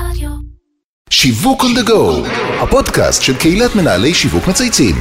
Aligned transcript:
רדיו. 0.00 0.30
שיווק 1.10 1.62
on 1.62 1.78
the 1.78 1.88
go, 1.88 2.28
הפודקאסט 2.62 3.22
של 3.22 3.36
קהילת 3.36 3.76
מנהלי 3.76 4.14
שיווק 4.14 4.48
מצייצים. 4.48 4.94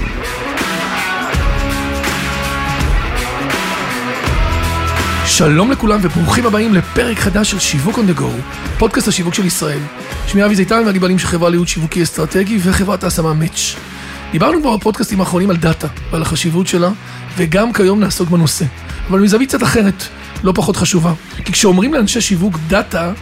שלום 5.26 5.72
לכולם 5.72 6.00
וברוכים 6.04 6.46
הבאים 6.46 6.74
לפרק 6.74 7.20
חדש 7.20 7.52
של 7.52 7.60
שיווק 7.60 7.98
on 7.98 8.02
the 8.16 8.20
go, 8.20 8.26
פודקאסט 8.78 9.08
השיווק 9.08 9.34
של 9.34 9.46
ישראל. 9.46 9.80
שמי 10.28 10.46
אבי 10.46 10.56
זיתן 10.56 10.84
ואני 10.86 11.00
בעלים 11.00 11.20
של 11.20 11.28
חברה 11.28 11.50
לייעוד 11.50 11.68
שיווקי 11.68 12.04
אסטרטגי 12.04 12.58
וחברת 12.62 13.04
ההשמה 13.04 13.34
מאץ'. 13.34 13.76
דיברנו 14.32 14.62
כבר 14.62 14.78
בפודקאסטים 14.78 15.20
האחרונים 15.20 15.50
על 15.50 15.58
דאטה 15.58 15.88
ועל 16.12 16.22
החשיבות 16.22 16.68
שלה, 16.68 16.90
וגם 17.38 17.74
כיום 17.74 18.00
נעסוק 18.00 18.30
בנושא. 18.30 18.66
אבל 19.10 19.20
מזווית 19.20 19.50
קצת 19.50 19.64
אחרת, 19.64 20.04
לא 20.44 20.52
פחות 20.56 20.76
חשובה. 20.76 21.14
כי 21.46 21.54
כשאומרים 21.54 21.94
לאנשי 21.94 22.22
שיווק 22.22 22.58
דאטה, 22.68 23.14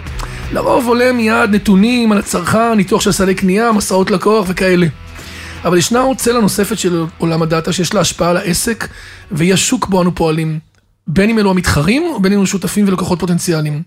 לרוב 0.53 0.87
עולה 0.87 1.11
מיד 1.11 1.49
נתונים 1.49 2.11
על 2.11 2.17
הצרכן, 2.17 2.73
ניתוח 2.73 3.01
של 3.01 3.11
סלי 3.11 3.35
קנייה, 3.35 3.71
מסעות 3.71 4.11
לקוח 4.11 4.45
וכאלה. 4.49 4.87
אבל 5.65 5.77
ישנה 5.77 5.99
עוד 5.99 6.17
צלע 6.17 6.39
נוספת 6.41 6.79
של 6.79 7.05
עולם 7.17 7.41
הדאטה 7.41 7.73
שיש 7.73 7.93
לה 7.93 8.01
השפעה 8.01 8.29
על 8.29 8.37
העסק, 8.37 8.87
והיא 9.31 9.53
השוק 9.53 9.87
בו 9.87 10.01
אנו 10.01 10.15
פועלים. 10.15 10.59
בין 11.07 11.29
אם 11.29 11.39
אלו 11.39 11.51
המתחרים, 11.51 12.03
או 12.03 12.19
בין 12.19 12.33
אם 12.33 12.37
אלו 12.37 12.47
שותפים 12.47 12.87
ולקוחות 12.87 13.19
פוטנציאליים. 13.19 13.81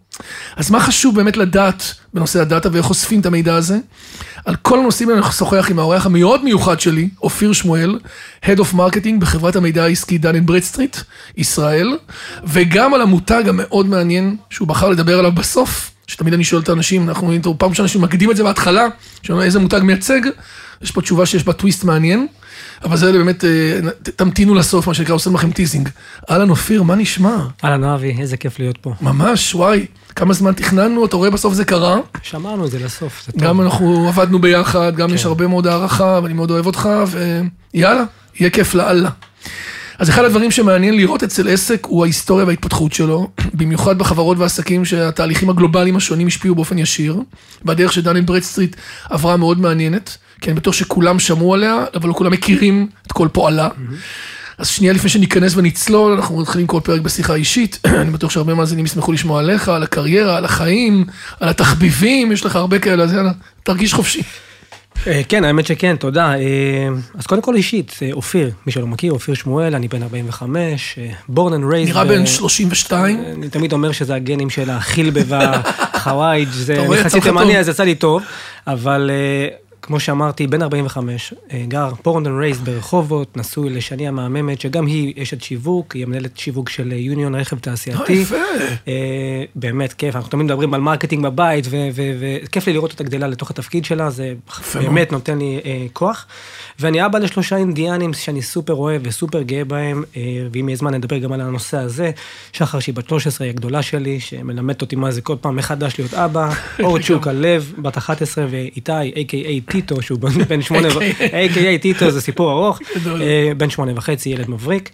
אז 0.57 0.71
מה 0.71 0.81
חשוב 0.81 1.15
באמת 1.15 1.37
לדעת 1.37 1.95
בנושא 2.15 2.41
הדאטה 2.41 2.69
ואיך 2.73 2.91
אוספים 2.91 3.21
את 3.21 3.27
המידע 3.27 3.55
הזה? 3.55 3.79
על 4.45 4.57
כל 4.57 4.79
הנושאים 4.79 5.09
האלה 5.09 5.19
אנחנו 5.19 5.31
נשוחח 5.31 5.71
עם 5.71 5.79
האורח 5.79 6.07
המאוד 6.07 6.45
מיוחד 6.45 6.81
שלי, 6.81 7.09
אופיר 7.23 7.53
שמואל, 7.53 7.99
Head 8.45 8.59
of 8.59 8.75
Marketing 8.75 9.19
בחברת 9.19 9.57
המידע 9.57 9.85
העסקי 9.85 10.19
דן 10.19 10.37
אנד 10.37 10.47
ברדסטריט, 10.47 10.97
ישראל, 11.37 11.99
וגם 12.45 12.95
על 12.95 13.01
המותג 13.01 13.45
המאוד 13.49 13.87
מעניין 13.87 14.37
שהוא 14.51 14.69
בחר 14.69 14.89
לדבר 14.89 15.19
עליו 15.19 15.33
בסוף, 15.33 15.91
שתמיד 16.07 16.35
אני 16.35 16.45
שואל 16.45 16.63
את 16.63 16.69
האנשים, 16.69 17.09
אנחנו 17.09 17.33
פעם 17.59 17.71
ראשונה 17.71 17.89
שמקדים 17.89 18.31
את 18.31 18.37
זה 18.37 18.45
בהתחלה, 18.45 18.87
שאומרים 19.23 19.47
איזה 19.47 19.59
מותג 19.59 19.81
מייצג, 19.83 20.21
יש 20.83 20.91
פה 20.91 21.03
תשובה 21.03 21.27
שיש 21.27 21.45
בה 21.45 21.53
טוויסט 21.53 21.85
מעניין. 21.85 22.27
אבל 22.85 22.97
זה 22.97 23.13
באמת, 23.13 23.45
אה, 23.45 23.81
תמתינו 24.17 24.55
לסוף, 24.55 24.87
מה 24.87 24.95
שנקרא, 24.95 25.15
עושים 25.15 25.35
לכם 25.35 25.51
טיזינג. 25.51 25.89
אהלן 26.31 26.51
אופיר, 26.51 26.83
מה 26.83 26.95
נשמע? 26.95 27.37
אהלן 27.65 27.85
אבי, 27.85 28.17
איזה 28.21 28.37
כיף 28.37 28.59
להיות 28.59 28.77
פה. 28.77 28.95
ממש, 29.01 29.55
וואי, 29.55 29.87
כמה 30.17 30.35
זמן 30.35 30.53
תכננו, 30.53 31.05
אתה 31.05 31.17
רואה 31.17 31.31
בסוף 31.31 31.55
זה 31.55 31.65
קרה. 31.65 31.99
שמרנו 32.23 32.67
את 32.67 32.71
זה 32.71 32.79
לסוף, 32.79 33.23
זה 33.27 33.33
טוב. 33.33 33.43
גם 33.43 33.61
אנחנו 33.61 34.09
עבדנו 34.09 34.39
ביחד, 34.39 34.97
גם 34.97 35.09
כן. 35.09 35.15
יש 35.15 35.25
הרבה 35.25 35.47
מאוד 35.47 35.67
הערכה, 35.67 36.21
ואני 36.23 36.35
מאוד 36.35 36.51
אוהב 36.51 36.67
אותך, 36.67 36.89
ויאללה, 37.75 38.05
יהיה 38.41 38.51
כיף 38.51 38.75
לאללה. 38.75 39.11
אז 39.99 40.11
אחד 40.11 40.25
הדברים 40.25 40.51
שמעניין 40.51 40.97
לראות 40.97 41.23
אצל 41.23 41.49
עסק 41.49 41.87
הוא 41.87 42.05
ההיסטוריה 42.05 42.47
וההתפתחות 42.47 42.93
שלו, 42.93 43.31
במיוחד 43.55 43.99
בחברות 43.99 44.39
ועסקים 44.39 44.85
שהתהליכים 44.85 45.51
הגלובליים 45.51 45.97
השונים 45.97 46.27
השפיעו 46.27 46.55
באופן 46.55 46.79
ישיר, 46.79 47.21
והדן 47.65 47.99
אנד 48.07 48.27
ברדסטריט 48.27 48.77
עברה 49.11 49.37
מאוד 49.37 49.61
מעניינת, 49.61 50.17
כי 50.41 50.51
אני 50.51 50.57
בטוח 50.61 50.75
שכולם 50.75 51.19
שמעו 51.19 51.55
עליה, 51.55 51.85
אבל 51.95 52.09
לא 52.09 52.15
כולם 52.15 52.33
מכירים 52.33 52.89
את 53.07 53.13
כל 53.13 53.29
פועלה. 53.33 53.69
אז 54.59 54.69
שנייה 54.69 54.93
לפני 54.93 55.11
שניכנס 55.11 55.57
ונצלול, 55.57 56.13
אנחנו 56.13 56.41
מתחילים 56.41 56.67
כל 56.67 56.81
פרק 56.85 57.01
בשיחה 57.01 57.35
אישית, 57.35 57.79
אני 58.03 58.11
בטוח 58.11 58.31
שהרבה 58.31 58.55
מאזינים 58.55 58.85
ישמחו 58.85 59.13
לשמוע 59.13 59.41
עליך, 59.41 59.69
על 59.69 59.83
הקריירה, 59.83 60.37
על 60.37 60.45
החיים, 60.45 61.05
על 61.41 61.49
התחביבים, 61.49 62.33
יש 62.33 62.45
לך 62.45 62.57
הרבה 62.57 62.79
כאלה, 62.79 63.05
אז 63.05 63.13
יאללה, 63.13 63.33
תרגיש 63.63 63.95
חופשי. 63.95 64.23
אה, 65.07 65.21
כן, 65.29 65.45
האמת 65.45 65.67
שכן, 65.67 65.97
תודה. 65.97 66.35
אה, 66.35 66.89
אז 67.15 67.27
קודם 67.27 67.43
כל 67.43 67.55
אישית, 67.55 67.99
אה, 68.03 68.13
אופיר, 68.13 68.51
מי 68.67 68.73
שלא 68.73 68.87
מכיר, 68.87 69.13
אופיר 69.13 69.35
שמואל, 69.35 69.75
אני 69.75 69.89
בן 69.89 70.03
45, 70.03 70.99
אה, 70.99 71.11
born 71.35 71.51
and 71.51 71.73
raised. 71.73 71.87
נראה 71.87 72.05
בן 72.05 72.27
32, 72.27 73.25
אני 73.37 73.49
תמיד 73.49 73.73
אומר 73.73 73.93
שזה 73.93 74.15
הגנים 74.15 74.51
של 74.51 74.71
החילבה 74.71 75.21
והחווייג', 75.29 76.49
זה 76.67 76.87
חצי 77.05 77.21
תימני. 77.21 77.59
אז 77.59 77.69
יצא 77.69 77.85
לי 77.85 77.95
טוב, 77.95 78.23
אבל 78.67 79.11
כמו 79.87 80.01
שאמרתי, 80.01 80.47
בן 80.47 80.63
45, 80.63 81.35
אה, 81.53 81.65
גר 81.69 81.91
born 82.03 82.27
and 82.27 82.37
raised 82.39 82.65
ברחובות, 82.65 83.37
נשוי 83.37 83.71
לשני 83.71 84.09
המהממת, 84.09 84.61
שגם 84.61 84.87
היא 84.87 85.23
אשת 85.23 85.43
שיווק, 85.43 85.95
היא 85.95 86.05
המנהלת 86.05 86.39
שיווק 86.39 86.69
של 86.69 86.93
אה, 86.93 86.97
יוניון 86.97 87.35
רכב 87.35 87.59
תעשייתי. 87.59 88.13
יפה. 88.13 88.37
אה, 88.89 89.45
באמת 89.55 89.93
כיף, 89.93 90.17
אנחנו 90.17 90.31
תמיד 90.31 90.47
מדברים 90.47 90.75
על 90.75 90.81
מרקטינג 90.81 91.25
בבית, 91.25 91.67
וכיף 91.95 92.67
לי 92.67 92.73
לראות 92.73 92.93
אותה 92.93 93.05
גדלה 93.05 93.27
לתוך 93.27 93.51
התפקיד 93.51 93.85
שלה, 93.85 94.11
זה 94.11 94.35
יפה 94.61 94.81
באמת 94.81 95.13
נותן 95.13 95.39
לי 95.39 95.61
כוח. 95.93 96.27
ואני 96.79 97.07
אבא 97.07 97.19
לשלושה 97.19 97.57
אינדיאנים 97.57 98.13
שאני 98.13 98.43
סופר 98.43 98.75
אוהב 98.75 99.03
וסופר 99.05 99.43
גאה 99.43 99.65
בהם, 99.65 100.05
ואם 100.53 100.69
יהיה 100.69 100.77
זמן 100.77 100.95
נדבר 100.95 101.19
גם 101.19 101.33
על 101.33 101.41
הנושא 101.41 101.79
הזה. 101.79 102.11
שחר 102.53 102.81
שהיא 102.81 102.95
בת 102.95 103.09
13, 103.09 103.47
היא 103.47 103.53
הגדולה 103.53 103.83
שלי, 103.83 104.21
שמלמדת 104.21 104.83
אותי 104.83 104.97
מה 104.97 105.11
זה 105.11 105.21
כל 105.21 105.37
פעם 105.41 105.57
מחדש 105.57 105.99
להיות 105.99 106.15
אבא. 106.15 106.51
אור 106.85 106.99
צ'וק 106.99 107.27
הלב, 107.27 107.73
בת 107.79 107.99
11, 107.99 108.47
ואיתי, 108.51 108.93
a.k.a 108.93 109.73
טיטו, 109.77 110.03
שהוא 110.03 110.19
בן 110.49 110.63
שמונה, 110.63 110.89
a.k.a 110.89 111.79
טיטו 111.83 112.11
זה 112.11 112.21
סיפור 112.21 112.53
ארוך. 112.53 112.81
אה, 113.21 113.53
בן 113.57 113.71
שמונה 113.71 113.93
וחצי, 113.97 114.29
ילד 114.29 114.51
מבריק. 114.51 114.91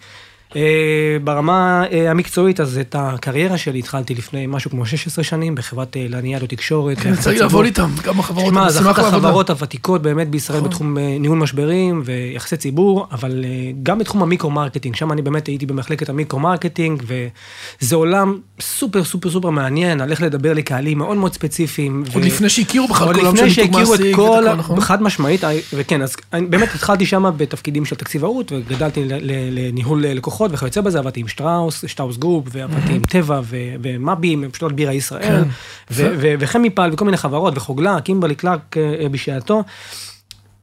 אה, 0.56 1.16
ברמה 1.24 1.84
אה, 1.92 2.10
המקצועית, 2.10 2.60
אז 2.60 2.78
את 2.78 2.96
הקריירה 2.98 3.58
שלי 3.58 3.78
התחלתי 3.78 4.14
לפני 4.14 4.46
משהו 4.46 4.70
כמו 4.70 4.86
16 4.86 5.24
שנים 5.24 5.54
בחברת 5.54 5.96
אה, 5.96 6.06
לניאדו 6.08 6.46
תקשורת. 6.46 6.98
כן, 6.98 7.16
צריך. 7.16 7.40
לעבוד 7.40 7.64
איתם, 7.64 7.90
גם 8.04 8.18
בחברות, 8.18 8.46
שמע, 8.46 8.62
אני 8.62 8.72
זו 8.72 8.90
אחת. 8.90 9.04
החברות 9.04 9.50
הוותיקות 9.50 10.02
באמת 10.02 10.28
בישראל 10.28 10.58
נכון. 10.58 10.70
בתחום 10.70 10.98
ניהול 10.98 11.38
משברים 11.38 12.02
ויחסי 12.04 12.56
ציבור, 12.56 13.06
אבל 13.12 13.44
גם 13.82 13.98
בתחום 13.98 14.22
המיקרו-מרקטינג, 14.22 14.96
שם 14.96 15.12
אני 15.12 15.22
באמת 15.22 15.46
הייתי 15.46 15.66
במחלקת 15.66 16.08
המיקרו-מרקטינג, 16.08 17.02
וזה 17.06 17.96
עולם 17.96 18.38
סופר 18.60 19.04
סופר 19.04 19.30
סופר 19.30 19.50
מעניין, 19.50 20.10
איך 20.10 20.22
לדבר 20.22 20.52
לקהלים 20.52 20.98
מאוד 20.98 21.16
מאוד 21.16 21.34
ספציפיים. 21.34 22.04
עוד 22.14 22.22
ו- 22.22 22.26
לפני 22.26 22.48
שהכירו 22.48 22.88
בכלל 22.88 23.06
עוד 23.06 23.16
כל 23.16 23.20
העולם 23.20 23.36
לפני 23.36 23.50
של 23.50 23.62
שהכירו 23.62 23.94
את 23.94 24.00
מעסיק 24.00 24.16
כל, 24.16 24.44
ואת 24.46 24.58
נכון? 24.58 24.80
חד 24.80 25.02
משמעית, 25.02 25.40
וכן, 25.74 26.02
אז 26.02 26.16
באמת 26.32 26.68
התחלתי 26.74 27.06
שם 27.06 27.30
בתפקידים 27.36 27.84
של 27.84 27.96
תקציבאות, 27.96 28.52
וגדלתי 28.52 29.04
לניהול 29.50 30.06
אה, 30.06 30.14
לקוחות 30.42 30.58
וכיוצא 30.58 30.80
בזה, 30.80 30.98
עבדתי 30.98 31.20
עם 31.20 31.28
שטראוס, 31.28 31.84
שטראוס 31.86 32.16
גרופ, 32.16 32.44
ועבדתי 32.50 32.92
עם 32.92 33.02
טבע 33.02 33.40
ו- 33.44 33.56
ומאבי, 33.82 34.36
פשוט 34.52 34.72
בירה 34.72 34.92
ישראל, 34.92 35.22
כן, 35.22 35.42
ו- 35.90 36.02
יפה. 36.02 36.14
ו- 36.18 36.34
וחמיפל 36.38 36.90
וכל 36.92 37.04
מיני 37.04 37.16
חברות, 37.16 37.56
וחוגלה, 37.56 38.00
קימברלי 38.00 38.34
קלארק 38.34 38.76
אה, 38.76 39.08
בשעתו. 39.08 39.62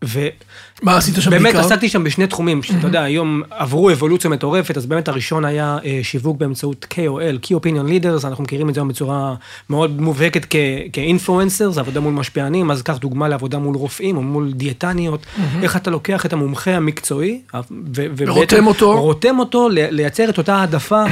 ובאמת 0.04 0.44
מה 0.82 0.98
עשית 0.98 1.16
שם 1.20 1.32
בעיקר? 1.44 1.60
עסקתי 1.60 1.90
שם 1.90 2.04
בשני 2.04 2.28
תחומים, 2.28 2.64
שאתה 2.64 2.88
יודע, 2.88 3.02
היום 3.04 3.42
עברו 3.50 3.92
אבולוציה 3.92 4.30
מטורפת, 4.30 4.78
אז 4.78 4.86
באמת 4.86 5.08
הראשון 5.08 5.46
היה 5.46 5.78
אה, 5.86 6.00
שיווק 6.04 6.38
באמצעות 6.38 6.86
KOL, 6.94 7.46
Key 7.48 7.56
Opinion 7.56 7.90
Leaders, 7.90 8.28
אנחנו 8.28 8.44
מכירים 8.44 8.70
את 8.70 8.74
זה 8.74 8.80
היום 8.80 8.88
בצורה 8.88 9.36
מאוד 9.70 10.02
מובהקת 10.02 10.46
כ- 10.50 10.56
כאינפלואנסר, 10.94 11.72
זה 11.72 11.80
עבודה 11.80 12.00
מול 12.00 12.14
משפיענים, 12.14 12.72
אז 12.72 12.82
קח 12.82 12.98
דוגמה 12.98 13.28
לעבודה 13.28 13.58
מול 13.60 13.76
רופאים 13.76 14.18
או 14.18 14.22
מול 14.22 14.52
דיאטניות, 14.54 15.26
איך 15.64 15.76
אתה 15.76 15.92
לוקח 15.92 16.26
את 16.26 16.34
המומחה 16.34 16.72
המקצועי, 16.72 17.42
ו- 17.54 17.60
ו- 17.96 18.06
ורותם 18.18 18.68
אותו. 18.68 19.02
רותם 19.02 19.40
אותו, 19.40 19.68
לייצר 19.72 20.30
את 20.30 20.38
אותה 20.38 20.56
העדפה. 20.56 21.04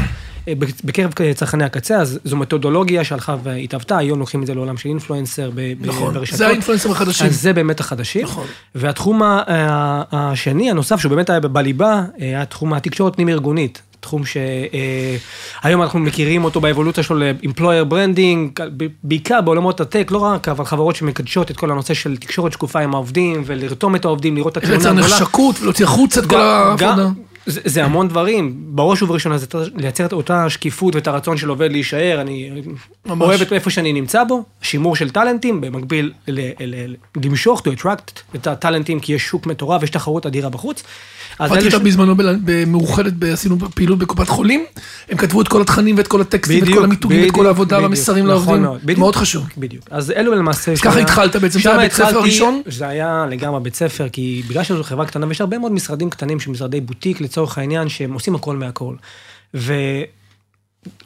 אה, 0.47 0.53
בקרב 0.83 1.13
צרכני 1.35 1.63
הקצה, 1.63 1.95
אז 1.97 2.19
זו 2.23 2.37
מתודולוגיה 2.37 3.03
שהלכה 3.03 3.35
והתהוותה, 3.43 3.97
היום 3.97 4.19
לוקחים 4.19 4.41
את 4.41 4.47
זה 4.47 4.53
לעולם 4.55 4.77
של 4.77 4.89
אינפלואנסר 4.89 5.49
נכון, 5.79 6.13
ברשתות. 6.13 6.37
זה 6.37 6.47
האינפלואנסרים 6.47 6.91
החדשים. 6.93 7.27
אז 7.27 7.41
זה 7.41 7.53
באמת 7.53 7.79
החדשים. 7.79 8.23
נכון. 8.23 8.45
והתחום 8.75 9.23
ה- 9.23 9.41
ה- 9.47 10.03
השני, 10.11 10.69
הנוסף, 10.71 10.99
שהוא 10.99 11.09
באמת 11.09 11.29
היה 11.29 11.39
בליבה, 11.39 11.93
אה, 11.93 12.25
היה 12.25 12.45
תחום 12.45 12.73
התקשורת 12.73 13.15
פנים-ארגונית. 13.15 13.81
תחום 13.99 14.21
שהיום 14.25 15.81
אנחנו 15.81 15.99
מכירים 15.99 16.43
אותו 16.43 16.61
באבולוציה 16.61 17.03
שלו 17.03 17.17
ל-employer 17.19 17.91
branding, 17.91 18.61
בעיקר 19.03 19.41
בעולמות 19.41 19.81
הטק, 19.81 20.07
לא 20.11 20.17
רק, 20.17 20.47
אבל 20.49 20.65
חברות 20.65 20.95
שמקדשות 20.95 21.51
את 21.51 21.57
כל 21.57 21.71
הנושא 21.71 21.93
של 21.93 22.17
תקשורת 22.17 22.53
שקופה 22.53 22.79
עם 22.79 22.93
העובדים, 22.93 23.43
ולרתום 23.45 23.95
את 23.95 24.05
העובדים, 24.05 24.35
לראות 24.35 24.57
את 24.57 24.63
לייצר 24.63 24.75
התמונה 24.89 25.01
הגדולה. 25.05 25.21
נחשקות 25.21 25.59
ולהוציא 25.61 25.85
החוצה 25.85 26.19
את 26.21 26.25
כל. 26.25 26.35
גם- 26.77 27.13
זה, 27.47 27.61
זה 27.65 27.85
המון 27.85 28.07
דברים, 28.07 28.53
בראש 28.57 29.01
ובראשונה 29.01 29.37
זה 29.37 29.45
לייצר 29.75 30.05
את 30.05 30.13
אותה 30.13 30.49
שקיפות 30.49 30.95
ואת 30.95 31.07
הרצון 31.07 31.37
של 31.37 31.49
עובד 31.49 31.71
להישאר, 31.71 32.21
אני 32.21 32.51
ממש. 33.05 33.27
אוהב 33.27 33.41
את 33.41 33.53
איפה 33.53 33.69
שאני 33.69 33.93
נמצא 33.93 34.23
בו, 34.23 34.43
שימור 34.61 34.95
של 34.95 35.09
טאלנטים, 35.09 35.61
במקביל 35.61 36.11
ל, 36.27 36.41
ל, 36.65 36.95
למשוך, 37.23 37.61
to 37.61 37.79
attract 37.79 38.35
את 38.35 38.47
הטאלנטים, 38.47 38.99
כי 38.99 39.13
יש 39.13 39.21
שוק 39.27 39.45
מטורף, 39.45 39.83
יש 39.83 39.89
תחרות 39.89 40.25
אדירה 40.25 40.49
בחוץ. 40.49 40.83
אז 41.39 41.51
עבדתי 41.51 41.65
איתם 41.65 41.79
ש- 41.79 41.81
בזמנו 41.81 42.15
במאוחדת, 42.17 43.13
עשינו 43.33 43.57
פעילות 43.75 43.99
בקופת 43.99 44.27
חולים, 44.27 44.65
הם 45.09 45.17
כתבו 45.17 45.41
את 45.41 45.47
כל 45.47 45.61
התכנים 45.61 45.97
ואת 45.97 46.07
כל 46.07 46.21
הטקסטים, 46.21 46.63
ואת 46.63 46.73
כל 46.73 46.83
המיתוגים, 46.83 47.23
ואת 47.23 47.31
כל 47.31 47.45
העבודה 47.47 47.79
והמסרים 47.81 48.25
נכון 48.25 48.35
לעובדים, 48.37 48.61
מאוד, 48.61 48.79
בדיוק. 48.83 48.99
מאוד 48.99 49.15
חשוב. 49.15 49.43
בדיוק. 49.57 49.83
אז 49.91 50.11
אלו 50.11 50.35
למעשה... 50.35 50.71
אז 50.71 50.81
ככה 50.81 50.99
התחלת 50.99 51.35
בעצם, 51.35 51.59
זה 51.59 51.69
היה 51.69 51.79
בית 51.79 51.91
ספר 51.91 52.17
הראשון? 52.17 52.61
זה 52.65 52.87
היה 52.87 53.25
לגמרי 53.29 53.59
בית 53.59 53.75
ספר, 53.75 54.09
כי 54.09 54.43
בגלל 54.49 54.63
שזו 54.63 54.83
חברה 54.83 55.05
קטנה, 55.05 55.27
ויש 55.27 55.41
הרבה 55.41 55.57
מאוד 55.57 55.71
משרדים 55.71 56.09
קטנים, 56.09 56.39
שהם 56.39 56.53
משרדי 56.53 56.81
בוטיק 56.81 57.21
לצורך 57.37 57.57
העניין, 57.57 57.89
שהם 57.89 58.13
עושים 58.13 58.35
הכל 58.35 58.55
מהכל. 58.55 58.95
ו... 59.53 59.73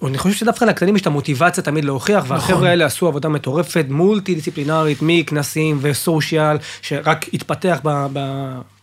אני 0.05 0.17
חושב 0.17 0.35
שדווקא 0.35 0.65
לקטנים 0.65 0.95
יש 0.95 1.01
את 1.01 1.07
המוטיבציה 1.07 1.63
תמיד 1.63 1.85
להוכיח, 1.85 2.23
נכון. 2.23 2.35
והחבר'ה 2.35 2.69
האלה 2.69 2.85
עשו 2.85 3.07
עבודה 3.07 3.29
מטורפת, 3.29 3.85
מולטי 3.89 4.35
דיסציפלינרית, 4.35 4.97
מכנסים 5.01 5.77
וסושיאל, 5.81 6.57
שרק 6.81 7.33
התפתח 7.33 7.79
ב... 7.83 8.07
ב 8.13 8.19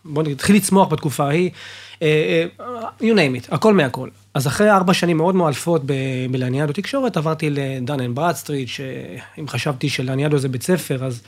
בוא 0.05 0.23
נגיד, 0.23 0.37
התחיל 0.37 0.56
לצמוח 0.56 0.89
בתקופה 0.89 1.25
ההיא, 1.25 1.50
אה, 2.03 2.47
אה, 2.61 2.65
you 3.00 3.15
name 3.15 3.45
it, 3.45 3.55
הכל 3.55 3.75
מהכל. 3.75 4.09
אז 4.35 4.47
אחרי 4.47 4.71
ארבע 4.71 4.95
שנים 4.95 5.17
מאוד 5.17 5.35
מאלפות 5.35 5.83
ב- 5.87 5.93
בלניאדו 6.31 6.73
תקשורת, 6.73 7.17
עברתי 7.17 7.50
לדן 7.50 8.00
אנד 8.00 8.15
ברדסטריט, 8.15 8.69
שאם 8.69 9.49
חשבתי 9.49 9.89
שלניאדו 9.89 10.39
זה 10.39 10.49
בית 10.49 10.62
ספר, 10.62 11.05
אז 11.05 11.23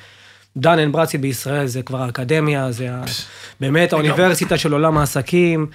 דן 0.56 0.78
אנד 0.78 0.92
ברדסטריט 0.92 1.22
בישראל 1.22 1.66
זה 1.66 1.82
כבר 1.82 2.02
האקדמיה, 2.02 2.72
זה 2.72 2.92
ה... 2.92 3.04
באמת 3.60 3.92
האוניברסיטה 3.92 4.58
של 4.58 4.72
עולם 4.72 4.98
העסקים, 4.98 5.66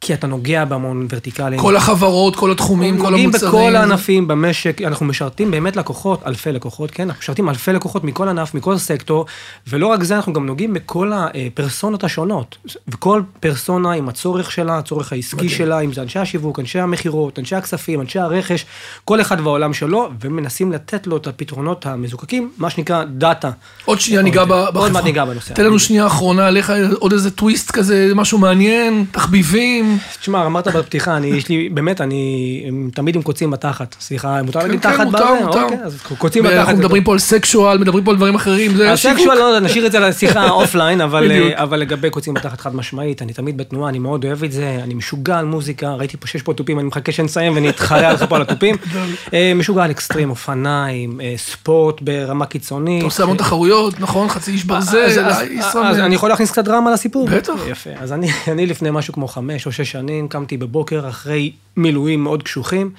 כי 0.00 0.14
אתה 0.14 0.26
נוגע 0.26 0.64
בהמון 0.64 1.06
ורטיקלים. 1.10 1.60
כל 1.60 1.76
החברות, 1.76 2.36
כל 2.36 2.50
התחומים, 2.50 2.98
כל 2.98 3.10
נוגעים 3.10 3.28
המוצרים. 3.28 3.52
בכל 3.52 3.76
הענפים 3.76 4.28
במשק, 4.28 4.82
אנחנו 4.82 5.06
משרתים 5.06 5.50
באמת 5.50 5.76
לקוחות, 5.76 6.22
אלפי 6.26 6.52
לקוחות, 6.52 6.90
כן? 6.90 7.02
אנחנו 7.02 7.20
משרתים 7.20 7.48
אלפי 7.48 7.72
לקוחות 7.72 8.04
מכל 8.04 8.28
ענף, 8.28 8.54
מכל 8.54 8.78
סקטור, 8.78 9.26
ולא 9.68 9.86
רק 9.86 10.02
זה, 10.02 10.16
אנחנו 10.16 10.32
גם 10.32 10.46
נוגעים 10.46 10.74
בכל 10.74 11.12
הפרסונות 11.14 12.04
השונות. 12.04 12.56
וכל 12.88 13.22
פרסונה 13.40 13.92
עם 13.92 14.08
הצורך 14.08 14.52
שלה, 14.52 14.78
הצורך 14.78 15.12
העסקי 15.12 15.36
מדהים. 15.36 15.50
שלה, 15.50 15.80
אם 15.80 15.92
זה 15.92 16.02
אנשי 16.02 16.18
השיווק, 16.18 16.58
אנשי 16.58 16.78
המכירות, 16.78 17.38
אנשי 17.38 17.56
הכספים, 17.56 18.00
אנשי 18.00 18.18
הרכש, 18.18 18.66
כל 19.04 19.20
אחד 19.20 19.40
והעולם 19.40 19.74
שלו, 19.74 20.08
ומנסים 20.20 20.72
לתת 20.72 21.06
לו 21.06 21.16
את 21.16 21.26
הפתרונות 21.26 21.86
המזוקקים, 21.86 22.50
מה 22.58 22.70
שנקרא 22.70 23.04
דאטה. 23.04 23.50
עוד 23.84 24.00
שנייה 24.00 24.22
ניגע 24.22 24.44
בחברה. 24.44 24.82
עוד 24.82 24.92
מעט 24.92 25.04
ניגע 25.04 25.24
בנושא. 25.24 25.54
תן 25.54 25.64
לנו 25.64 25.78
שנייה 25.78 26.06
אחרונה 26.06 26.46
עליך, 26.46 26.72
עוד 26.98 27.12
איזה 27.12 27.30
טוויסט 27.30 27.70
כזה, 27.70 28.12
משהו 28.14 28.38
מעניין, 28.38 29.04
תחביבים. 29.10 29.87
תשמע, 30.20 30.46
אמרת 30.46 30.68
בפתיחה, 30.68 31.16
אני, 31.16 31.26
יש 31.26 31.48
לי, 31.48 31.68
באמת, 31.68 32.00
אני 32.00 32.62
תמיד 32.94 33.16
עם 33.16 33.22
קוצים 33.22 33.50
בתחת. 33.50 33.96
סליחה, 34.00 34.42
מותר 34.42 34.58
להגיד 34.58 34.80
כן, 34.82 34.92
תחת 34.92 35.04
מותר, 35.06 35.18
בזה? 35.34 35.44
מותר. 35.46 35.62
אוקיי, 35.62 35.78
אז 35.84 35.98
קוצים 36.18 36.42
בתחת. 36.44 36.56
אנחנו 36.56 36.76
מדברים 36.78 37.04
פה 37.04 37.12
על 37.12 37.18
sexual, 37.18 37.78
מדברים 37.78 38.04
פה 38.04 38.10
על 38.10 38.16
דברים 38.16 38.34
אחרים, 38.34 38.76
זה 38.76 38.96
שיווק. 38.96 39.16
ה 39.18 39.21
sexual, 39.21 39.38
לא, 39.38 39.60
נשאיר 39.60 39.86
את 39.86 39.92
זה 39.92 39.98
לשיחה 40.00 40.50
אופליין, 40.60 41.00
אבל. 41.00 41.30
אה, 41.32 41.62
אבל 41.62 41.78
לגבי 41.78 42.10
קוצים 42.10 42.34
בתחת 42.34 42.60
חד 42.60 42.76
משמעית, 42.76 43.22
אני 43.22 43.32
תמיד 43.32 43.56
בתנועה, 43.56 43.88
אני 43.90 43.98
מאוד 43.98 44.24
אוהב 44.24 44.44
את 44.44 44.52
זה, 44.52 44.78
אני 44.82 44.94
משוגע 44.94 45.38
על 45.38 45.44
מוזיקה, 45.44 45.92
ראיתי 45.94 46.16
פה 46.16 46.26
שיש 46.26 46.42
פה 46.42 46.54
תופים, 46.54 46.78
אני 46.78 46.86
מחכה 46.88 47.12
שנסיים 47.12 47.52
ונתחרה 47.56 48.08
עליך 48.08 48.24
פה 48.28 48.36
על 48.36 48.42
התופים. 48.42 48.76
אה, 49.34 49.52
משוגע 49.54 49.84
על 49.84 49.90
אקסטרים, 49.90 50.30
אופניים, 50.30 51.20
אה, 51.20 51.34
ספורט 51.36 52.02
ברמה 52.02 52.46
קיצונית. 52.46 52.98
אתה 52.98 53.04
עושה 53.06 53.22
המון 53.22 53.36
תחרויות, 53.36 54.00
נכון? 54.00 54.28
חצי 54.28 54.50
איש 54.50 54.64
ברזל, 54.64 54.98
אז- 54.98 55.42
ישראבלוף. 55.50 55.86
אז 55.90 55.98
אני 55.98 56.14
יכול 56.14 56.28
להכניס 56.28 56.50
קצת 56.50 56.64
דרמה 56.64 56.90
לסיפור? 56.90 57.28
בטח. 57.28 57.52
יפה. 57.70 57.90
אז 58.00 58.12
אני, 58.12 58.28
אני 58.52 58.66
לפני 58.66 58.88
משהו 58.92 59.14
כמו 59.14 59.28
חמש 59.28 59.66
או 59.66 59.72
שש 59.78 59.92
שנים, 59.92 60.28
קמתי 60.28 60.56
בבוקר 60.56 61.08
אחרי 61.08 61.52
מילואים 61.76 62.22
מאוד 62.24 62.42
קשוחים, 62.42 62.90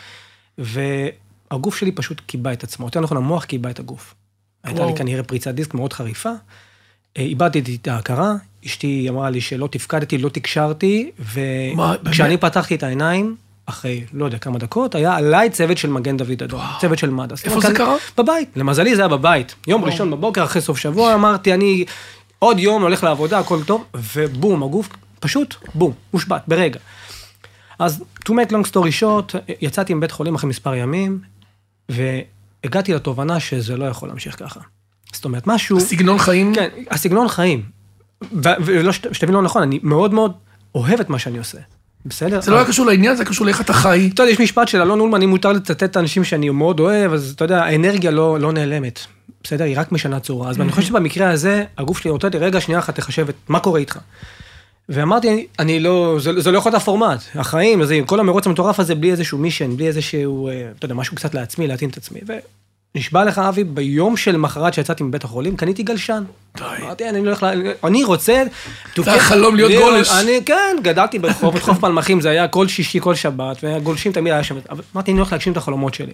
והגוף 0.58 1.78
שלי 1.78 1.92
פשוט 1.92 2.22
קיבע 2.26 2.54
את 2.54 2.64
עצמו. 2.64 2.86
יותר 2.86 3.00
נכון, 3.00 3.18
המוח 3.18 3.46
קיבע 3.46 3.70
את 3.70 3.80
הגוף. 3.80 4.16
הייתה 4.64 4.82
וואו. 4.82 4.92
לי 4.92 4.98
כנראה 4.98 5.24
פריצת 5.24 5.52
דיסק 5.52 5.74
מאוד 5.74 5.94
חריפה. 5.94 6.30
אה, 7.18 7.22
איבדתי 7.22 7.78
את 7.82 7.88
ההכרה, 7.88 8.34
אשתי 8.66 9.10
אמרה 9.10 9.30
לי 9.30 9.42
שלא 9.42 9.68
תפקדתי, 9.72 10.18
לא 10.18 10.30
תקשרתי, 10.30 11.12
וכשאני? 11.20 12.38
פתחתי 12.38 12.76
את 12.76 12.84
העיניים, 12.84 13.36
אחרי, 13.66 14.04
לא 14.14 14.26
יודע, 14.26 14.38
כמה 14.38 14.60
דקות, 14.60 14.96
היה 14.96 15.16
עליי 15.16 15.50
צוות 15.50 15.78
של 15.78 15.90
מגן 15.90 16.18
דוד 16.18 16.44
אדום, 16.44 16.62
צוות 16.82 16.98
של 16.98 17.10
מד"א. 17.10 17.36
איפה 17.46 17.60
זה 17.62 17.74
קרה? 17.76 17.96
בבית. 18.18 18.50
למזלי 18.56 18.96
זה 18.96 19.02
היה 19.02 19.10
בבית. 19.10 19.56
יום 19.68 19.82
וואו. 19.82 19.92
ראשון 19.92 20.12
בבוקר, 20.12 20.44
אחרי 20.44 20.62
סוף 20.62 20.78
שבוע, 20.78 21.14
אמרתי, 21.14 21.54
אני 21.54 21.86
עוד 22.40 22.60
יום 22.60 22.82
הולך 22.82 23.04
לעבודה, 23.04 23.40
הכל 23.40 23.64
טוב, 23.64 23.86
ובום, 24.14 24.64
הגוף 24.64 24.90
פשוט, 25.20 25.56
בום, 25.76 25.94
מושבת, 26.14 26.42
ברגע. 26.48 26.80
אז 27.80 28.04
to 28.30 28.32
make 28.32 28.52
long 28.52 28.68
story 28.72 29.02
short, 29.02 29.38
יצאתי 29.62 29.94
מבית 29.94 30.12
חולים 30.12 30.36
אחרי 30.36 30.50
מספר 30.50 30.76
ימים, 30.76 31.20
והגעתי 31.90 32.94
לתובנה 32.94 33.40
שזה 33.40 33.78
לא 33.78 33.86
יכול 33.86 34.10
להמשיך 34.10 34.40
ככה. 34.40 34.60
זאת 35.14 35.26
אומרת, 35.26 35.48
משהו... 35.48 35.80
סגנון 35.80 36.18
חיים, 36.20 36.56
כן, 36.56 36.70
הסגנון 36.92 37.28
חיים. 37.28 37.64
ולא 38.42 38.92
שת- 38.92 39.14
שתבין 39.14 39.36
לא 39.36 39.42
נכון, 39.42 39.62
אני 39.62 39.80
מאוד 39.84 40.14
מאוד 40.14 40.32
אוהב 40.76 41.00
את 41.00 41.10
מה 41.10 41.20
שאני 41.20 41.38
עושה. 41.38 41.58
בסדר? 42.06 42.42
זה 42.42 42.52
לא 42.52 42.58
היה 42.58 42.68
קשור 42.68 42.86
לעניין, 42.86 43.16
זה 43.16 43.26
קשור 43.26 43.46
לאיך 43.46 43.62
אתה 43.62 43.74
חי. 43.74 44.10
אתה 44.14 44.24
יודע, 44.24 44.34
יש 44.34 44.40
משפט 44.40 44.68
של 44.68 44.82
אלון 44.82 45.00
אולמן, 45.00 45.22
אם 45.22 45.30
מותר 45.30 45.52
לצטט 45.52 45.84
את 45.84 45.96
האנשים 45.96 46.24
שאני 46.24 46.50
מאוד 46.50 46.80
אוהב, 46.80 47.14
אז 47.14 47.34
אתה 47.36 47.46
יודע, 47.46 47.64
האנרגיה 47.64 48.12
לא, 48.12 48.40
לא 48.40 48.52
נעלמת. 48.52 49.00
בסדר? 49.44 49.64
היא 49.64 49.80
רק 49.80 49.92
משנה 49.92 50.20
צורה. 50.20 50.50
אז 50.50 50.62
אני 50.62 50.72
חושב 50.72 50.88
שבמקרה 50.88 51.30
הזה, 51.30 51.64
הגוף 51.78 52.00
שלי 52.00 52.12
לי, 52.34 52.40
רגע, 52.40 52.62
שנייה 52.62 52.80
אחת, 52.80 52.96
תחשב 52.96 53.28
מה 53.48 53.60
קורה 53.60 53.80
איתך. 53.80 53.98
ואמרתי, 54.90 55.30
אני, 55.30 55.46
אני 55.60 55.80
לא, 55.80 56.18
זה, 56.20 56.42
זה 56.42 56.52
לא 56.52 56.58
יכול 56.58 56.72
להיות 56.72 56.82
הפורמט. 56.82 57.20
החיים, 57.36 57.86
זה, 57.86 58.00
כל 58.06 58.20
המרוץ 58.20 58.48
המטורף 58.48 58.80
הזה, 58.80 58.96
בלי 58.96 59.12
איזשהו 59.12 59.38
מישן, 59.38 59.76
בלי 59.76 59.88
איזשהו, 59.88 60.48
אה, 60.48 60.68
אתה 60.78 60.86
יודע, 60.86 60.96
משהו 60.96 61.16
קצת 61.16 61.34
לעצמי, 61.34 61.68
להתאים 61.68 61.90
את 61.90 61.98
עצמי. 61.98 62.20
ונשבע 62.96 63.26
לך, 63.26 63.38
אבי, 63.38 63.64
ביום 63.64 64.18
של 64.18 64.38
מחרת 64.38 64.74
שיצאתי 64.74 65.04
מבית 65.04 65.24
החולים, 65.24 65.58
קניתי 65.58 65.84
גלשן. 65.84 66.24
די. 66.58 66.64
אמרתי, 66.82 67.10
אני 67.10 67.20
לא 67.20 67.30
הולך, 67.30 67.46
אני 67.84 68.04
רוצה... 68.04 68.44
זה 68.96 69.14
החלום 69.14 69.56
להיות 69.56 69.72
גולש. 69.72 70.10
אני, 70.12 70.40
כן, 70.46 70.76
גדלתי 70.84 71.20
ברחוב, 71.20 71.54
ברחוב 71.54 71.78
פלמחים, 71.82 72.22
זה 72.22 72.30
היה 72.30 72.48
כל 72.48 72.68
שישי, 72.68 73.00
כל 73.02 73.16
שבת, 73.16 73.64
והגולשים 73.64 74.12
תמיד 74.12 74.34
היה 74.34 74.44
שם. 74.44 74.56
אמרתי, 74.96 75.12
אני 75.12 75.20
הולך 75.20 75.32
להגשים 75.32 75.52
את 75.54 75.58
החלומות 75.58 75.94
שלי. 75.94 76.14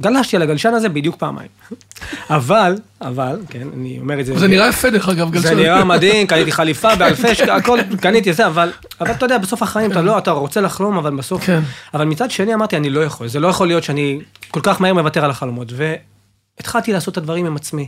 גלשתי 0.00 0.36
על 0.36 0.42
הגלשן 0.42 0.74
הזה 0.74 0.88
בדיוק 0.88 1.16
פעמיים. 1.16 1.48
אבל, 2.30 2.74
אבל, 3.00 3.40
כן, 3.48 3.68
אני 3.74 3.98
אומר 4.00 4.20
את 4.20 4.26
זה. 4.26 4.38
זה 4.38 4.48
נראה 4.48 4.68
יפה 4.68 4.90
דרך 4.90 5.08
אגב, 5.08 5.26
זה 5.26 5.32
גלשן. 5.32 5.56
נראה 5.56 5.84
מדהים, 5.84 6.26
קניתי 6.26 6.52
חליפה 6.52 6.96
באלפי 6.96 7.34
שקל, 7.34 7.50
הכל, 7.50 7.78
קניתי 8.00 8.32
זה, 8.32 8.46
אבל, 8.46 8.72
אבל 9.00 9.10
אתה 9.10 9.24
יודע, 9.24 9.38
בסוף 9.38 9.62
החיים 9.62 9.90
אתה 9.90 10.02
לא, 10.02 10.18
אתה 10.18 10.30
רוצה 10.30 10.60
לחלום, 10.60 10.96
אבל 10.96 11.16
בסוף, 11.16 11.44
כן. 11.46 11.60
אבל 11.94 12.04
מצד 12.04 12.30
שני 12.30 12.54
אמרתי, 12.54 12.76
אני 12.76 12.90
לא 12.90 13.00
יכול, 13.00 13.28
זה 13.28 13.40
לא 13.40 13.48
יכול 13.48 13.66
להיות 13.66 13.84
שאני 13.84 14.20
כל 14.50 14.60
כך 14.62 14.80
מהר 14.80 14.94
מוותר 14.94 15.24
על 15.24 15.30
החלומות, 15.30 15.72
והתחלתי 15.72 16.92
לעשות 16.92 17.12
את 17.12 17.18
הדברים 17.18 17.46
עם 17.46 17.56
עצמי. 17.56 17.86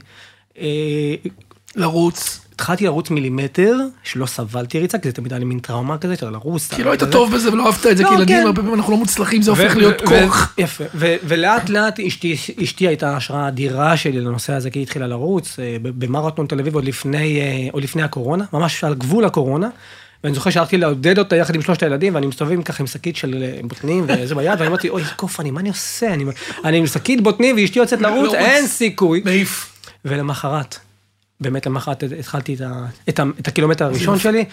לרוץ. 1.76 2.42
התחלתי 2.54 2.84
לרוץ 2.84 3.10
מילימטר, 3.10 3.76
שלא 4.02 4.26
סבלתי 4.26 4.78
ריצה, 4.78 4.98
כי 4.98 5.08
זה 5.08 5.14
תמיד 5.14 5.32
היה 5.32 5.38
לי 5.38 5.44
מין 5.44 5.58
טראומה 5.58 5.98
כזה, 5.98 6.14
יודע, 6.14 6.30
לרוץ. 6.30 6.74
כי 6.74 6.82
לא 6.82 6.90
היית. 6.90 7.02
טוב 7.04 7.34
בזה 7.34 7.52
ולא 7.52 7.66
אהבת 7.66 7.86
את 7.86 7.96
זה, 7.96 8.02
לא, 8.02 8.08
כי 8.08 8.14
ילדים 8.14 8.36
כן. 8.36 8.46
הרבה 8.46 8.62
פעמים 8.62 8.74
אנחנו 8.74 8.92
לא 8.92 8.98
מוצלחים, 8.98 9.42
זה 9.42 9.50
הופך 9.50 9.76
להיות 9.76 10.00
כוח. 10.00 10.54
יפה, 10.58 10.84
ולאט 10.94 11.68
לאט 11.68 12.00
אשתי, 12.00 12.88
הייתה 12.88 13.16
השראה 13.16 13.48
אדירה 13.48 13.96
שלי 13.96 14.20
לנושא 14.20 14.52
הזה, 14.52 14.70
כי 14.70 14.78
היא 14.78 14.82
התחילה 14.82 15.06
לרוץ 15.06 15.58
אה, 15.58 15.76
במרתון 15.82 16.46
תל 16.46 16.60
אביב 16.60 16.74
עוד 16.74 16.84
לפני, 16.84 17.40
אה, 17.40 17.68
עוד 17.72 17.82
לפני 17.82 18.02
הקורונה, 18.02 18.44
ממש 18.52 18.84
על 18.84 18.94
גבול 18.94 19.24
הקורונה. 19.24 19.68
ואני 20.24 20.34
זוכר 20.34 20.50
שהלכתי 20.50 20.76
לעודד 20.76 21.18
אותה 21.18 21.36
יחד 21.36 21.54
עם 21.54 21.62
שלושת 21.62 21.82
הילדים, 21.82 22.14
ואני 22.14 22.26
מסתובב 22.26 22.62
ככה 22.62 22.82
עם 22.82 22.86
שקית 22.86 23.16
של 23.16 23.42
אה, 23.42 23.60
בוטנים 23.64 24.04
וזה 24.08 24.34
ביד, 24.34 24.52
ואני 24.58 24.66
אמרתי, 24.66 24.88
אוי, 24.88 25.02
אני, 25.38 25.50
מה 25.50 25.60
אני 25.60 25.68
עושה? 25.68 26.14
אני, 26.64 26.78
עם 26.78 26.86
שקית 26.86 27.20
בוטנים 27.20 27.56
ואשתי 27.56 27.78
יוצאת 27.78 28.00
לרוץ. 28.00 28.34
אין 28.34 28.66
סיכוי. 28.66 29.22
מעיף. 29.24 29.72
ולמחרת, 30.04 30.78
באמת 31.42 31.66
למחרת 31.66 32.04
התחלתי 32.18 32.54
את, 32.54 32.60
ה, 32.60 32.84
את, 33.08 33.20
ה, 33.20 33.24
את 33.40 33.48
הקילומטר 33.48 33.84
הראשון 33.84 34.18
שלי, 34.18 34.44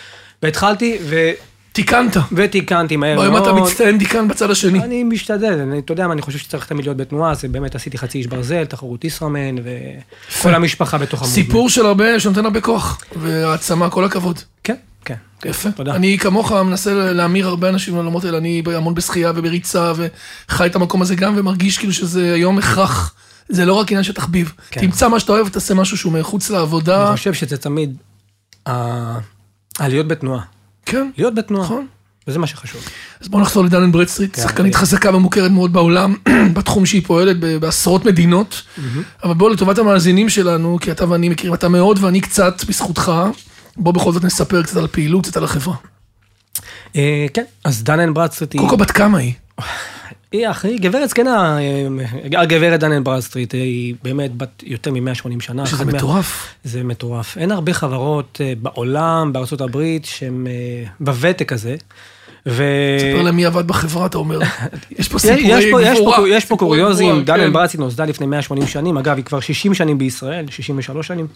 והתחלתי 0.44 0.98
ו, 1.04 1.32
תיקנת. 1.72 2.18
ותיקנתי 2.32 2.96
מהר 2.96 3.16
לא, 3.16 3.32
מאוד. 3.32 3.42
אתה 3.42 3.54
מצטיין 3.54 3.98
דיקן 3.98 4.28
בצד 4.28 4.52
השני. 4.52 4.84
אני 4.84 5.04
משתדל, 5.04 5.54
אני, 5.54 5.80
אתה 5.80 5.92
יודע 5.92 6.08
מה, 6.08 6.14
אני 6.14 6.22
חושב 6.22 6.38
שצריך 6.40 6.66
תמיד 6.66 6.86
להיות 6.86 6.98
בתנועה, 6.98 7.32
אז 7.32 7.46
באמת 7.46 7.76
עשיתי 7.76 7.98
חצי 7.98 8.18
איש 8.18 8.28
ברזל, 8.28 8.66
תחרות 8.66 9.06
ישראמן, 9.06 9.56
וכל 9.64 10.56
המשפחה 10.56 10.98
בתוך 10.98 11.22
המובן. 11.22 11.36
סיפור 11.36 11.70
של 11.70 11.86
הרבה, 11.86 12.20
שנותן 12.20 12.46
הרבה 12.46 12.62
כוח 12.62 13.02
והעצמה, 13.16 13.90
כל 13.90 14.06
הכבוד. 14.06 14.40
כן, 14.64 14.76
כן. 15.06 15.16
יפה. 15.46 15.72
תודה. 15.72 15.96
אני 15.96 16.18
כמוך 16.18 16.52
מנסה 16.52 16.94
להמיר 16.94 17.48
הרבה 17.48 17.70
אנשים 17.70 17.94
לעולמות 17.94 18.26
האלה, 18.26 18.38
אני 18.38 18.64
המון 18.76 18.94
בשחייה 18.94 19.32
ובריצה 19.36 19.92
וחי 20.50 20.66
את 20.66 20.76
המקום 20.76 21.02
הזה 21.02 21.16
גם 21.16 21.34
ומרגיש 21.38 21.78
כאילו 21.78 21.94
שזה 21.94 22.34
היום 22.34 22.58
הכרח. 22.58 23.14
זה 23.50 23.66
לא 23.66 23.74
רק 23.74 23.92
עניין 23.92 24.04
של 24.04 24.14
תחביב. 24.14 24.54
כן. 24.72 24.82
תמצא 24.82 25.08
מה 25.10 25.20
שאתה 25.20 25.32
אוהב 25.32 25.48
ותעשה 25.48 25.74
משהו 25.74 25.98
שהוא 25.98 26.14
מחוץ 26.14 26.50
לעבודה. 26.50 27.08
אני 27.10 27.18
חושב 27.18 27.34
שזה 27.34 27.58
תמיד, 27.58 27.96
ה- 28.70 29.18
הלהיות 29.80 30.08
בתנועה. 30.08 30.42
כן, 30.86 31.10
להיות 31.18 31.36
בתנועה. 31.36 31.64
נכון. 31.66 31.88
וזה 32.28 32.40
מה 32.40 32.48
שחשוב. 32.48 32.82
אז 33.22 33.28
בוא 33.28 33.42
נחזור 33.42 33.64
לדן 33.64 33.78
אנד 33.78 33.92
ברדסטריט, 33.92 34.36
כן, 34.36 34.42
שחקנית 34.42 34.74
כן. 34.76 34.80
חזקה 34.82 35.16
ומוכרת 35.16 35.52
מאוד 35.52 35.74
בעולם, 35.74 36.16
בתחום 36.56 36.86
שהיא 36.86 37.02
פועלת 37.06 37.40
בעשרות 37.40 38.06
מדינות. 38.06 38.62
אבל 39.24 39.34
בוא 39.34 39.50
לטובת 39.50 39.78
המאזינים 39.78 40.30
שלנו, 40.30 40.78
כי 40.82 40.92
אתה 40.92 41.10
ואני 41.10 41.30
מכירים 41.30 41.54
אתה 41.54 41.70
מאוד 41.70 42.04
ואני 42.04 42.22
קצת 42.22 42.64
בזכותך, 42.68 43.12
בוא 43.78 43.94
בכל 43.94 44.12
זאת 44.12 44.24
נספר 44.24 44.64
קצת 44.64 44.78
על 44.78 44.86
הפעילות, 44.86 45.24
קצת 45.26 45.38
על 45.38 45.44
החברה. 45.44 45.76
אה, 46.96 47.26
כן, 47.34 47.44
אז 47.64 47.84
דן 47.84 47.96
אנד 47.96 48.14
ברדסטריט 48.14 48.54
היא... 48.54 48.60
קודם 48.60 48.70
כל 48.72 48.78
בת 48.78 48.92
כמה 48.92 49.18
היא? 49.18 49.34
היא 50.32 50.50
אחי, 50.50 50.78
גברת 50.78 51.10
זקנה, 51.10 51.58
אה, 51.60 51.88
הגברת 52.42 52.80
דן 52.80 52.89
אנד 52.89 53.04
ברדסטריט 53.04 53.54
היא 53.54 53.96
באמת 54.04 54.36
בת 54.38 54.64
יותר 54.66 54.92
מ-180 54.92 55.40
שנה. 55.42 55.66
שזה 55.66 55.86
מה- 55.86 55.94
מטורף. 55.94 56.48
זה 56.64 56.84
מטורף. 56.84 57.38
אין 57.38 57.52
הרבה 57.52 57.74
חברות 57.74 58.42
אה, 58.44 58.54
בעולם, 58.62 59.34
בארצות 59.34 59.62
הברית, 59.62 60.06
שהן 60.06 60.48
אה, 60.48 60.52
בוותק 61.00 61.54
הזה. 61.54 61.76
ו... 62.46 62.64
ספר 63.00 63.22
להם 63.22 63.36
מי 63.36 63.46
עבד 63.46 63.68
בחברה, 63.68 64.06
אתה 64.06 64.18
אומר. 64.18 64.40
יש 65.00 65.08
פה 65.08 65.20
סיפורי 65.20 65.96
גבורה. 65.96 66.30
יש 66.30 66.46
פה 66.46 66.58
קוריוזים, 66.58 67.24
דן 67.24 67.38
כן. 67.38 67.44
אמברצי 67.44 67.78
נוסדה 67.78 68.06
לפני 68.06 68.28
180 68.28 68.68
שנים, 68.68 68.98
אגב, 68.98 69.16
היא 69.16 69.26
כבר 69.26 69.40
60 69.40 69.74
שנים 69.74 69.98
בישראל, 69.98 70.46
63 70.50 71.08
שנים, 71.08 71.28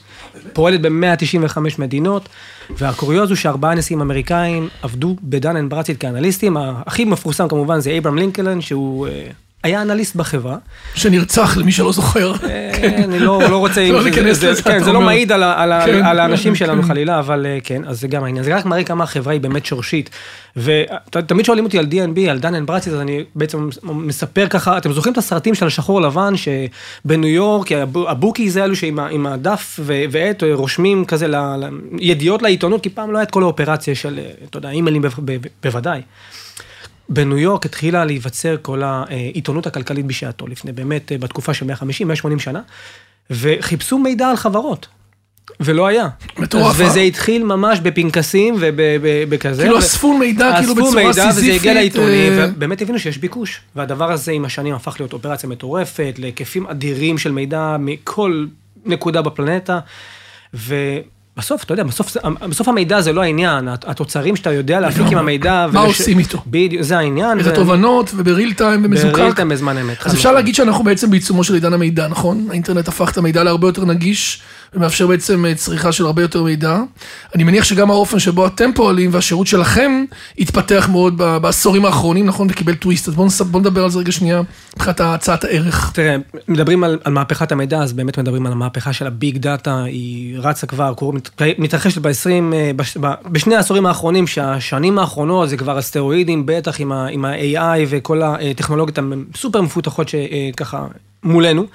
פועלת 0.53 0.81
ב-195 0.81 1.57
מדינות, 1.77 2.29
והקוריוז 2.77 3.29
הוא 3.29 3.35
שארבעה 3.35 3.75
נשיאים 3.75 4.01
אמריקאים 4.01 4.69
עבדו 4.81 5.15
בדן 5.23 5.57
אמברצית 5.57 5.97
כאנליסטים, 5.97 6.57
הכי 6.57 7.05
מפורסם 7.05 7.47
כמובן 7.47 7.79
זה 7.79 7.97
אברהם 7.97 8.17
לינקלן, 8.17 8.61
שהוא 8.61 9.07
אה, 9.07 9.27
היה 9.63 9.81
אנליסט 9.81 10.15
בחברה. 10.15 10.57
שנרצח, 10.95 11.57
למי 11.57 11.71
שלא 11.71 11.91
זוכר. 11.91 12.33
אה, 12.43 12.71
אני 13.03 13.19
לא, 13.19 13.41
לא 13.49 13.57
רוצה, 13.57 13.91
לא 13.91 14.03
זה- 14.03 14.09
ניכנס 14.09 14.37
זה- 14.37 14.51
לזה, 14.51 14.63
כן, 14.63 14.83
זה 14.83 14.91
לא. 14.91 15.01
מעיד 15.01 15.31
על, 15.31 15.43
כן, 15.85 16.05
על 16.05 16.19
האנשים 16.19 16.51
כן, 16.53 16.55
שלנו 16.59 16.81
כן. 16.81 16.87
חלילה, 16.87 17.19
אבל 17.19 17.45
אה, 17.45 17.57
כן, 17.63 17.81
אז 17.85 17.99
זה 18.01 18.07
גם 18.07 18.23
העניין. 18.23 18.43
זה 18.45 18.55
רק 18.55 18.65
מראה 18.65 18.83
כמה 18.83 19.03
החברה 19.03 19.33
היא 19.33 19.41
באמת 19.41 19.65
שורשית. 19.65 20.09
ותמיד 20.57 21.45
שואלים 21.45 21.65
אותי 21.65 21.79
על 21.79 21.85
D&B, 21.91 22.29
על 22.29 22.39
דן 22.39 22.55
אנד 22.55 22.67
ברדסטריט, 22.67 22.93
אז 22.93 22.99
אני 22.99 23.23
בעצם 23.35 23.69
מספר 23.83 24.47
ככה, 24.49 24.77
אתם 24.77 24.93
זוכרים 24.93 25.13
את 25.13 25.17
הסרטים 25.17 25.55
של 25.55 25.67
השחור 25.67 26.01
לבן, 26.01 26.33
שבניו 26.37 27.29
יורק, 27.29 27.71
הבו- 27.71 28.09
הבוקיז 28.09 28.57
האלו 28.57 28.75
שעם 28.75 29.25
הדף 29.27 29.79
ועט 30.11 30.43
רושמים 30.53 31.05
כזה 31.05 31.27
ידיעות 31.99 32.41
לעיתונות, 32.41 32.83
כי 32.83 32.89
פעם 32.89 33.11
לא 33.11 33.17
היה 33.17 33.23
את 33.23 33.31
כל 33.31 33.43
האופרציה 33.43 33.95
של, 33.95 34.19
אה, 34.19 34.29
אתה 34.49 34.57
יודע, 34.57 34.69
אימיילים 34.69 35.01
בוודאי. 35.63 36.01
בניו 37.13 37.37
יורק 37.37 37.65
התחילה 37.65 38.05
להיווצר 38.05 38.55
כל 38.61 38.81
העיתונות 38.83 39.67
הכלכלית 39.67 40.05
בשעתו, 40.05 40.47
לפני 40.47 40.71
באמת, 40.71 41.11
אה, 41.11 41.17
בתקופה 41.17 41.53
של 41.53 41.65
150-180 41.65 42.39
שנה, 42.39 42.61
וחיפשו 43.29 43.97
מידע 43.99 44.29
על 44.29 44.35
חברות. 44.35 44.87
ולא 45.59 45.87
היה. 45.87 46.07
מטורף, 46.39 46.75
וזה 46.77 46.99
אה? 46.99 47.05
התחיל 47.05 47.43
ממש 47.43 47.79
בפנקסים 47.79 48.55
ובכזה. 48.59 49.61
כאילו 49.61 49.79
אספו 49.79 50.17
מידע, 50.17 50.51
כאילו 50.57 50.73
אספו 50.73 50.85
בצורה 50.85 51.03
מידע 51.03 51.09
וזה 51.09 51.21
הגיע 51.21 51.31
סיזיפית, 51.31 51.73
לעיתונים, 51.73 52.33
אה, 52.33 52.47
ובאמת 52.49 52.81
הבינו 52.81 52.99
שיש 52.99 53.17
ביקוש. 53.17 53.61
והדבר 53.75 54.11
הזה 54.11 54.31
עם 54.31 54.45
השנים 54.45 54.73
הפך 54.73 54.95
להיות 54.99 55.13
אופרציה 55.13 55.49
מטורפת, 55.49 56.15
להיקפים 56.17 56.67
אדירים 56.67 57.17
של 57.17 57.31
מידע 57.31 57.75
מכל 57.79 58.45
נקודה 58.85 59.21
בפלנטה. 59.21 59.79
ובסוף, 61.37 61.63
אתה 61.63 61.73
יודע, 61.73 61.83
בסוף, 61.83 62.17
בסוף 62.49 62.67
המידע 62.67 63.01
זה 63.01 63.13
לא 63.13 63.21
העניין, 63.21 63.67
התוצרים 63.67 64.35
שאתה 64.35 64.51
יודע 64.51 64.79
להפיק 64.79 65.07
עם 65.11 65.17
המידע. 65.17 65.67
מה 65.73 65.81
ולש- 65.83 65.99
עושים 65.99 66.19
איתו? 66.19 66.41
בדיוק, 66.47 66.81
זה 66.81 66.97
העניין. 66.97 67.39
את 67.39 67.45
ו- 67.45 67.49
התובנות 67.51 68.11
ובריל 68.15 68.53
טיים 68.53 68.81
ומזוקק. 68.85 69.13
בריל 69.13 69.33
טיים 69.33 69.49
בזמן 69.49 69.77
אמת. 69.77 69.97
אז 70.05 70.13
אפשר. 70.13 70.31
להגיד 70.31 70.55
שאנחנו 70.55 70.83
בעצם 70.83 71.09
בעיצומו 71.11 71.43
של 71.43 71.53
עידן 71.53 71.73
המידע, 71.73 72.07
נכון? 72.07 72.47
האינטרנט 72.49 72.87
הפך 72.87 73.11
את 73.11 73.17
המידע 73.17 73.43
להרבה 73.43 73.67
יותר 73.67 73.85
נגיש, 73.85 74.41
ומאפשר 74.75 75.07
בעצם 75.07 75.45
אה, 75.45 75.55
צריכה 75.55 75.91
של 75.91 76.05
הרבה 76.05 76.21
יותר 76.21 76.43
מידע. 76.43 76.79
אני 77.35 77.43
מניח 77.43 77.63
שגם 77.63 77.89
האופן 77.91 78.19
שבו 78.19 78.47
אתם 78.47 78.69
פועלים 78.75 79.09
והשירות 79.13 79.47
שלכם 79.47 79.91
התפתח 80.39 80.87
מאוד 80.91 81.17
בעשורים 81.17 81.85
האחרונים, 81.85 82.25
נכון? 82.25 82.47
וקיבל 82.51 82.75
טוויסט. 82.75 83.07
אז 83.07 83.13
בואו 83.41 83.61
נדבר 83.61 83.83
על 83.83 83.89
זה 83.89 83.99
רגע 83.99 84.11
שנייה, 84.11 84.41
מבחינת 84.75 85.01
הצעת 85.01 85.43
הערך. 85.43 85.91
תראה, 85.93 86.15
מדברים 86.47 86.83
על, 86.83 86.99
על 87.03 87.13
מהפכת 87.13 87.51
המידע, 87.51 87.77
אז 87.79 87.93
באמת 87.93 88.19
מדברים 88.19 88.45
על 88.45 88.51
המהפכה 88.51 88.93
של 88.93 89.07
הביג 89.07 89.37
דאטה, 89.37 89.83
היא 89.83 90.37
רצה 90.39 90.67
כבר, 90.67 90.93
קור- 90.93 91.13
מת- 91.13 91.41
מתרחשת 91.57 91.97
ב-20, 92.01 92.29
בש, 92.75 92.97
ב, 92.97 93.07
בשני 93.31 93.55
העשורים 93.55 93.85
האחרונים, 93.85 94.27
שהשנים 94.27 94.99
האחרונות 94.99 95.49
זה 95.49 95.57
כבר 95.57 95.77
הסטרואידים, 95.77 96.43
בטח 96.45 96.79
עם, 96.79 96.91
ה, 96.91 97.07
עם 97.07 97.25
ה-AI 97.25 97.79
וכל 97.89 98.21
הטכנולוגיות 98.21 98.99
הסופר 99.35 99.61
מפותחות 99.61 100.09
שככה 100.09 100.85
מולנו, 101.23 101.65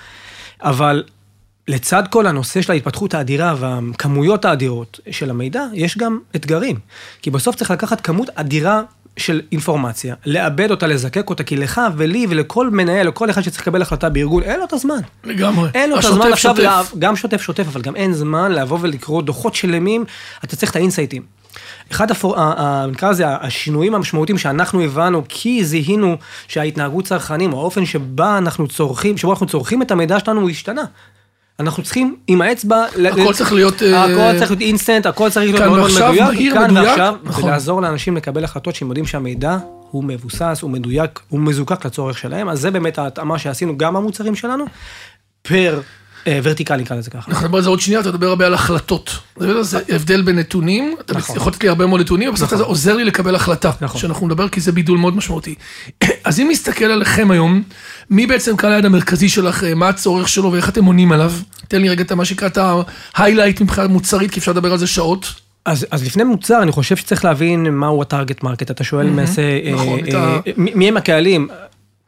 אבל 0.62 1.02
לצד 1.68 2.02
כל 2.10 2.26
הנושא 2.26 2.62
של 2.62 2.72
ההתפתחות 2.72 3.14
האדירה 3.14 3.54
והכמויות 3.58 4.44
האדירות 4.44 5.00
של 5.10 5.30
המידע, 5.30 5.64
יש 5.74 5.98
גם 5.98 6.18
אתגרים. 6.36 6.76
כי 7.22 7.30
בסוף 7.30 7.56
צריך 7.56 7.70
לקחת 7.70 8.00
כמות 8.00 8.30
אדירה 8.34 8.82
של 9.16 9.40
אינפורמציה, 9.52 10.14
לעבד 10.24 10.70
אותה, 10.70 10.86
לזקק 10.86 11.30
אותה, 11.30 11.44
כי 11.44 11.56
לך 11.56 11.80
ולי 11.96 12.26
ולכל 12.30 12.70
מנהל, 12.70 13.06
או 13.06 13.14
כל 13.14 13.30
אחד 13.30 13.42
שצריך 13.42 13.62
לקבל 13.62 13.82
החלטה 13.82 14.08
בארגון, 14.08 14.42
אין 14.42 14.58
לו 14.58 14.64
את 14.64 14.72
הזמן. 14.72 15.00
לגמרי. 15.24 15.70
אין 15.74 15.90
לו 15.90 15.98
את 15.98 16.04
הזמן 16.04 16.32
עכשיו, 16.32 16.56
שוטף. 16.56 16.62
לה, 16.64 16.82
גם 16.98 17.16
שוטף 17.16 17.42
שוטף, 17.42 17.66
אבל 17.66 17.82
גם 17.82 17.96
אין 17.96 18.12
זמן 18.12 18.52
לבוא 18.52 18.78
ולקרוא 18.80 19.22
דוחות 19.22 19.54
שלמים, 19.54 20.04
אתה 20.44 20.56
צריך 20.56 20.70
את 20.70 20.76
האינסייטים. 20.76 21.22
אחד, 21.92 22.10
הפור, 22.10 22.36
נקרא 22.86 23.10
לזה, 23.10 23.28
השינויים 23.28 23.94
המשמעותיים 23.94 24.38
שאנחנו 24.38 24.82
הבנו, 24.82 25.22
כי 25.28 25.64
זיהינו 25.64 26.16
שההתנהגות 26.48 27.04
צרכנים, 27.04 27.52
או 27.52 27.60
האופן 27.60 27.86
שבה 27.86 28.38
אנחנו 28.38 28.68
צורכים, 28.68 29.16
שבו 29.16 29.30
אנחנו 29.32 29.46
צורכים 29.46 29.82
את 29.82 29.90
המידע 29.90 30.20
שלנו, 30.20 30.40
הוא 30.40 30.50
השתנה. 30.50 30.84
אנחנו 31.60 31.82
צריכים 31.82 32.16
עם 32.26 32.40
האצבע... 32.42 32.84
ל- 32.96 33.06
הכל 33.06 33.34
צריך 33.34 33.52
להיות, 33.52 33.82
אה, 33.82 34.04
הכל 34.04 34.38
צריך 34.38 34.50
להיות 34.50 34.60
אינסטנט, 34.60 35.06
הכל 35.06 35.30
צריך 35.30 35.46
להיות 35.46 35.60
מאוד 35.60 35.90
מדויק, 35.96 36.20
מהיר, 36.22 36.54
כאן 36.54 36.70
מדויק, 36.70 36.86
ועכשיו, 36.88 37.14
נכון. 37.24 37.44
ולעזור 37.44 37.82
לאנשים 37.82 38.16
לקבל 38.16 38.44
החלטות 38.44 38.74
שהם 38.74 38.88
יודעים 38.88 39.06
שהמידע 39.06 39.58
הוא 39.90 40.04
מבוסס, 40.04 40.58
הוא 40.62 40.70
מדויק, 40.70 41.20
הוא 41.28 41.40
מזוקק 41.40 41.86
לצורך 41.86 42.18
שלהם, 42.18 42.48
אז 42.48 42.60
זה 42.60 42.70
באמת 42.70 42.98
ההתאמה 42.98 43.38
שעשינו 43.38 43.78
גם 43.78 43.94
במוצרים 43.94 44.34
שלנו, 44.34 44.64
per 45.42 45.80
אה, 46.28 46.40
vertical 46.42 46.76
נקרא 46.76 46.96
לזה 46.96 47.10
ככה. 47.10 47.30
אנחנו 47.30 47.44
נדבר 47.44 47.58
על 47.58 47.64
זה 47.64 47.70
עוד 47.70 47.80
שנייה, 47.80 48.00
אתה 48.00 48.08
מדבר 48.08 48.28
הרבה 48.28 48.46
על 48.46 48.54
החלטות. 48.54 49.18
זה 49.36 49.62
זה 49.62 49.80
הבדל 49.88 50.22
בין 50.22 50.38
נתונים, 50.38 50.96
אתה 51.00 51.14
נכון. 51.14 51.36
יכול 51.36 51.52
לתת 51.52 51.62
לי 51.62 51.68
הרבה 51.68 51.86
מאוד 51.86 52.00
נתונים, 52.00 52.28
ובסוף 52.28 52.54
זה 52.54 52.62
עוזר 52.62 52.96
לי 52.96 53.04
לקבל 53.04 53.34
החלטה. 53.34 53.70
נכון. 53.80 54.00
שאנחנו 54.00 54.26
נדבר, 54.26 54.48
כי 54.48 54.60
זה 54.60 54.72
בידול 54.72 54.98
מאוד 54.98 55.16
משמעותי. 55.16 55.54
אז 56.24 56.40
אם 56.40 56.48
נסתכל 56.50 56.84
עליכם 56.84 57.30
היום, 57.30 57.62
מי 58.10 58.26
בעצם 58.26 58.56
קהל 58.56 58.72
היעד 58.72 58.84
המרכזי 58.84 59.28
שלכם, 59.28 59.78
מה 59.78 59.88
הצורך 59.88 60.28
שלו 60.28 60.52
ואיך 60.52 60.68
אתם 60.68 60.84
עונים 60.84 61.12
עליו? 61.12 61.32
תן 61.68 61.80
לי 61.82 61.88
רגע 61.88 62.02
את 62.02 62.12
מה 62.12 62.24
שנקרא 62.24 62.48
את 62.48 62.58
ה 63.14 63.19
highlight 63.19 63.60
מבחינה 63.60 63.86
מוצרית, 63.86 64.30
כי 64.30 64.40
אפשר 64.40 64.52
לדבר 64.52 64.72
על 64.72 64.78
זה 64.78 64.86
שעות. 64.86 65.34
אז, 65.64 65.86
אז 65.90 66.06
לפני 66.06 66.24
מוצר, 66.24 66.62
אני 66.62 66.72
חושב 66.72 66.96
שצריך 66.96 67.24
להבין 67.24 67.70
מהו 67.70 68.02
ה 68.02 68.08
target 68.08 68.42
market. 68.42 68.70
אתה 68.70 68.84
שואל 68.84 69.06
למעשה, 69.06 69.42
אה, 69.42 69.72
נכון, 69.72 70.00
אה, 70.14 70.14
אה, 70.14 70.52
מי 70.56 70.72
מי 70.74 70.88
הם 70.88 70.96
הקהלים? 70.96 71.48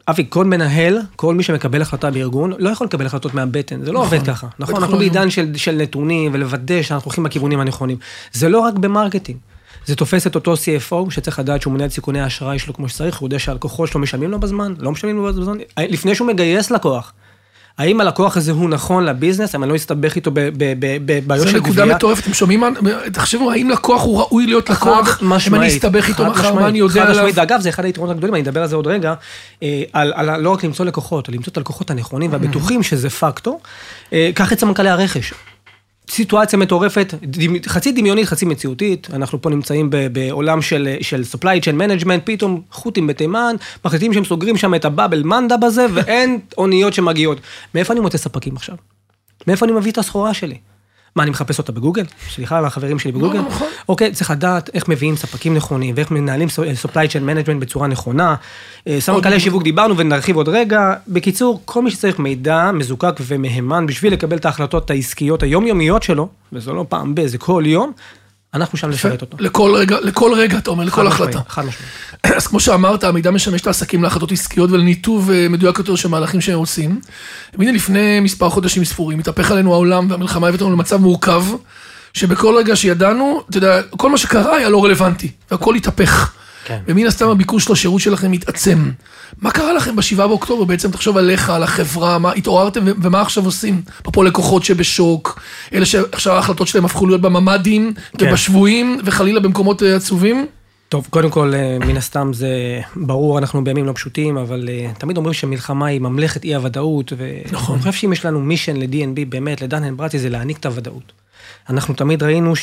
אבי, 0.08 0.26
כל 0.28 0.44
מנהל, 0.44 0.98
כל 1.16 1.34
מי 1.34 1.42
שמקבל 1.42 1.82
החלטה 1.82 2.10
בארגון, 2.10 2.52
לא 2.58 2.70
יכול 2.70 2.86
לקבל 2.86 3.06
החלטות 3.06 3.34
מהבטן, 3.34 3.84
זה 3.84 3.92
לא 3.92 4.00
נכון, 4.00 4.18
עובד 4.18 4.26
ככה. 4.26 4.46
נכון, 4.58 4.74
לא 4.74 4.80
אנחנו 4.80 4.94
היום. 4.94 4.98
בעידן 4.98 5.30
של, 5.30 5.56
של 5.56 5.72
נתונים 5.72 6.30
ולוודא 6.34 6.82
שאנחנו 6.82 7.06
הולכים 7.06 7.24
בכיוונים 7.24 7.60
הנכונים. 7.60 7.96
זה 8.32 8.48
לא 8.48 8.58
רק 8.60 8.74
ב 8.74 8.80
marketing. 8.80 9.38
זה 9.86 9.96
תופס 9.96 10.26
את 10.26 10.34
אותו 10.34 10.54
CFO 10.54 11.10
שצריך 11.10 11.38
לדעת 11.38 11.62
שהוא 11.62 11.72
מנהל 11.72 11.86
את 11.86 11.92
סיכוני 11.92 12.20
האשראי 12.20 12.58
שלו 12.58 12.74
כמו 12.74 12.88
שצריך, 12.88 13.18
הוא 13.18 13.26
יודע 13.26 13.38
שהלקוחות 13.38 13.88
שלו 13.88 14.00
משלמים 14.00 14.30
לו 14.30 14.40
בזמן, 14.40 14.74
לא 14.78 14.92
משלמים 14.92 15.16
לו 15.16 15.24
בזמן, 15.24 15.58
לפני 15.78 16.14
שהוא 16.14 16.28
מגייס 16.28 16.70
לקוח. 16.70 17.12
האם 17.78 18.00
הלקוח 18.00 18.36
הזה 18.36 18.52
הוא 18.52 18.68
נכון 18.70 19.04
לביזנס, 19.04 19.54
האם 19.54 19.62
אני 19.64 19.70
לא 19.70 19.76
אסתבך 19.76 20.16
איתו 20.16 20.30
ב- 20.30 20.40
ב- 20.40 20.74
ב- 20.78 20.96
בבעיות 21.06 21.46
זו 21.46 21.50
של 21.50 21.56
נקודה 21.58 21.82
גבייה? 21.82 21.96
מטורפת, 21.96 22.22
אתם 22.24 22.34
שומעים? 22.34 22.62
תחשבו, 23.12 23.50
האם 23.52 23.70
לקוח 23.70 24.02
הוא 24.02 24.18
ראוי 24.18 24.46
להיות 24.46 24.70
לקוח? 24.70 25.18
אם. 25.46 25.54
אני 25.54 25.68
אסתבך 25.68 26.08
איתו 26.08 26.26
מחר, 26.26 26.54
מה 26.54 26.68
אני 26.68 26.78
יודע 26.78 27.02
עליו? 27.02 27.28
ואגב, 27.34 27.60
זה 27.60 27.68
אחד 27.68 27.84
היתרונות 27.84 28.14
הגדולים, 28.16 28.34
אני 28.34 28.42
אדבר 28.42 28.62
על 28.62 28.68
זה 28.68 28.76
עוד 28.76 28.86
רגע, 28.86 29.14
אה, 29.62 29.82
על, 29.92 30.40
לא 30.40 30.50
רק 30.50 30.64
למצוא 30.64 30.84
לקוחות, 30.84 31.28
למצוא 31.28 31.52
את 31.52 31.56
הלקוחות 31.56 31.90
הנכונים 31.90 32.32
והבטוחים, 32.32 32.82
שזה 32.82 33.10
פקטור. 33.10 33.60
אה, 34.12 34.30
קח 34.34 34.52
את 34.52 34.60
סמנכ"לי 34.60 34.88
הרכש. 34.90 35.32
סיטואציה 36.10 36.58
מטורפת, 36.58 37.14
חצי 37.66 37.92
דמיונית, 37.92 38.26
חצי 38.26 38.44
מציאותית, 38.44 39.08
אנחנו 39.12 39.42
פה 39.42 39.50
נמצאים 39.50 39.90
בעולם 40.12 40.62
של, 40.62 40.96
של 41.00 41.22
supply 41.32 41.64
chain 41.64 41.80
management, 41.80 42.20
פתאום 42.24 42.62
חות'ים 42.70 43.06
בתימן, 43.06 43.56
מחליטים 43.84 44.12
שהם 44.12 44.24
סוגרים 44.24 44.56
שם 44.56 44.74
את 44.74 44.84
הבאבל 44.84 45.22
מנדב 45.22 45.64
הזה, 45.64 45.86
ואין 45.94 46.38
אוניות 46.58 46.94
שמגיעות. 46.94 47.38
מאיפה 47.74 47.92
אני 47.92 48.00
מוצא 48.00 48.18
ספקים 48.18 48.56
עכשיו? 48.56 48.76
מאיפה 49.46 49.66
אני 49.66 49.72
מביא 49.72 49.92
את 49.92 49.98
הסחורה 49.98 50.34
שלי? 50.34 50.58
מה, 51.16 51.22
אני 51.22 51.30
מחפש 51.30 51.58
אותה 51.58 51.72
בגוגל? 51.72 52.04
סליחה 52.34 52.58
על 52.58 52.64
החברים 52.64 52.98
שלי 52.98 53.12
בגוגל? 53.12 53.38
לא, 53.38 53.44
נכון. 53.48 53.68
אוקיי, 53.88 54.12
צריך 54.12 54.30
לדעת 54.30 54.70
איך 54.74 54.88
מביאים 54.88 55.16
ספקים 55.16 55.54
נכונים, 55.54 55.94
ואיך 55.96 56.10
מנהלים 56.10 56.48
ס- 56.48 56.58
supply 56.58 57.06
chain 57.12 57.22
management 57.28 57.58
בצורה 57.60 57.86
נכונה. 57.86 58.34
אה, 58.88 59.00
סמנכ"לי 59.00 59.40
שיווק 59.40 59.62
דיברנו 59.62 59.96
ונרחיב 59.96 60.36
עוד 60.36 60.48
רגע. 60.48 60.94
בקיצור, 61.08 61.62
כל 61.64 61.82
מי 61.82 61.90
שצריך 61.90 62.18
מידע 62.18 62.70
מזוקק 62.74 63.14
ומהימן 63.26 63.86
בשביל 63.86 64.12
לקבל 64.12 64.36
את 64.36 64.44
ההחלטות 64.44 64.90
העסקיות 64.90 65.42
היומיומיות 65.42 66.02
שלו, 66.02 66.28
וזה 66.52 66.72
לא 66.72 66.84
פעם 66.88 67.14
ב, 67.14 67.26
זה 67.26 67.38
כל 67.38 67.62
יום, 67.66 67.92
אנחנו 68.54 68.78
שם 68.78 68.90
לשרת 68.90 69.20
אותו. 69.20 69.36
לכל 69.40 69.74
רגע, 69.76 69.96
לכל 70.00 70.32
רגע, 70.34 70.58
אתה 70.58 70.70
אומר, 70.70 70.84
לכל 70.84 71.06
החלטה. 71.06 71.40
חד 71.48 71.64
משמעית. 71.64 72.36
אז 72.36 72.46
כמו 72.46 72.60
שאמרת, 72.60 73.04
המידע 73.04 73.30
משמש 73.30 73.60
את 73.60 73.66
העסקים 73.66 74.02
להחלטות 74.02 74.32
עסקיות 74.32 74.70
ולניתוב 74.70 75.30
אה, 75.30 75.48
מדויק 75.48 75.78
יותר 75.78 75.96
של 75.96 76.08
מהלכים 76.08 76.40
שהם 76.40 76.58
עושים. 76.58 77.00
והנה 77.58 77.72
לפני 77.72 78.20
מספר 78.20 78.50
חודשים 78.50 78.84
ספורים, 78.84 79.18
התהפך 79.18 79.50
עלינו 79.50 79.72
העולם 79.72 80.10
והמלחמה 80.10 80.48
הבאת 80.48 80.60
אותנו 80.60 80.76
למצב 80.76 80.96
מורכב, 80.96 81.44
שבכל 82.14 82.54
רגע 82.58 82.76
שידענו, 82.76 83.42
אתה 83.50 83.58
יודע, 83.58 83.82
כל 83.82 84.10
מה 84.10 84.18
שקרה 84.18 84.56
היה 84.56 84.68
לא 84.68 84.84
רלוונטי, 84.84 85.30
והכל 85.50 85.74
התהפך. 85.74 86.32
כן. 86.64 86.78
ומן 86.86 87.06
הסתם 87.06 87.28
הביקוש 87.28 87.70
לשירות 87.70 88.00
שלכם 88.00 88.30
מתעצם. 88.30 88.90
מה 89.38 89.50
קרה 89.50 89.72
לכם 89.72 89.96
בשבעה 89.96 90.28
באוקטובר? 90.28 90.64
בעצם 90.64 90.90
תחשוב 90.90 91.16
עליך, 91.16 91.50
על 91.50 91.62
החברה, 91.62 92.18
מה 92.18 92.32
התעוררתם 92.32 92.84
ומה 93.02 93.20
עכשיו 93.20 93.44
עושים? 93.44 93.82
אפרופו 94.00 94.22
לקוחות 94.22 94.64
שבשוק, 94.64 95.40
אלה 95.74 95.86
שעכשיו 95.86 96.32
ההחלטות 96.32 96.68
שלהם 96.68 96.84
הפכו 96.84 97.06
להיות 97.06 97.20
בממ"דים 97.20 97.92
כן. 98.18 98.28
ובשבויים, 98.28 99.00
וחלילה 99.04 99.40
במקומות 99.40 99.82
אה, 99.82 99.96
עצובים. 99.96 100.46
טוב, 100.88 101.06
קודם 101.10 101.30
כל, 101.30 101.52
אה, 101.54 101.78
מן 101.86 101.96
הסתם 101.96 102.30
זה 102.32 102.80
ברור, 102.96 103.38
אנחנו 103.38 103.64
בימים 103.64 103.86
לא 103.86 103.92
פשוטים, 103.92 104.36
אבל 104.36 104.68
אה, 104.68 104.90
תמיד 104.98 105.16
אומרים 105.16 105.34
שמלחמה 105.34 105.86
היא 105.86 106.00
ממלכת 106.00 106.44
אי 106.44 106.54
הוודאות, 106.54 107.12
נכון. 107.52 107.72
ואני 107.72 107.82
חושב 107.82 107.92
שאם 107.92 108.12
יש 108.12 108.24
לנו 108.24 108.40
מישן 108.40 108.76
ל-D&B, 108.76 109.20
באמת, 109.28 109.62
לדן 109.62 109.84
הנברטי, 109.84 110.18
זה 110.18 110.28
להעניק 110.28 110.58
את 110.58 110.66
הוודאות. 110.66 111.12
אנחנו 111.70 111.94
תמיד 111.94 112.22
ראינו 112.22 112.56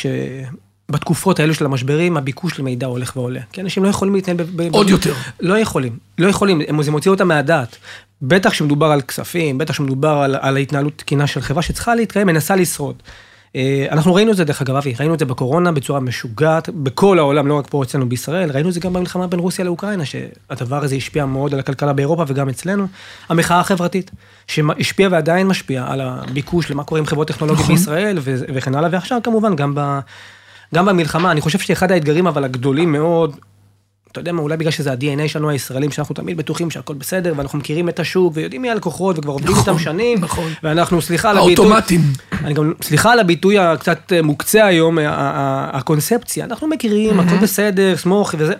בתקופות 0.91 1.39
האלו 1.39 1.53
של 1.53 1.65
המשברים, 1.65 2.17
הביקוש 2.17 2.59
למידע 2.59 2.87
הולך 2.87 3.17
ועולה. 3.17 3.39
כי 3.51 3.61
אנשים 3.61 3.83
לא 3.83 3.89
יכולים 3.89 4.15
להתנהל... 4.15 4.37
ב- 4.37 4.61
ב- 4.61 4.73
עוד 4.75 4.89
יותר. 4.89 5.13
לא 5.39 5.59
יכולים, 5.59 5.97
לא 6.17 6.27
יכולים, 6.27 6.61
הם- 6.67 6.83
זה 6.83 6.91
מוציא 6.91 7.11
אותם 7.11 7.27
מהדעת. 7.27 7.75
בטח 8.21 8.53
שמדובר 8.53 8.85
על 8.85 9.01
כספים, 9.01 9.57
בטח 9.57 9.73
שמדובר 9.73 10.09
על, 10.09 10.35
על 10.41 10.55
ההתנהלות 10.57 10.93
תקינה 10.95 11.27
של 11.27 11.41
חברה 11.41 11.61
שצריכה 11.61 11.95
להתקיים, 11.95 12.27
מנסה 12.27 12.55
לשרוד. 12.55 12.95
אה, 13.55 13.85
אנחנו 13.91 14.13
ראינו 14.15 14.31
את 14.31 14.37
זה 14.37 14.43
דרך 14.43 14.61
אגב, 14.61 14.75
אבי, 14.75 14.93
ראינו 14.99 15.13
את 15.13 15.19
זה 15.19 15.25
בקורונה 15.25 15.71
בצורה 15.71 15.99
משוגעת, 15.99 16.69
בכל 16.69 17.19
העולם, 17.19 17.47
לא 17.47 17.53
רק 17.53 17.67
פה 17.69 17.83
אצלנו 17.83 18.09
בישראל, 18.09 18.51
ראינו 18.51 18.69
את 18.69 18.73
זה 18.73 18.79
גם 18.79 18.93
במלחמה 18.93 19.27
בין 19.27 19.39
רוסיה 19.39 19.65
לאוקראינה, 19.65 20.03
שהדבר 20.05 20.83
הזה 20.83 20.95
השפיע 20.95 21.25
מאוד 21.25 21.53
על 21.53 21.59
הכלכלה 21.59 21.93
באירופה 21.93 22.23
וגם 22.27 22.49
אצלנו. 22.49 22.87
המחאה 23.29 23.59
החברתית, 23.59 24.11
שהשפיעה 24.47 25.11
ועדיין 25.11 25.47
משפיעה 25.47 25.93
על 25.93 26.01
הביקוש 26.01 26.71
למה 26.71 26.83
קורה 26.83 26.99
עם 26.99 27.05
חברות 27.05 27.27
טכנולוגיות 27.27 27.63
נכון. 27.63 27.75
בישראל 27.75 28.17
וכן 28.23 28.75
הלאה, 28.75 28.89
ועכשיו 28.91 29.19
כמובן 29.23 29.55
גם, 29.55 29.75
ב, 29.75 29.99
גם 30.75 30.85
במלחמה, 30.85 31.31
אני 31.31 31.41
חושב 31.41 31.59
שאחד 31.59 31.91
האתגרים 31.91 32.27
אבל 32.27 32.43
הגדולים 32.43 32.91
מאוד, 32.91 33.35
אתה 34.11 34.19
יודע 34.19 34.31
מה, 34.31 34.41
אולי 34.41 34.57
בגלל 34.57 34.71
שזה 34.71 34.91
ה-DNA 34.91 35.27
שלנו 35.27 35.49
הישראלים, 35.49 35.91
שאנחנו 35.91 36.15
תמיד 36.15 36.37
בטוחים 36.37 36.71
שהכל 36.71 36.93
בסדר, 36.93 37.33
ואנחנו 37.37 37.59
מכירים 37.59 37.89
את 37.89 37.99
השוק, 37.99 38.33
ויודעים 38.35 38.61
מי 38.61 38.69
הלקוחות, 38.69 39.19
וכבר 39.19 39.31
עובדים 39.31 39.51
נכון, 39.51 39.73
איתם 39.73 39.79
שנים, 39.79 40.19
נכון. 40.21 40.51
ואנחנו, 40.63 41.01
סליחה 41.01 41.29
על 41.29 41.37
הביטוי, 41.37 41.65
האוטומטים. 41.65 42.01
אני 42.43 42.53
גם, 42.53 42.73
סליחה 42.81 43.11
על 43.11 43.19
הביטוי 43.19 43.59
הקצת 43.59 44.13
מוקצה 44.23 44.65
היום, 44.65 44.97
הקונספציה, 45.73 46.45
אנחנו 46.45 46.67
מכירים, 46.67 47.19
הכל 47.19 47.37
בסדר, 47.37 47.97
סמוך 47.97 48.35
וזה. 48.37 48.53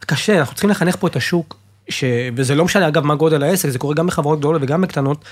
קשה, 0.00 0.38
אנחנו 0.38 0.54
צריכים 0.54 0.70
לחנך 0.70 0.96
פה 0.96 1.06
את 1.06 1.16
השוק, 1.16 1.56
ש... 1.88 2.04
וזה 2.36 2.54
לא 2.54 2.64
משנה 2.64 2.88
אגב 2.88 3.04
מה 3.04 3.14
גודל 3.14 3.42
העסק, 3.42 3.68
זה 3.68 3.78
קורה 3.78 3.94
גם 3.94 4.06
בחברות 4.06 4.38
גדולות 4.38 4.62
וגם 4.62 4.80
בקטנות, 4.80 5.24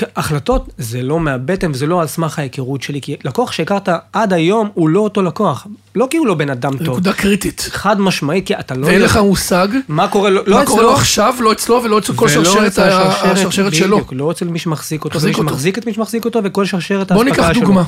שהחלטות 0.00 0.68
זה 0.78 1.02
לא 1.02 1.20
מהבטן 1.20 1.70
וזה 1.70 1.86
לא 1.86 2.00
על 2.00 2.06
סמך 2.06 2.38
ההיכרות 2.38 2.82
שלי, 2.82 3.00
כי 3.00 3.16
לקוח 3.24 3.52
שהכרת 3.52 3.88
עד 4.12 4.32
היום 4.32 4.70
הוא 4.74 4.88
לא 4.88 5.00
אותו 5.00 5.22
לקוח, 5.22 5.66
לא 5.94 6.06
כי 6.10 6.16
הוא 6.16 6.26
לא 6.26 6.34
בן 6.34 6.50
אדם 6.50 6.76
טוב, 6.76 6.82
נקודה 6.82 7.12
קריטית. 7.12 7.68
חד 7.70 8.00
משמעית, 8.00 8.46
כי 8.46 8.54
אתה 8.54 8.74
לא 8.74 8.86
ואין 8.86 9.02
לך 9.02 9.16
מושג 9.16 9.68
מה 9.88 10.08
קורה, 10.08 10.30
לא, 10.30 10.42
לא 10.46 10.58
מה 10.58 10.66
קורה 10.66 10.80
אצלו, 10.80 10.90
לו 10.90 10.96
עכשיו, 10.96 11.34
לא 11.40 11.52
אצלו 11.52 11.80
ולא 11.84 11.98
אצל 11.98 12.12
כל 12.12 12.28
שרשרת 12.28 12.78
השרשרת, 12.78 13.36
השרשרת 13.36 13.74
שלו. 13.74 13.96
בדיוק, 13.96 14.12
לא 14.16 14.30
אצל 14.30 14.48
מי 14.48 14.58
שמחזיק 14.58 15.04
אותו, 15.04 15.18
מי 15.24 15.30
אותו. 15.30 15.42
שמחזיק 15.42 15.78
את 15.78 15.86
מי 15.86 15.94
שמחזיק 15.94 16.24
אותו 16.24 16.40
וכל 16.44 16.64
שרשרת 16.64 17.12
בוא 17.12 17.24
האספקה 17.24 17.42
ניקח 17.42 17.52
שלו. 17.54 17.62
דוגמה. 17.66 17.84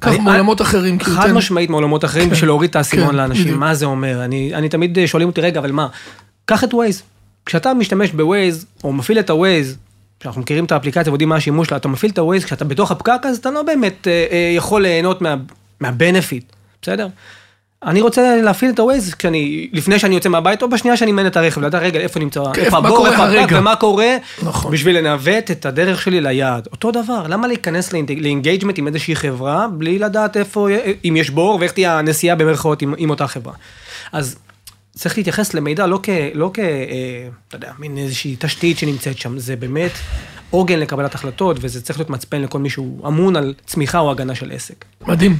קח 0.00 0.12
מעולמות 0.20 0.60
אחרים, 0.60 0.98
כאילו, 0.98 1.16
חד 1.16 1.26
תן- 1.26 1.34
משמעית 1.34 1.70
מעולמות 1.70 2.04
אחרים 2.04 2.30
בשביל 2.30 2.48
להוריד 2.50 2.70
את 2.70 2.76
האסימון 2.76 3.08
כן, 3.08 3.14
לאנשים. 3.16 3.60
מה 3.60 3.74
זה 3.74 3.86
אומר? 3.86 4.24
אני, 4.24 4.54
אני 4.54 4.68
תמיד 4.68 4.98
שואלים 5.06 5.28
אותי, 5.28 5.40
רגע, 5.40 5.60
אבל 5.60 5.72
מה? 5.72 5.86
קח 6.44 6.64
את 6.64 6.74
ווייז. 6.74 7.02
כשאתה 7.46 7.74
משתמש 7.74 8.10
בווייז, 8.10 8.66
או 8.84 8.92
מפעיל 8.92 9.18
את 9.18 9.30
הווייז, 9.30 9.76
שאנחנו 10.22 10.40
מכירים 10.40 10.64
את 10.64 10.72
האפליקציה 10.72 11.12
ויודעים 11.12 11.28
מה 11.28 11.36
השימוש 11.36 11.68
שלה, 11.68 11.76
אתה 11.76 11.88
מפעיל 11.88 12.12
את 12.12 12.18
הווייז, 12.18 12.44
כשאתה 12.44 12.64
בתוך 12.64 12.90
הפקק, 12.90 13.20
אז 13.22 13.36
אתה 13.36 13.50
לא 13.50 13.62
באמת 13.62 14.08
אה, 14.08 14.26
אה, 14.30 14.52
יכול 14.56 14.82
ליהנות 14.82 15.22
מה, 15.22 15.36
מה 15.80 15.93
benefit, 15.93 16.44
בסדר? 16.82 17.08
אני 17.82 18.00
רוצה 18.00 18.40
להפעיל 18.42 18.70
את 18.70 18.78
הווייז 18.78 19.14
כשאני, 19.14 19.68
לפני 19.72 19.98
שאני 19.98 20.14
יוצא 20.14 20.28
מהבית, 20.28 20.62
או 20.62 20.70
בשנייה 20.70 20.96
שאני 20.96 21.12
מנהל 21.12 21.26
את 21.26 21.36
הרכב, 21.36 21.60
לדעת 21.60 21.82
רגע 21.82 22.00
איפה 22.00 22.20
נמצא, 22.20 22.42
כן, 22.52 22.64
איפה 22.64 22.78
הבור, 22.78 23.06
איפה 23.06 23.24
הפקק, 23.24 23.38
הרגע. 23.38 23.58
ומה 23.58 23.76
קורה, 23.76 24.16
נכון. 24.42 24.72
בשביל 24.72 24.98
לנווט 24.98 25.50
את 25.50 25.66
הדרך 25.66 26.02
שלי 26.02 26.20
ליעד. 26.20 26.68
אותו 26.72 26.90
דבר, 26.90 27.26
למה 27.28 27.46
להיכנס 27.46 27.92
ל 27.92 28.00
engagement 28.00 28.78
עם 28.78 28.86
איזושהי 28.86 29.16
חברה, 29.16 29.68
בלי 29.68 29.98
לדעת 29.98 30.36
איפה, 30.36 30.68
אם 31.04 31.16
יש 31.16 31.30
בור, 31.30 31.58
ואיך 31.60 31.72
תהיה 31.72 31.98
הנסיעה 31.98 32.36
במרכאות 32.36 32.82
עם, 32.82 32.94
עם 32.98 33.10
אותה 33.10 33.26
חברה. 33.26 33.54
אז 34.12 34.36
צריך 35.00 35.16
להתייחס 35.16 35.54
למידע 35.54 35.86
לא 35.86 36.00
כ... 36.02 36.08
לא 36.34 36.50
כ... 36.54 36.58
אה, 36.58 37.28
אתה 37.48 37.56
יודע, 37.56 37.72
מין 37.78 37.98
איזושהי 37.98 38.36
תשתית 38.38 38.78
שנמצאת 38.78 39.18
שם, 39.18 39.38
זה 39.38 39.56
באמת 39.56 39.90
עוגן 40.50 40.78
לקבלת 40.78 41.14
החלטות, 41.14 41.56
וזה 41.60 41.82
צריך 41.82 41.98
להיות 41.98 42.10
מצפן 42.10 42.42
לכל 42.42 42.58
מי 42.58 42.70
שהוא 42.70 43.08
אמון 43.08 43.36
על 43.36 43.54
צמיחה 43.66 43.98
או 43.98 44.10
הגנה 44.10 44.34
של 44.34 44.50
עסק. 44.52 44.84
מדהים. 45.06 45.38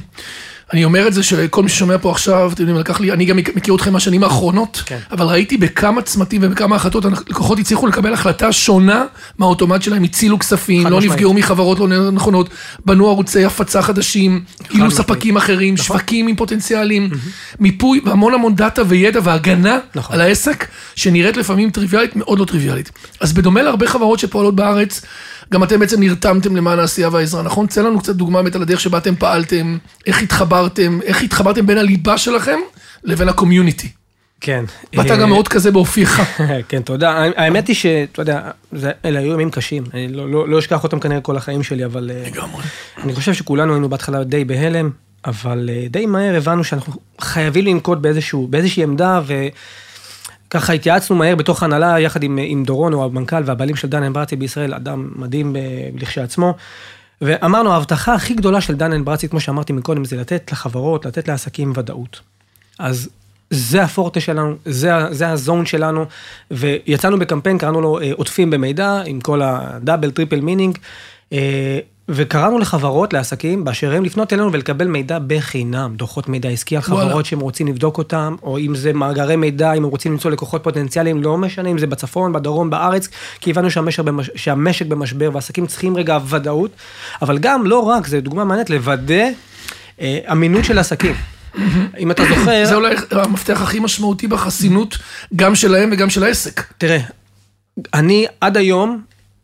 אני 0.73 0.83
אומר 0.83 1.07
את 1.07 1.13
זה 1.13 1.23
שכל 1.23 1.63
מי 1.63 1.69
ששומע 1.69 1.97
פה 1.97 2.11
עכשיו, 2.11 2.51
אתם 2.53 2.61
יודעים, 2.61 2.79
לקח 2.79 2.99
לי, 2.99 3.11
אני 3.11 3.25
גם 3.25 3.37
מכיר 3.37 3.75
אתכם 3.75 3.93
מהשנים 3.93 4.23
האחרונות, 4.23 4.83
כן. 4.85 4.97
אבל 5.11 5.25
ראיתי 5.25 5.57
בכמה 5.57 6.01
צמתים 6.01 6.41
ובכמה 6.43 6.75
החלטות, 6.75 7.05
לקוחות 7.05 7.59
הצליחו 7.59 7.87
לקבל 7.87 8.13
החלטה 8.13 8.51
שונה 8.51 9.05
מהאוטומט 9.37 9.81
שלהם, 9.81 10.03
הצילו 10.03 10.39
כספים, 10.39 10.87
לא 10.87 10.97
משמעית. 10.97 11.11
נפגעו 11.11 11.33
מחברות 11.33 11.79
לא 11.79 12.11
נכונות, 12.11 12.49
בנו 12.85 13.09
ערוצי 13.09 13.45
הפצה 13.45 13.81
חדשים, 13.81 14.43
גילו. 14.71 14.91
ספקים 14.91 15.37
אחרים, 15.37 15.77
שווקים 15.77 16.27
עם 16.27 16.35
פוטנציאלים, 16.35 17.09
מיפוי 17.59 18.01
והמון 18.05 18.33
המון 18.33 18.55
דאטה 18.55 18.81
וידע 18.87 19.19
והגנה 19.23 19.79
נכון. 19.95 20.15
על 20.15 20.21
העסק, 20.21 20.67
שנראית 20.95 21.37
לפעמים 21.37 21.69
טריוויאלית, 21.69 22.15
מאוד 22.15 22.39
לא 22.39 22.45
טריוויאלית. 22.45 22.91
אז 23.19 23.33
בדומה 23.33 23.61
להרבה 23.61 23.87
חברות 23.87 24.19
שפועלות 24.19 24.55
בארץ, 24.55 25.01
גם 25.53 25.63
אתם 25.63 25.79
בעצם 25.79 25.99
נרתמתם 25.99 26.55
למען 26.55 26.79
העשייה 26.79 27.09
והעזרה, 27.11 27.43
נכון? 27.43 27.65
תן 27.65 27.85
לנו 27.85 27.99
קצת 27.99 28.15
דוגמה 28.15 28.41
באמת 28.41 28.55
על 28.55 28.61
הדרך 28.61 28.79
שבה 28.79 28.97
אתם 28.97 29.15
פעלתם, 29.15 29.77
איך 30.07 30.21
התחברתם, 30.21 30.60
איך 31.03 31.23
התחברתם 31.23 31.65
בין 31.67 31.77
הליבה 31.77 32.17
שלכם 32.17 32.59
לבין 33.03 33.29
הקומיוניטי. 33.29 33.89
כן. 34.41 34.65
ואתה 34.97 35.15
גם 35.17 35.29
מאוד 35.29 35.47
כזה 35.47 35.71
באופיך. 35.71 36.21
כן, 36.69 36.81
תודה. 36.81 37.23
האמת 37.35 37.67
היא 37.67 37.75
שאתה 37.75 38.21
יודע, 38.21 38.41
אלה 39.05 39.19
היו 39.19 39.33
ימים 39.33 39.51
קשים. 39.51 39.83
אני 39.93 40.07
לא- 40.07 40.29
לא 40.29 40.49
לא 40.49 40.59
אשכח 40.59 40.83
אותם 40.83 40.99
כנראה 40.99 41.21
כל 41.21 41.37
החיים 41.37 41.63
שלי, 41.63 41.85
אבל... 41.85 42.11
אה, 42.13 42.23
לגמרי. 42.27 42.63
אני 43.03 43.13
חושב 43.15 43.33
שכולנו 43.33 43.73
היינו 43.73 43.89
בהתחלה 43.89 44.23
די 44.23 44.45
בהלם, 44.45 44.89
אבל 45.25 45.69
אה, 45.73 45.85
די 45.89 46.05
מהר 46.05 46.35
הבנו 46.35 46.63
שאנחנו 46.63 46.93
חייבים 47.21 47.65
לנקוט 47.65 47.97
באיזשהו, 47.97 48.47
באיזושהי 48.47 48.83
עמדה, 48.83 49.21
וככה 50.47 50.73
התייעצנו 50.73 51.15
מהר 51.15 51.35
בתוך 51.35 51.63
ההנהלה, 51.63 51.99
יחד 51.99 52.23
עם, 52.23 52.39
עם 52.41 52.63
דורון, 52.63 52.93
הוא 52.93 53.03
המנכ"ל 53.03 53.43
והבעלים 53.45 53.75
של 53.75 53.87
דן 53.87 54.03
אמברצי 54.03 54.35
בישראל, 54.35 54.73
אדם 54.73 55.09
מדהים 55.15 55.55
אה, 55.55 55.61
לכשעצמו. 55.97 56.53
ואמרנו, 57.21 57.71
ההבטחה 57.71 58.13
הכי 58.13 58.33
גדולה 58.33 58.61
של 58.61 58.75
דן 58.75 58.93
אמברצי, 58.93 59.29
כמו 59.29 59.39
שאמרתי 59.39 59.73
מקודם, 59.73 60.05
זה 60.05 60.17
לתת 60.17 60.51
לחברות, 60.51 61.05
לתת 61.05 61.27
לעסקים 61.27 61.73
ודאות. 61.75 62.21
אז 62.79 63.09
זה 63.49 63.83
הפורטה 63.83 64.19
שלנו, 64.19 64.55
זה, 64.65 64.91
זה 65.11 65.29
ה 65.29 65.36
zone 65.36 65.65
שלנו, 65.65 66.05
ויצאנו 66.51 67.19
בקמפיין, 67.19 67.57
קראנו 67.57 67.81
לו 67.81 67.99
אה, 67.99 68.11
עוטפים 68.13 68.49
במידע, 68.49 69.01
עם 69.05 69.21
כל 69.21 69.41
ה 69.41 69.51
double 69.51 70.11
triple 70.11 70.41
meaning, 70.41 70.77
וקראנו 72.13 72.59
לחברות, 72.59 73.13
לעסקים, 73.13 73.63
באשר 73.63 73.93
הם 73.93 74.05
לפנות 74.05 74.33
אלינו 74.33 74.51
ולקבל 74.53 74.87
מידע 74.87 75.19
בחינם, 75.27 75.93
דוחות 75.95 76.29
מידע 76.29 76.49
עסקי 76.49 76.75
על 76.75 76.81
וואלה. 76.87 77.09
חברות 77.09 77.25
שהם 77.25 77.39
רוצים 77.39 77.67
לבדוק 77.67 77.97
אותם, 77.97 78.35
או 78.43 78.59
אם 78.59 78.75
זה 78.75 78.93
מאגרי 78.93 79.35
מידע, 79.35 79.73
אם 79.73 79.83
הם 79.83 79.89
רוצים 79.89 80.11
למצוא 80.11 80.31
לקוחות 80.31 80.63
פוטנציאליים, 80.63 81.23
לא 81.23 81.37
משנה 81.37 81.69
אם 81.69 81.77
זה 81.77 81.87
בצפון, 81.87 82.33
בדרום, 82.33 82.69
בארץ, 82.69 83.07
כי 83.39 83.51
הבנו 83.51 83.71
שהמשק, 83.71 84.03
במש... 84.03 84.29
שהמשק 84.35 84.85
במשבר 84.85 85.29
והעסקים 85.33 85.67
צריכים 85.67 85.97
רגע 85.97 86.17
ודאות, 86.27 86.71
אבל 87.21 87.37
גם, 87.37 87.65
לא 87.65 87.79
רק, 87.79 88.07
זו 88.07 88.21
דוגמה 88.21 88.43
מעניינת, 88.43 88.69
לוודא 88.69 89.29
אה, 90.01 90.19
אמינות 90.31 90.65
של 90.65 90.79
עסקים. 90.79 91.15
אם 91.99 92.11
אתה 92.11 92.23
זוכר... 92.29 92.65
זה 92.65 92.75
אולי 92.75 92.95
המפתח 93.11 93.61
הכי 93.61 93.79
משמעותי 93.79 94.27
בחסינות, 94.27 94.97
גם 95.35 95.55
שלהם 95.55 95.89
וגם 95.93 96.09
של 96.09 96.23
העסק. 96.23 96.63
תראה, 96.77 96.99
אני 97.93 98.25
עד 98.41 98.57
היום 98.57 99.01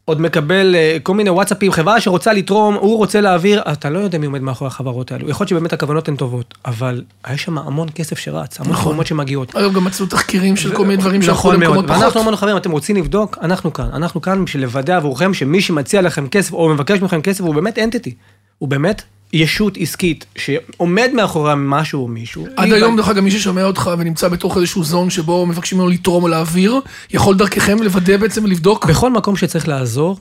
עוד 0.09 0.21
מקבל 0.21 0.75
אה, 0.75 0.97
כל 1.03 1.13
מיני 1.13 1.29
וואטסאפים, 1.29 1.71
חברה 1.71 2.01
שרוצה 2.01 2.33
לתרום, 2.33 2.75
הוא 2.75 2.97
רוצה 2.97 3.21
להעביר, 3.21 3.61
אתה 3.71 3.89
לא 3.89 3.99
יודע 3.99 4.17
מי 4.17 4.25
עומד 4.25 4.41
מאחורי 4.41 4.67
החברות 4.67 5.11
האלו. 5.11 5.29
יכול 5.29 5.43
להיות 5.43 5.49
שבאמת 5.49 5.73
הכוונות 5.73 6.07
הן 6.07 6.15
טובות, 6.15 6.53
אבל 6.65 7.03
יש 7.33 7.43
שם 7.43 7.57
המון 7.57 7.87
כסף 7.95 8.17
שרץ, 8.17 8.59
המון 8.59 8.71
נכון. 8.71 8.83
תרומות 8.83 9.07
שמגיעות. 9.07 9.55
אגב, 9.55 9.73
גם 9.73 9.83
מצאו 9.83 10.05
תחקירים 10.05 10.55
של 10.55 10.75
כל 10.75 10.85
מיני 10.85 11.01
דברים 11.01 11.21
שהלכו 11.21 11.39
נכון 11.39 11.55
למקומות 11.55 11.75
מאוד, 11.75 11.87
פחות. 11.87 12.01
ואנחנו 12.01 12.21
אמרנו 12.21 12.37
חברים, 12.37 12.57
אתם 12.57 12.71
רוצים 12.71 12.95
לבדוק, 12.95 13.37
אנחנו 13.41 13.73
כאן, 13.73 13.89
אנחנו 13.93 14.21
כאן 14.21 14.45
בשביל 14.45 14.63
לוודא 14.63 14.97
עבורכם 14.97 15.33
שמי 15.33 15.61
שמציע 15.61 16.01
לכם 16.01 16.27
כסף 16.27 16.53
או 16.53 16.69
מבקש 16.69 17.01
מכם 17.01 17.21
כסף 17.21 17.41
הוא 17.41 17.55
באמת 17.55 17.79
אנטיטי, 17.79 18.15
הוא 18.57 18.69
באמת 18.69 19.01
ישות 19.33 19.77
עסקית 19.79 20.25
שעומד 20.37 21.09
מאחורי 21.13 21.53
משהו 21.57 22.03
או 22.03 22.07
מישהו. 22.07 22.45
עד 22.55 22.71
היום, 22.71 22.97
דרך 22.97 23.09
אגב, 23.09 23.23
מי 23.23 23.31
ששומע 23.31 23.63
אותך 23.63 23.91
ונמצא 23.97 24.27
בתוך 24.27 24.57
איזשהו 24.57 24.83
זון 24.83 25.09
שבו 25.09 25.45
מבקשים 25.45 25.77
ממנו 25.77 25.89
לתרום 25.89 26.23
או 26.23 26.27
להעביר, 26.27 26.79
יכול 27.11 27.35
דרככם 27.35 27.83
לוודא 27.83 28.17
בעצם 28.17 28.43
ולבדוק. 28.43 28.85
בכל 28.85 29.11
מקום 29.11 29.35
שצריך 29.35 29.67
לעזור, 29.67 30.17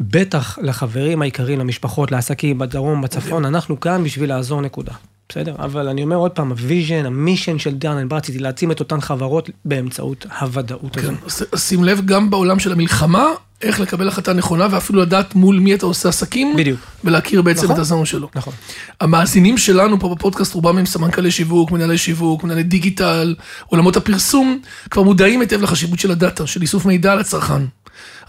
בטח 0.00 0.58
לחברים 0.62 1.22
העיקריים, 1.22 1.58
למשפחות, 1.58 2.12
לעסקים, 2.12 2.58
בדרום, 2.58 3.02
בצפון, 3.02 3.44
אנחנו 3.44 3.80
כאן 3.80 4.04
בשביל 4.04 4.28
לעזור 4.28 4.60
נקודה. 4.60 4.92
בסדר? 5.28 5.54
אבל 5.58 5.88
אני 5.88 6.02
אומר 6.02 6.16
עוד 6.16 6.30
פעם, 6.30 6.50
ה 6.50 6.57
vision, 6.57 7.06
ה 7.06 7.12
mission 7.12 7.58
של 7.58 7.74
דן 7.74 7.96
אנברצי, 7.96 8.32
זה 8.32 8.40
להעצים 8.40 8.70
את 8.70 8.80
אותן 8.80 9.00
חברות 9.00 9.50
באמצעות 9.64 10.26
הוודאות. 10.40 10.96
כן, 10.96 11.14
שים 11.56 11.84
לב, 11.84 12.00
גם 12.04 12.30
בעולם 12.30 12.58
של 12.58 12.72
המלחמה, 12.72 13.24
איך 13.64 13.80
לקבל 13.80 14.08
החלטה 14.08 14.32
נכונה, 14.32 14.66
ואפילו 14.70 15.02
לדעת 15.02 15.34
מול 15.34 15.58
מי 15.58 15.74
אתה 15.74 15.86
עושה 15.86 16.08
עסקים. 16.08 16.56
בדיוק. 16.56 16.80
ולהכיר 17.04 17.42
בעצם 17.42 17.64
נכון. 17.64 17.76
את 17.76 17.80
ה 17.80 17.85
zone 17.85 18.04
שלו. 18.04 18.28
נכון. 18.34 18.52
המאזינים 19.00 19.58
שלנו 19.58 20.00
פה 20.00 20.14
בפודקאסט, 20.14 20.54
רובם 20.54 20.78
הם 20.78 20.86
סמנכ"לי 20.86 21.30
שיווק, 21.30 21.70
מנהלי 21.70 21.98
שיווק, 21.98 22.44
מנהלי 22.44 22.62
דיגיטל, 22.62 23.34
עולמות 23.66 23.96
הפרסום, 23.96 24.58
כבר 24.90 25.02
מודעים 25.02 25.40
היטב 25.40 25.62
לחשיבות 25.62 25.98
של 25.98 26.10
ה 26.10 26.16
data, 26.16 26.46
של 26.46 26.62
איסוף 26.62 26.86
מידע 26.86 27.12
על 27.12 27.20
הצרכן, 27.20 27.62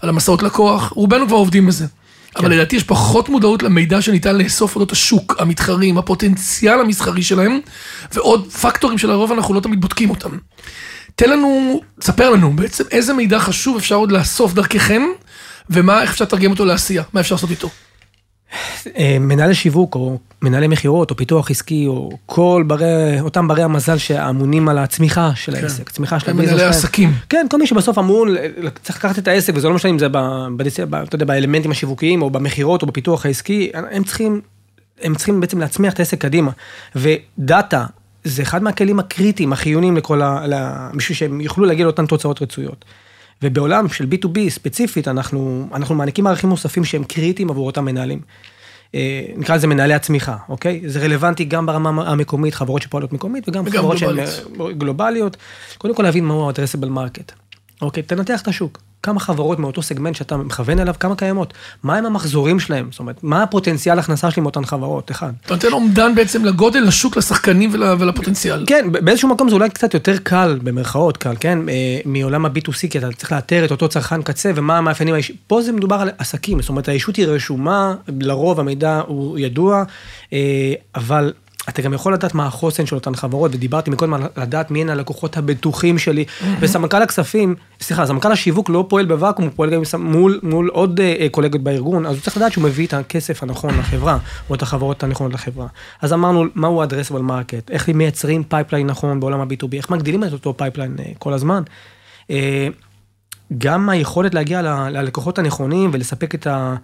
על 0.02 0.08
המסעות 0.08 0.42
לקוח, 0.42 0.92
רובנו 0.92 1.26
כבר 1.26 1.36
עובדים 1.36 1.66
בזה. 1.66 1.86
אבל 2.36 2.52
לדעתי 2.52 2.76
יש 2.76 2.84
פחות 2.84 3.28
מודעות 3.28 3.62
למידע 3.62 4.02
שניתן 4.02 4.36
לאסוף 4.36 4.74
אודות 4.74 4.92
השוק, 4.92 5.36
המתחרים, 5.38 5.98
הפוטנציאל 5.98 6.80
המסחרי 6.80 7.22
שלהם, 7.22 7.60
ועוד 8.12 8.52
פקטורים 8.52 8.98
שלרוב 8.98 9.32
אנחנו 9.32 9.54
לא 9.54 9.60
תמיד 9.60 9.80
בודקים 9.80 10.10
אותם. 10.10 10.30
תן 11.16 11.30
לנו, 11.30 11.80
תספר 12.00 12.30
לנו 12.30 12.56
בעצם 12.56 12.84
איזה 12.90 13.12
מידע 13.12 13.38
חשוב 13.38 13.76
אפשר 13.76 13.94
עוד 13.94 14.12
לאסוף 14.12 14.52
דרככם, 14.52 15.02
ומה, 15.70 16.02
איך 16.02 16.10
אפשר 16.10 16.24
לתרגם 16.24 16.50
אותו 16.50 16.64
לעשייה, 16.64 17.02
מה 17.12 17.20
אפשר 17.20 17.34
לעשות 17.34 17.50
איתו. 17.50 17.68
אה, 18.98 19.16
מנהלי 19.20 19.54
שיווק 19.54 19.94
או 19.94 20.18
מנהלי 20.42 20.68
מכירות 20.68 21.10
או 21.10 21.16
פיתוח 21.16 21.50
עסקי 21.50 21.86
או 21.86 22.10
כל 22.26 22.64
ברי, 22.66 23.20
אותם 23.20 23.48
ברי 23.48 23.62
המזל 23.62 23.98
שאמונים 23.98 24.68
על 24.68 24.78
הצמיחה 24.78 25.30
של 25.34 25.56
כן. 25.56 25.62
העסק, 25.62 25.90
צמיחה 25.90 26.20
של 26.20 26.30
הביזנס 26.30 26.52
מנהלי. 26.52 26.68
עסקים. 26.68 27.12
כן, 27.28 27.46
כל 27.50 27.58
מי 27.58 27.66
שבסוף 27.66 27.98
אמור, 27.98 28.26
צריך 28.82 28.98
לקחת 28.98 29.18
את 29.18 29.28
העסק, 29.28 29.52
וזה 29.56 29.68
לא 29.68 29.74
משנה 29.74 29.90
אם 29.90 29.98
זה 29.98 30.08
ב, 30.08 30.18
ב, 30.90 30.94
אתה 30.94 31.14
יודע, 31.14 31.24
באלמנטים 31.24 31.70
השיווקיים 31.70 32.22
או 32.22 32.30
במכירות 32.30 32.82
או 32.82 32.86
בפיתוח 32.86 33.26
העסקי, 33.26 33.70
הם 33.74 34.04
צריכים, 34.04 34.40
הם 35.02 35.14
צריכים 35.14 35.40
בעצם 35.40 35.60
להצמיח 35.60 35.92
את 35.92 35.98
העסק 35.98 36.20
קדימה. 36.20 36.50
ודאטה 36.96 37.84
זה 38.24 38.42
אחד 38.42 38.62
מהכלים 38.62 38.98
הקריטיים, 38.98 39.52
החיוניים 39.52 39.96
לכל 39.96 40.22
ה... 40.22 40.90
בשביל 40.94 41.16
שהם 41.16 41.40
יוכלו 41.40 41.64
להגיע 41.64 41.84
לאותן 41.84 42.06
תוצאות 42.06 42.42
רצויות. 42.42 42.84
ובעולם 43.42 43.88
של 43.88 44.06
B2B 44.12 44.48
ספציפית, 44.48 45.08
אנחנו, 45.08 45.68
אנחנו 45.74 45.94
מעניקים 45.94 46.26
ערכים 46.26 46.50
נוספים 46.50 46.84
שהם 46.84 47.04
קריטיים 47.04 47.50
עבור 47.50 47.66
אותם 47.66 47.84
מנהלים. 47.84 48.20
אה, 48.94 49.26
נקרא 49.36 49.56
לזה 49.56 49.66
מנהלי 49.66 49.94
הצמיחה, 49.94 50.36
אוקיי? 50.48 50.82
זה 50.86 51.00
רלוונטי 51.00 51.44
גם 51.44 51.66
ברמה 51.66 52.10
המקומית, 52.10 52.54
חברות 52.54 52.82
שפועלות 52.82 53.12
מקומית, 53.12 53.48
וגם 53.48 53.64
וגם 53.66 53.78
חברות 53.78 53.98
שהן 53.98 54.08
גלובלית. 54.08 54.60
אה, 54.60 54.72
גלובליות. 54.72 55.36
קודם 55.78 55.94
כל 55.94 56.02
להבין 56.02 56.24
מהו 56.24 56.50
ה-addressable 56.50 56.88
market. 56.96 57.32
אוקיי, 57.82 58.02
תנתח 58.02 58.42
את 58.42 58.48
השוק. 58.48 58.85
כמה 59.06 59.20
חברות 59.20 59.58
מאותו 59.58 59.82
סגמנט 59.82 60.14
שאתה 60.14 60.36
מכוון 60.36 60.78
אליו, 60.78 60.94
כמה 61.00 61.16
קיימות? 61.16 61.52
מה 61.82 61.96
הם 61.96 62.06
המחזורים 62.06 62.60
שלהם? 62.60 62.88
זאת 62.90 63.00
אומרת, 63.00 63.16
מה 63.22 63.42
הפוטנציאל 63.42 63.98
הכנסה 63.98 64.30
שלי 64.30 64.42
מאותן 64.42 64.64
חברות? 64.64 65.10
אחד. 65.10 65.32
אתה 65.46 65.54
נותן 65.54 65.72
אומדן 65.72 66.14
בעצם 66.14 66.44
לגודל, 66.44 66.80
לשוק, 66.80 67.16
לשחקנים 67.16 67.70
ול- 67.72 67.96
ולפוטנציאל. 67.98 68.64
כן, 68.66 68.86
באיזשהו 68.92 69.28
מקום 69.28 69.48
זה 69.48 69.54
אולי 69.54 69.70
קצת 69.70 69.94
יותר 69.94 70.16
קל, 70.22 70.58
במרכאות 70.62 71.16
קל, 71.16 71.34
כן? 71.40 71.68
אה, 71.68 71.74
מעולם 72.04 72.46
ה-B2C, 72.46 72.88
כי 72.90 72.98
אתה 72.98 73.12
צריך 73.12 73.32
לאתר 73.32 73.64
את 73.64 73.70
אותו 73.70 73.88
צרכן 73.88 74.22
קצה 74.22 74.50
ומה 74.54 74.78
המאפיינים 74.78 75.14
האיש... 75.14 75.32
פה 75.46 75.62
זה 75.62 75.72
מדובר 75.72 75.96
על 75.96 76.10
עסקים, 76.18 76.60
זאת 76.60 76.68
אומרת, 76.68 76.88
הישות 76.88 77.16
היא 77.16 77.26
רשומה, 77.26 77.94
לרוב 78.20 78.60
המידע 78.60 79.00
הוא 79.06 79.38
ידוע, 79.38 79.82
אה, 80.32 80.38
אבל 80.94 81.32
אתה 81.68 81.82
גם 81.82 81.92
יכול 81.92 82.12
לדעת 82.12 82.34
מה 82.34 82.46
החוסן 82.46 82.86
של 82.86 82.94
אותן 82.94 83.14
חברות, 83.14 83.50
ודיברתי 83.54 83.90
מקודם 83.90 84.14
על 84.14 84.22
לדעת 84.36 84.70
מי 84.70 84.80
הן 84.80 84.90
הלקוחות 84.90 85.36
הבטוחים 85.36 85.98
שלי, 85.98 86.24
וסמנכ"ל 86.60 87.02
הכספים, 87.02 87.54
סליחה, 87.80 88.06
סמנכ"ל 88.06 88.32
השיווק 88.32 88.70
לא 88.70 88.84
פועל 88.88 89.06
בוואקום, 89.06 89.44
הוא 89.44 89.52
פועל 89.56 89.70
גם 89.70 89.82
מול, 89.98 90.40
מול 90.42 90.68
עוד 90.68 91.00
אה, 91.00 91.26
קולגות 91.30 91.60
בארגון, 91.60 92.06
אז 92.06 92.14
הוא 92.14 92.22
צריך 92.22 92.36
לדעת 92.36 92.52
שהוא 92.52 92.64
מביא 92.64 92.86
את 92.86 92.94
הכסף 92.94 93.42
הנכון 93.42 93.78
לחברה, 93.78 94.18
או 94.50 94.54
את 94.54 94.62
החברות 94.62 95.02
הנכונות 95.02 95.32
לחברה. 95.32 95.66
אז 96.02 96.12
אמרנו, 96.12 96.44
מהו 96.54 96.82
ה 96.82 96.86
addressable 96.86 97.30
market, 97.30 97.70
איך 97.70 97.88
מייצרים 97.88 98.44
pipeline 98.44 98.86
נכון 98.86 99.20
בעולם 99.20 99.40
ה 99.40 99.47
B2B, 99.47 99.76
איך 99.76 99.90
מגדילים 99.90 100.24
את 100.24 100.32
אותו 100.32 100.56
pipeline 100.56 100.96
אה, 100.98 101.04
כל 101.18 101.32
הזמן. 101.32 101.62
אה, 102.30 102.68
גם 103.58 103.88
היכולת 103.88 104.34
להגיע 104.34 104.62
ל- 104.62 104.88
ללקוחות 104.90 105.38
הנכונים 105.38 105.90
ולספק 105.92 106.34
את 106.34 106.46
ה... 106.46 106.74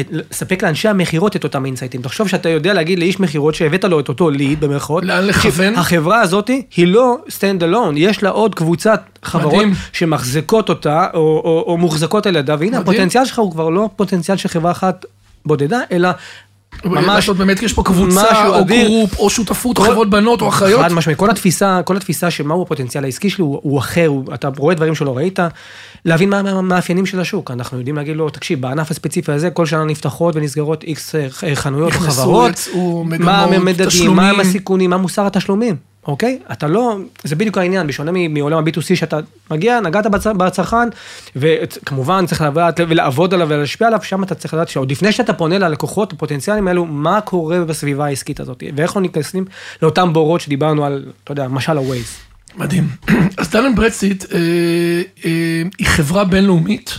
את, 0.00 0.06
לספק 0.10 0.62
לאנשי 0.62 0.88
המכירות 0.88 1.36
את 1.36 1.44
אותם 1.44 1.64
אינסייטים. 1.64 2.02
תחשוב 2.02 2.28
שאתה 2.28 2.48
יודע 2.48 2.74
להגיד 2.74 2.98
לאיש 2.98 3.20
מכירות 3.20 3.54
שהבאת 3.54 3.84
לו 3.84 4.00
את 4.00 4.08
אותו 4.08 4.30
lead 4.30 4.60
במרכאות. 4.60 5.04
לאן 5.04 5.26
לכוון? 5.26 5.74
החברה 5.74 6.20
הזאת 6.20 6.50
היא 6.76 6.86
לא 6.86 7.16
stand 7.28 7.62
alone, 7.62 7.94
יש 7.96 8.22
לה 8.22 8.30
עוד 8.30 8.54
קבוצת 8.54 9.02
חברות 9.22 9.54
מדהים. 9.54 9.74
שמחזקות 9.92 10.68
אותה 10.68 11.06
או, 11.14 11.18
או, 11.18 11.64
או 11.66 11.78
מוחזקות 11.78 12.26
על 12.26 12.36
ידה, 12.36 12.54
והנה 12.58 12.66
מדהים. 12.66 12.82
הפוטנציאל 12.82 13.24
שלך 13.24 13.38
הוא 13.38 13.52
כבר 13.52 13.68
לא 13.68 13.88
פוטנציאל 13.96 14.36
של 14.36 14.48
חברה 14.48 14.70
אחת 14.70 15.04
בודדה, 15.46 15.80
אלא 15.92 16.08
ממש 16.84 17.06
לעשות 17.06 17.36
באמת, 17.36 17.62
יש 17.62 17.72
פה 17.72 17.82
קבוצה, 17.82 18.46
או 18.48 18.60
אדיר. 18.60 18.86
group, 18.86 19.18
או 19.18 19.30
שותפות, 19.30 19.78
או 19.78 19.82
חברות 19.82 20.10
בנות, 20.10 20.42
או 20.42 20.48
אחיות. 20.48 20.80
חד 20.80 20.92
משמעית, 20.92 21.18
כל 21.18 21.30
התפיסה, 21.30 21.80
כל 21.84 21.96
התפיסה 21.96 22.30
של 22.30 22.46
מהו 22.46 22.62
הפוטנציאל 22.62 23.04
העסקי 23.04 23.30
שלי 23.30 23.42
הוא, 23.42 23.60
הוא 23.62 23.78
אחר, 23.78 24.06
הוא, 24.06 24.24
אתה 24.34 24.48
רואה 24.56 24.74
דברים 24.74 24.94
שלא 24.94 25.16
ראית, 25.16 25.38
להבין 26.04 26.30
מה 26.30 26.38
המאפיינים 26.38 27.06
של 27.06 27.20
השוק, 27.20 27.50
אנחנו 27.50 27.78
יודעים 27.78 27.96
להגיד 27.96 28.16
לו, 28.16 28.30
תקשיב, 28.30 28.60
בענף 28.60 28.90
הספציפי 28.90 29.32
הזה 29.32 29.50
כל 29.50 29.66
שנה 29.66 29.84
נפתחות 29.84 30.36
ונסגרות 30.36 30.82
איקס 30.82 31.14
אה, 31.14 31.28
חנויות 31.54 31.92
או 31.92 31.98
נכנסו, 31.98 32.22
חברות, 32.22 32.68
מה 33.18 33.44
המדדים. 33.44 34.16
מה 34.16 34.30
הסיכונים, 34.30 34.90
מה 34.90 34.96
מוסר 34.96 35.26
התשלומים, 35.26 35.76
אוקיי? 36.06 36.38
אתה 36.52 36.66
לא, 36.66 36.96
זה 37.24 37.36
בדיוק 37.36 37.58
העניין, 37.58 37.86
בשונה 37.86 38.10
מעולם 38.28 38.58
ה-B2C 38.58 38.96
שאתה 38.96 39.18
מגיע, 39.50 39.80
נגעת 39.80 40.06
בצ- 40.06 40.32
בצרכן, 40.36 40.88
וכמובן 41.36 42.26
צריך 42.26 42.40
לדעת 42.40 42.80
ולעבוד 42.88 43.34
עליו 43.34 43.48
ולהשפיע 43.48 43.86
עליו, 43.86 44.00
שם 44.02 44.22
אתה 44.22 44.34
צריך 44.34 44.54
לדעת 44.54 44.68
שעוד 44.68 44.90
לפני 44.90 45.12
שאתה 45.12 45.32
פונה 45.32 45.58
ללקוחות 45.58 46.12
הפוטנציאליים 46.12 46.68
האלו, 46.68 46.86
מה 46.86 47.20
קורה 47.20 47.64
בסביבה 47.64 48.04
העסקית 48.04 48.40
הזאת, 48.40 48.62
ואיך 48.76 48.90
אנחנו 48.90 49.00
נכנסים 49.00 49.44
לאותם 49.82 50.12
בורות 50.12 50.40
שדיברנו 50.40 50.84
על, 50.84 51.04
אתה 51.24 51.32
יודע, 51.32 51.48
משל 51.48 51.78
ה-Waze. 51.78 52.56
מדהים. 52.56 52.88
אז 53.36 53.50
דן 53.50 53.60
אנד 53.60 53.74
ברדסטריט 53.74 54.24
אה, 54.32 54.38
אה, 55.24 55.62
היא 55.78 55.86
חברה 55.86 56.24
בינלאומית 56.24 56.98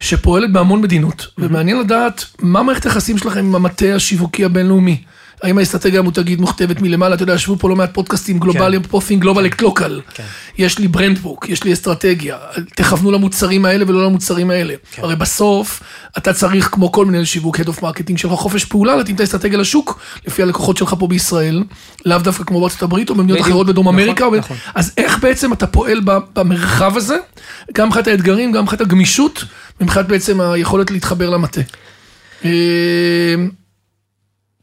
שפועלת 0.00 0.52
בהמון 0.52 0.80
מדינות, 0.80 1.26
ומעניין 1.38 1.80
לדעת 1.80 2.24
מה 2.38 2.62
מערכת 2.62 2.84
היחסים 2.84 3.18
שלכם 3.18 3.38
עם 3.40 3.54
המטה 3.54 3.94
השיווקי 3.94 4.44
הבינלאומי. 4.44 5.02
האם 5.44 5.58
האסטרטגיה 5.58 6.00
המותגית 6.00 6.40
מוכתבת 6.40 6.80
מלמעלה? 6.80 7.14
אתה 7.14 7.22
יודע, 7.22 7.34
ישבו 7.34 7.56
פה 7.58 7.68
לא 7.68 7.76
מעט 7.76 7.94
פודקאסטים 7.94 8.38
גלובליים, 8.38 8.82
פה 8.82 9.00
פינג 9.00 9.22
global 9.22 9.46
local. 9.62 10.00
כן. 10.14 10.22
יש 10.58 10.78
לי 10.78 10.88
brand 10.88 11.18
book, 11.18 11.48
יש 11.48 11.64
לי 11.64 11.72
אסטרטגיה. 11.72 12.36
תכוונו 12.76 13.10
למוצרים 13.10 13.64
האלה 13.64 13.84
ולא 13.88 14.04
למוצרים 14.04 14.50
האלה. 14.50 14.74
כן. 14.92 15.02
הרי 15.02 15.16
בסוף, 15.16 15.82
אתה 16.18 16.32
צריך, 16.32 16.68
כמו 16.72 16.92
כל 16.92 17.06
מנהל 17.06 17.24
שיווק, 17.24 17.60
Head 17.60 17.64
of 17.64 17.80
Marketing 17.80 18.16
שלך, 18.16 18.32
חופש 18.32 18.64
פעולה, 18.64 18.96
להתאים 18.96 19.16
את 19.16 19.20
האסטרטגיה 19.20 19.58
לשוק, 19.58 20.00
לפי 20.26 20.42
הלקוחות 20.42 20.76
שלך 20.76 20.94
פה 20.98 21.06
בישראל, 21.06 21.64
לאו 22.04 22.18
דווקא 22.18 22.44
כמו 22.44 22.60
בארצות 22.60 22.82
הברית 22.82 23.10
או 23.10 23.14
במדינות. 23.14 23.40
אחרות 23.40 23.66
בדרום 23.66 23.88
נכון, 23.88 24.00
אמריקה. 24.00 24.26
נכון. 24.38 24.56
אז 24.74 24.92
איך 24.96 25.18
בעצם 25.18 25.52
אתה 25.52 25.66
פועל 25.66 26.00
במרחב 26.34 26.96
הזה, 26.96 27.16
גם 27.74 27.86
מבחינת 27.86 28.06
האתגרים, 28.06 28.52
גם 28.52 28.62
מבחינת 28.62 28.80
הגמישות, 28.80 29.44
ומבחינת 29.80 30.06
בעצם 30.06 30.40
היכולת 30.40 30.90
להתחבר 30.90 31.30
למטה. 31.30 31.60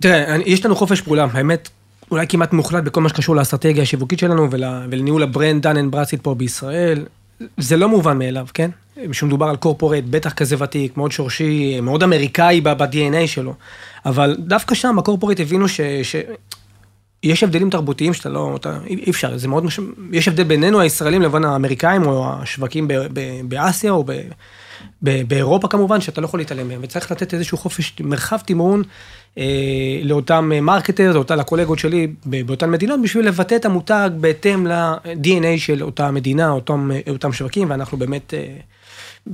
אה, 0.06 0.24
תראה, 0.24 0.38
יש 0.46 0.66
לנו 0.66 0.76
חופש 0.76 1.02
פעולה, 1.02 1.28
האמת, 1.32 1.70
אולי 2.12 2.28
כמעט 2.28 2.54
מוחלט 2.54 2.84
בכל 2.84 3.02
מה 3.02 3.10
שקשור 3.10 3.36
לאסטרטגיה 3.36 3.84
השיווקית 3.84 4.20
שלנו 4.20 4.52
ול, 4.52 4.64
ולניהול 4.90 5.24
ה 5.24 5.30
brand 5.30 5.64
דן 5.64 5.78
אנד 5.78 5.92
ברדסטריט 5.92 6.24
פה 6.24 6.36
בישראל. 6.36 7.06
זה 7.58 7.78
לא 7.78 7.90
מובן 7.90 8.18
מאליו, 8.18 8.48
כן? 8.54 8.70
שמדובר 9.12 9.46
על 9.46 9.56
corporate, 9.56 10.04
בטח 10.10 10.34
כזה 10.34 10.56
ותיק, 10.60 10.98
מאוד 10.98 11.12
שורשי, 11.12 11.80
מאוד 11.82 12.04
אמריקאי 12.04 12.62
ב 12.62 12.78
DNA 12.78 13.28
שלו. 13.28 13.54
אבל 14.06 14.38
דווקא 14.40 14.76
שם, 14.76 14.96
בקורפורט 14.98 15.40
הבינו 15.40 15.68
ש... 15.68 15.82
ש... 16.04 16.16
יש 17.24 17.44
הבדלים 17.44 17.70
תרבותיים 17.70 18.14
שאתה 18.14 18.30
לא, 18.30 18.56
אתה, 18.56 18.80
אי 18.88 19.12
אפשר, 19.12 19.38
זה 19.38 19.48
מאוד, 19.48 19.66
מש... 19.66 19.80
יש 20.12 20.28
הבדל 20.28 20.44
בינינו 20.44 20.80
הישראלים 20.80 21.22
לבין 21.22 21.46
האמריקאים 21.46 22.06
או 22.06 22.34
השווקים 22.34 22.88
ב, 22.88 22.94
ב, 22.94 23.42
באסיה 23.44 23.92
או 23.92 24.04
ב, 24.04 24.12
ב, 25.04 25.22
באירופה 25.28 25.68
כמובן, 25.68 26.02
שאתה 26.02 26.22
לא 26.22 26.26
יכול 26.26 26.40
להתעלם 26.40 26.68
מהם, 26.68 26.80
וצריך 26.84 27.12
לתת 27.12 27.34
איזשהו 27.34 27.58
חופש, 27.58 27.94
מרחב 28.00 28.38
תמרון 28.38 28.84
לאותם 30.04 30.52
מרקטר, 30.62 31.12
לאותה, 31.14 31.36
לקולגות 31.36 31.80
שלי 31.80 32.08
באותן 32.26 32.72
מדינות, 32.72 33.02
בשביל 33.02 33.28
לבטא 33.28 33.56
את 33.56 33.66
המותג 33.66 34.10
בהתאם 34.20 34.68
ל-DNA 34.68 35.58
של 35.58 35.84
אותה 35.84 36.12
מדינה, 36.12 36.50
אותם, 36.50 36.92
אותם 37.10 37.34
שווקים, 37.34 37.70
ואנחנו 37.70 37.98
באמת 37.98 38.34
אה, 38.34 38.48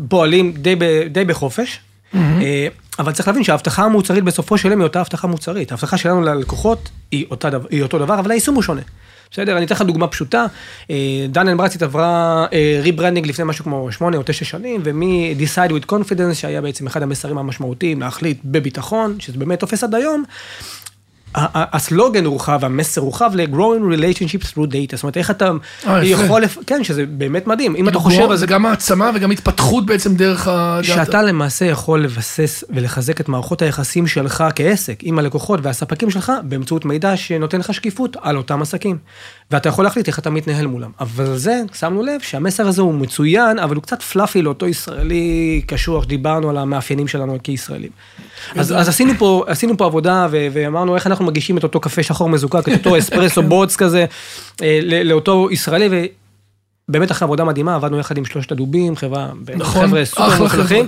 פועלים 0.09 0.51
די, 0.51 0.75
די 1.09 1.25
בחופש. 1.25 1.79
אה, 2.15 2.67
אבל 2.99 3.11
צריך 3.11 3.27
להבין 3.27 3.43
שההבטחה 3.43 3.83
המוצרית 3.83 4.23
בסופו 4.23 4.57
של 4.57 4.71
יום 4.71 4.79
היא 4.79 4.87
אותה 4.87 5.01
הבטחה 5.01 5.27
מוצרית. 5.27 5.71
ההבטחה 5.71 5.97
שלנו 5.97 6.21
ללקוחות 6.21 6.89
היא, 7.11 7.25
אותה, 7.31 7.49
דבר- 7.49 7.67
היא 7.71 7.83
אותו 7.83 7.99
דבר, 7.99 8.19
אבל 8.19 8.31
היישום 8.31 8.55
הוא 8.55 8.63
שונה. 8.63 8.81
בסדר, 9.31 9.57
אני 9.57 9.65
אתן 9.65 9.75
לך 9.75 9.81
דוגמה 9.81 10.07
פשוטה. 10.07 10.45
אה, 10.89 11.25
דן 11.29 11.47
אנברצית 11.47 11.81
עברה 11.83 12.45
rebranding 12.81 13.27
לפני 13.27 13.45
משהו 13.45 13.63
כמו 13.63 13.91
שמונה 13.91 14.17
או 14.17 14.21
תשע 14.25 14.45
שנים, 14.45 14.81
ומ 14.83 15.05
Decide 15.05 15.71
with 15.71 15.91
Confidence, 15.91 16.33
שהיה 16.33 16.61
בעצם 16.61 16.87
אחד 16.87 17.03
המסרים 17.03 17.37
המשמעותיים 17.37 18.01
להחליט 18.01 18.39
בביטחון, 18.45 19.15
שזה 19.19 19.37
באמת 19.37 19.59
תופס 19.59 19.83
עד 19.83 19.95
היום, 19.95 20.23
הסלוגן 21.53 22.25
הורחב, 22.25 22.65
המסר 22.65 23.01
הורחב 23.01 23.31
ל 23.35 23.43
growing 23.43 23.95
relationships 23.95 24.53
through 24.53 24.71
data, 24.71 24.95
זאת 24.95 25.03
אומרת, 25.03 25.17
איך 25.17 25.31
אתה 25.31 25.51
אה. 25.87 26.05
יכול, 26.05 26.43
כן, 26.67 26.83
שזה 26.83 27.05
באמת 27.05 27.47
מדהים, 27.47 27.75
אם 27.75 27.83
אתה 27.83 27.91
כאילו, 27.91 28.01
חושב 28.01 28.21
על 28.21 28.29
זה, 28.29 28.35
זה 28.35 28.45
גם 28.45 28.65
העצמה 28.65 29.11
וגם 29.15 29.31
התפתחות 29.31 29.85
בעצם 29.85 30.15
דרך 30.15 30.47
ה... 30.47 30.79
שאתה 30.83 31.21
למעשה 31.21 31.65
יכול 31.65 32.03
לבסס 32.03 32.63
ולחזק 32.69 33.21
את 33.21 33.29
מערכות 33.29 33.61
היחסים 33.61 34.07
שלך 34.07 34.43
כעסק 34.55 34.99
עם 35.01 35.19
הלקוחות 35.19 35.59
והספקים 35.63 36.09
שלך 36.09 36.31
באמצעות 36.43 36.85
מידע 36.85 37.17
שנותן 37.17 37.59
לך 37.59 37.73
שקיפות 37.73 38.17
על 38.21 38.37
אותם 38.37 38.61
עסקים. 38.61 38.97
ואתה 39.51 39.69
יכול 39.69 39.83
להחליט 39.85 40.07
איך 40.07 40.19
אתה 40.19 40.29
מתנהל 40.29 40.67
מולם. 40.67 40.91
אבל 40.99 41.37
זה, 41.37 41.61
שמנו 41.73 42.03
לב 42.03 42.21
שהמסר 42.21 42.67
הזה 42.67 42.81
הוא 42.81 42.93
מצוין, 42.93 43.59
אבל 43.59 43.75
הוא 43.75 43.83
קצת 43.83 44.01
פלאפי 44.01 44.41
לאותו 44.41 44.67
ישראלי 44.67 45.61
קשוח, 45.67 46.03
שדיברנו 46.03 46.49
על 46.49 46.57
המאפיינים 46.57 47.07
שלנו 47.07 47.37
כישראלים. 47.43 47.89
אז, 48.55 48.71
אז 48.77 48.89
עשינו, 48.89 49.13
פה, 49.17 49.43
עשינו 49.47 49.77
פה 49.77 49.85
עבודה 49.85 50.27
ו- 50.31 50.47
ואמרנו 50.53 50.95
איך 50.95 51.07
אנחנו 51.07 51.25
מגישים 51.25 51.57
את 51.57 51.63
אותו 51.63 51.79
קפה 51.79 52.03
שחור 52.03 52.29
מזוקק, 52.29 52.69
את 52.69 52.73
אותו 52.73 52.97
אספרסו 52.97 53.43
בוץ 53.43 53.75
כזה, 53.75 54.05
אה, 54.61 54.79
לאותו 54.83 55.47
ישראלי. 55.51 55.87
ו... 55.91 56.05
באמת 56.89 57.11
אחרי 57.11 57.25
עבודה 57.25 57.43
מדהימה, 57.43 57.75
עבדנו 57.75 57.99
יחד 57.99 58.17
עם 58.17 58.25
שלושת 58.25 58.51
הדובים, 58.51 58.95
חברה, 58.95 59.31
נכון, 59.55 59.87
חבר'ה 59.87 60.05
סופר 60.05 60.43
מוצלחים. 60.43 60.87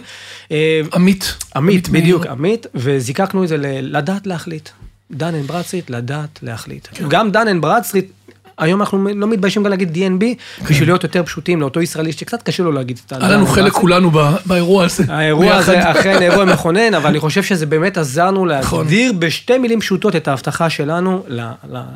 אה, 0.51 0.81
עמית. 0.93 1.35
עמית. 1.55 1.89
בדיוק, 1.89 2.25
עמית, 2.25 2.65
וזיקקנו 2.75 3.43
את 3.43 3.47
זה 3.47 3.57
ל- 3.57 3.97
לדעת 3.97 4.27
להחליט. 4.27 4.69
דן 5.11 5.35
אנד 5.35 5.47
ברדסטריט, 5.47 5.89
לדעת 5.89 6.39
להחליט. 6.41 6.87
כן. 6.91 7.09
גם 7.09 7.31
דן 7.31 7.47
אנד 7.47 7.61
ברדסטריט, 7.61 8.11
היום 8.59 8.81
אנחנו 8.81 9.07
לא 9.15 9.27
מתביישים 9.27 9.63
גם 9.63 9.69
להגיד 9.69 9.97
DNB, 9.97 10.25
בשביל 10.69 10.89
להיות 10.89 11.03
יותר 11.03 11.23
פשוטים 11.23 11.61
לאותו 11.61 11.81
ישראלי 11.81 12.11
שקצת 12.11 12.43
קשה 12.43 12.63
לו 12.63 12.71
להגיד 12.71 12.99
את 13.05 13.13
היה 13.13 13.31
לנו 13.31 13.47
חלק 13.47 13.73
כולנו 13.73 14.11
באירוע 14.45 14.85
הזה. 14.85 15.03
האירוע 15.07 15.55
הזה. 15.55 15.91
אכן 15.91 16.21
אירוע 16.21 16.45
מכונן, 16.45 16.93
אבל 16.93 17.09
אני 17.09 17.19
חושב 17.19 17.43
שזה 17.43 17.65
באמת 17.65 17.97
עזר 17.97 18.21
לנו 18.21 18.45
נכון. 18.45 18.79
להגדיר 18.79 19.13
בשתי 19.13 19.57
מילים 19.57 19.79
פשוטות 19.79 20.15
את 20.15 20.27
ההבטחה 20.27 20.69
שלנו 20.69 21.23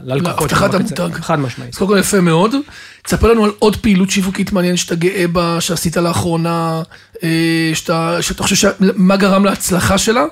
ללקוחות. 0.04 0.52
להבטחת. 0.52 0.74
המותג. 0.74 1.22
חד 1.22 1.40
משמעית. 1.40 1.74
אז 1.74 1.78
קודם 1.78 1.92
כל 1.92 1.98
יפה 2.00 2.22
מאוד. 2.22 2.56
תספר 3.04 3.32
לנו 3.32 3.46
על 3.46 3.52
עוד 3.60 3.76
פעילות 3.76 4.10
שיווקית 4.10 4.52
מעניינת 4.52 4.78
שאתה 4.78 4.96
גאה 4.96 5.28
בה, 5.28 5.62
שעשית 5.62 5.98
לאחרונה, 5.98 6.82
אה, 7.24 7.72
שאתה, 7.74 8.18
חושב. 8.40 8.70
מה 8.80 9.18
גרם 9.18 9.46
להצלחה 9.46 9.98
שלה? 9.98 10.26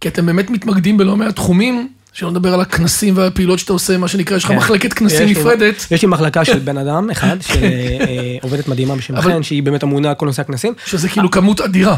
כי 0.00 0.08
אתם 0.08 0.26
באמת 0.26 0.50
מתמקדים 0.50 0.96
בלא 0.96 1.16
מעט 1.16 1.34
תחומים, 1.34 1.88
שלא 2.14 2.30
נדבר 2.30 2.54
על 2.54 2.60
הכנסים 2.60 3.16
והפעילות 3.16 3.58
שאתה 3.58 3.72
עושה, 3.72 3.98
מה 3.98 4.08
שנקרא, 4.08 4.36
יש 4.36 4.44
לך 4.44 4.50
כן. 4.50 4.56
מחלקת 4.56 4.92
כנסים 4.92 5.28
נפרדת, 5.28 5.86
יש 5.90 6.02
לי 6.02 6.08
מחלקה 6.08 6.44
של 6.44 6.58
בן 6.58 6.78
אדם 6.78 7.10
אחד, 7.12 7.36
שעובדת 7.40 8.68
מדהימה 8.68 8.96
בשם 8.96 9.20
חן, 9.20 9.42
שהיא 9.42 9.62
באמת 9.62 9.84
אמונה 9.84 10.08
על 10.08 10.14
כל 10.14 10.26
נושא 10.26 10.42
הכנסים. 10.42 10.72
שזה 10.86 11.08
כאילו 11.08 11.30
כמות 11.30 11.60
אדירה. 11.60 11.96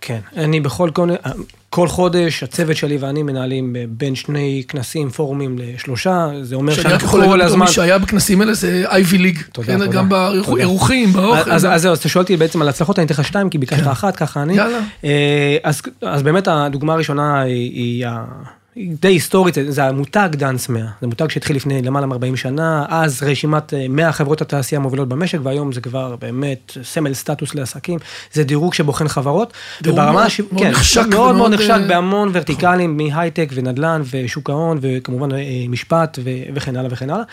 כן, 0.00 0.18
אני 0.36 0.60
בכל 0.60 0.90
כל, 1.70 1.88
חודש, 1.88 2.42
הצוות 2.42 2.76
שלי 2.76 2.96
ואני 2.96 3.22
מנהלים 3.22 3.76
בין 3.88 4.14
שני 4.14 4.62
כנסים, 4.68 5.10
פורומים 5.10 5.58
לשלושה, 5.58 6.28
זה 6.42 6.54
אומר 6.54 6.74
שאני 6.74 6.84
רק 6.84 7.00
שאנחנו 7.00 7.08
כל 7.08 7.18
להגיד 7.18 7.34
בתור 7.34 7.46
הזמן... 7.46 7.66
מי 7.66 7.72
שהיה 7.72 7.98
בכנסים 7.98 8.40
האלה, 8.40 8.54
זה 8.54 8.84
אייבי 8.86 9.18
ליג. 9.18 9.38
תודה, 9.52 9.66
כן, 9.66 9.78
תודה. 9.78 9.92
גם. 9.92 10.08
באירוחים, 10.08 11.12
באוכל. 11.12 11.50
אז 11.50 11.60
זהו, 11.60 11.92
אז 11.92 11.98
אתה 11.98 12.08
שואל 12.08 12.22
אותי 12.22 12.36
בעצם 12.36 12.62
על 12.62 12.68
הצלחות, 12.68 12.98
אני 12.98 13.06
אתן 13.06 13.14
לך 13.14 13.24
שתיים, 13.24 13.50
כי 13.50 13.58
ביקשת 13.58 13.86
אחת, 13.86 14.16
ככה 14.16 14.42
אני. 14.42 14.54
כן. 14.54 14.60
יאללה. 14.60 14.80
אה, 15.04 15.56
אז 16.02 16.22
באמת 16.22 16.48
הדוגמה 16.48 16.92
הראשונה 16.92 17.40
היא 17.40 18.06
די 18.76 19.08
היסטורית, 19.08 19.54
זה- 19.68 19.84
המותג 19.84 20.28
Dun's 20.32 20.68
100. 20.68 20.82
זה 21.00 21.06
מותג 21.06 21.30
שהתחיל 21.30 21.56
לפני 21.56 21.82
למעלה 21.82 22.06
מ-40 22.06 22.36
שנה, 22.36 22.84
אז 22.88 23.22
רשימת 23.22 23.74
אה, 23.74 23.86
100 23.88 24.12
חברות 24.12 24.40
התעשייה 24.40 24.78
המובילות 24.80 25.08
במשק, 25.08 25.38
והיום 25.42 25.72
זה 25.72 25.80
כבר 25.80 26.16
באמת 26.16 26.72
סמל 26.82 27.14
סטטוס 27.14 27.54
לעסקים. 27.54 27.98
זה 28.32 28.44
דירוג 28.44 28.74
שבוחן 28.74 29.08
חברות. 29.08 29.52
וברמה 29.84 30.12
מאוד- 30.12 30.24
השיו- 30.26 30.44
מאוד 30.52 30.62
כן, 30.64 30.70
נחשק 30.70 31.06
מאוד 31.10 31.34
מאוד 31.36 31.52
נחשק 31.54 31.70
אה, 31.70 31.88
בהמון 31.88 32.30
ורטיקלים, 32.32 32.96
מהייטק 32.96 33.48
ונדל"ן 33.54 34.02
ושוק 34.10 34.50
ההון, 34.50 34.78
וכמובן 34.80 35.32
אה, 35.34 35.38
משפט 35.68 36.18
ו- 36.24 36.30
וכן 36.54 36.76
הלאה 36.76 36.88
וכן 36.92 37.10
הלאה. 37.10 37.24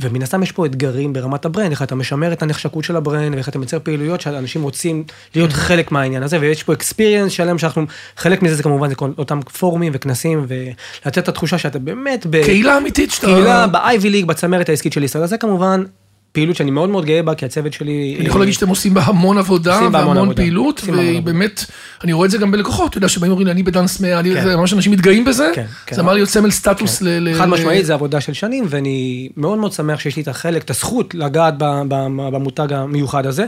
ומן 0.00 0.22
הסתם 0.22 0.42
יש 0.42 0.52
פה 0.52 0.66
אתגרים 0.66 1.12
ברמת 1.12 1.44
ה-brand, 1.44 1.70
איך 1.70 1.82
אתה 1.82 1.94
משמר 1.94 2.32
את 2.32 2.42
הנחשקות 2.42 2.84
של 2.84 2.96
ה-brand, 2.96 3.34
ואיך 3.34 3.48
אתה 3.48 3.58
מייצר 3.58 3.78
פעילויות 3.82 4.20
שאנשים 4.20 4.62
רוצים 4.62 5.04
להיות 5.34 5.52
חלק 5.52 5.92
מהעניין 5.92 6.22
הזה, 6.22 6.40
ויש 6.40 6.62
פה 6.62 6.72
אקספיריאנס 6.72 7.32
שלם 7.32 7.58
שאנחנו, 7.58 7.86
חלק 8.16 8.42
מזה 8.42 8.54
זה 8.54 8.62
כמובן 8.62 8.88
זה 8.88 8.94
כל 8.94 9.10
אותם 9.18 9.40
פורומים 9.40 9.92
וכנסים, 9.94 10.46
ולתת 10.48 11.18
את 11.18 11.28
התחושה 11.28 11.58
שאתה 11.58 11.78
באמת 11.78 12.26
ב... 12.30 12.44
קהילה 12.44 12.78
אמיתית 12.78 13.10
שאתה... 13.10 13.26
קהילה 13.26 13.66
ב-IV 13.66 14.08
ליג, 14.08 14.24
בצמרת 14.24 14.68
העסקית 14.68 14.92
של 14.92 15.02
ישראל, 15.02 15.24
אז 15.24 15.30
זה 15.30 15.38
כמובן 15.38 15.84
פעילות 16.32 16.56
שאני 16.56 16.70
מאוד 16.70 16.88
מאוד 16.90 17.04
גאה 17.04 17.22
בה, 17.22 17.34
כי 17.34 17.44
הצוות 17.44 17.72
שלי... 17.72 18.16
אני 18.18 18.26
יכול 18.28 18.40
להגיד 18.40 18.54
שאתם 18.54 18.68
עושים 18.68 18.94
בה 18.94 19.02
המון 19.02 19.38
עבודה 19.38 19.80
והמון. 19.92 20.34
פעילות, 20.34 20.78
עושים 20.78 20.94
בה 20.94 21.00
המון 21.00 21.06
והיא 21.08 21.18
עבודה. 21.18 21.32
באמת, 21.32 21.64
אני 22.04 22.12
רואה 22.12 22.26
את 22.26 22.30
זה 22.30 22.38
גם 22.38 22.50
בלקוחות, 22.50 22.90
אתה 22.90 22.98
יודע, 22.98 23.08
שבאים 23.08 23.30
אומרים 23.32 23.46
לי, 23.46 23.52
אני 23.52 23.62
בדאנס 23.62 24.00
100, 24.00 24.18
אני- 24.20 24.34
כן. 24.34 24.42
זה 24.42 24.56
ממש 24.56 24.72
אנשים 24.72 24.92
מתגאים 24.92 25.24
בזה, 25.24 25.50
כן, 25.54 25.64
כן. 25.86 25.96
זה 25.96 26.02
אמר 26.02 26.12
להיות 26.14 26.28
סמל 26.28 26.50
סטטוס 26.50 27.02
ל... 27.02 27.34
חד 27.38 27.48
משמעית, 27.48 27.86
זה 27.86 27.94
עבודה 27.94 28.20
של 28.20 28.32
שנים, 28.32 28.64
ואני 28.68 29.28
מאוד 29.36 29.58
מאוד 29.58 29.72
שמח 29.72 30.00
שיש 30.00 30.16
לי 30.16 30.22
את 30.22 30.28
החלק, 30.28 30.62
את 30.64 30.70
הזכות 30.70 31.14
לגעת 31.14 31.54
במותג 31.58 32.72
המיוחד 32.72 33.26
הזה. 33.26 33.46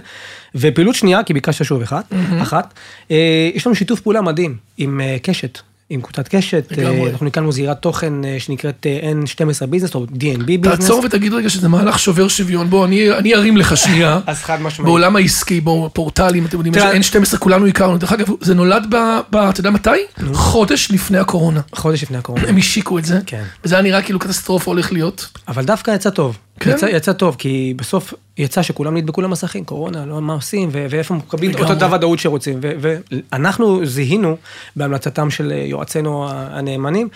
ופעילות 0.55 0.95
שנייה, 0.95 1.23
כי 1.23 1.33
ביקשת 1.35 1.65
שוב 1.65 1.83
אחת, 1.83 2.13
אחת, 2.43 2.75
אה, 3.11 3.51
יש 3.55 3.67
לנו 3.67 3.77
שיתוף 3.77 4.01
פעולה 4.01 4.21
מדהים 4.21 4.57
עם 4.79 5.01
אה, 5.01 5.17
קשת. 5.23 5.59
עם 5.93 6.01
קבוצת 6.01 6.29
קשת, 6.29 6.73
אה. 6.79 7.09
אנחנו 7.11 7.27
הקמנו 7.27 7.53
זירת 7.53 7.83
תוכן 7.83 8.25
אה, 8.25 8.37
שנקראת 8.39 8.87
אה, 8.87 9.13
N12 9.25 9.67
ביזנס 9.67 9.95
או 9.95 10.05
DNB 10.05 10.45
ביזנס. 10.47 10.79
תעצור 10.79 11.03
ותגיד 11.05 11.35
רגע 11.35 11.51
שזה 11.51 11.69
מהלך 11.69 11.99
שובר 11.99 12.29
שוויון, 12.29 12.71
בוא, 12.71 12.85
אני 12.85 13.35
ארים 13.35 13.57
לך 13.57 13.77
שנייה. 13.77 14.21
אז 14.27 14.39
חד 14.43 14.61
משמעית. 14.63 14.87
בעולם 14.87 15.17
העסקי, 15.17 15.61
בואו, 15.61 15.91
פורטלים, 15.95 16.47
אתם 16.47 16.57
יודעים, 16.57 16.75
תראה- 16.75 16.93
N12 16.97 17.39
כולנו 17.39 17.67
הכרנו, 17.67 17.99
דרך 17.99 18.13
אגב, 18.13 18.27
זה 18.41 18.55
נולד 18.55 18.87
ב... 18.91 19.37
אתה 19.37 19.61
יודע 19.61 19.71
מתי? 19.71 19.91
חודש 20.33 20.91
לפני 20.91 21.19
הקורונה. 21.19 21.61
חודש 21.75 22.03
לפני 22.03 22.17
הקורונה. 22.19 22.49
הם 22.49 22.57
השיקו 22.57 22.99
את 22.99 23.05
זה, 23.05 23.19
כן. 23.27 23.43
וזה 23.65 23.75
היה 23.75 23.83
נראה 23.83 24.03
כאילו 24.03 24.19
קטסטרופה 24.19 24.71
הולך 24.71 24.93
להיות. 24.93 25.27
אבל 25.49 25.65
דווקא 25.65 25.91
יצא 25.91 26.11
טוב. 26.11 26.39
כן? 26.61 26.71
יצא, 26.71 26.87
יצא 26.87 27.13
טוב, 27.13 27.37
כי 27.39 27.75
בסוף 27.77 28.15
יצא 28.39 28.63
שכולם 28.63 28.97
נדבקו 28.97 29.23
למסכים, 29.23 29.65
קורונה, 29.65 30.07
לא 30.07 30.21
מה 30.21 30.33
עושים, 30.33 30.69
ו- 30.73 30.87
ואיפה 30.91 31.15
מקבלים 31.15 31.51
את. 31.51 31.61
אותה 31.61 31.95
ודאות 31.95 32.19
שרוצים. 32.19 32.59
ו- 32.63 32.73
ואנחנו 32.81 33.87
זיהינו 33.87 34.37
בהמלצתם 34.77 35.31
של 35.31 35.53
יועצינו 35.53 36.29
הנאמנים, 36.31 37.09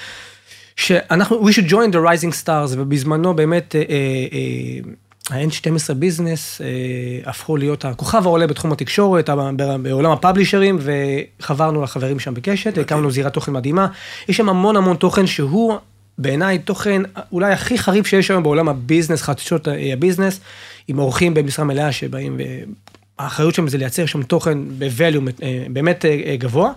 שאנחנו, 0.77 1.49
we 1.49 1.53
should 1.53 1.71
join 1.71 1.93
the 1.93 1.97
rising 1.97 2.45
stars, 2.45 2.71
ובזמנו 2.71 3.35
באמת, 3.35 3.75
אה, 3.77 3.83
אה, 4.33 5.37
ה-N12 5.37 5.95
ביזנס 5.95 6.61
אה, 6.61 7.31
הפכו 7.31 7.57
להיות 7.57 7.85
הכוכב 7.85 8.23
העולה 8.27 8.47
בתחום 8.47 8.73
התקשורת, 8.73 9.31
בעולם 9.83 10.13
הפאבלישרים, 10.13 10.79
וחברנו 10.81 11.83
לחברים 11.83 12.19
שם 12.19 12.35
בקשת, 12.35 12.79
הקמנו 12.79 13.11
זירת 13.11 13.33
תוכן 13.33 13.53
מדהימה. 13.53 13.87
יש 14.29 14.37
שם 14.37 14.49
המון 14.49 14.77
המון 14.77 14.97
תוכן 14.97 15.27
שהוא 15.27 15.75
בעיניי 16.19 16.59
תוכן 16.59 17.03
אולי 17.33 17.53
הכי 17.53 17.79
חריף 17.79 18.07
שיש 18.07 18.31
היום 18.31 18.43
בעולם 18.43 18.69
ה-business, 18.69 19.23
חדשות 19.23 19.69
אה, 19.69 19.93
ה-business, 19.93 20.41
עם 20.89 20.99
אורחים 20.99 21.35
במשרה 21.35 21.65
מלאה 21.65 21.93
שבאים, 21.93 22.41
והאחריות 23.19 23.55
שלהם 23.55 23.69
זה 23.69 23.79
לייצר 23.79 24.07
שם 24.07 24.23
תוכן 24.23 24.59
ב-value 24.79 25.43
אה, 25.43 25.67
באמת 25.71 26.05
אה, 26.05 26.21
אה, 26.27 26.37
גבוה. 26.37 26.73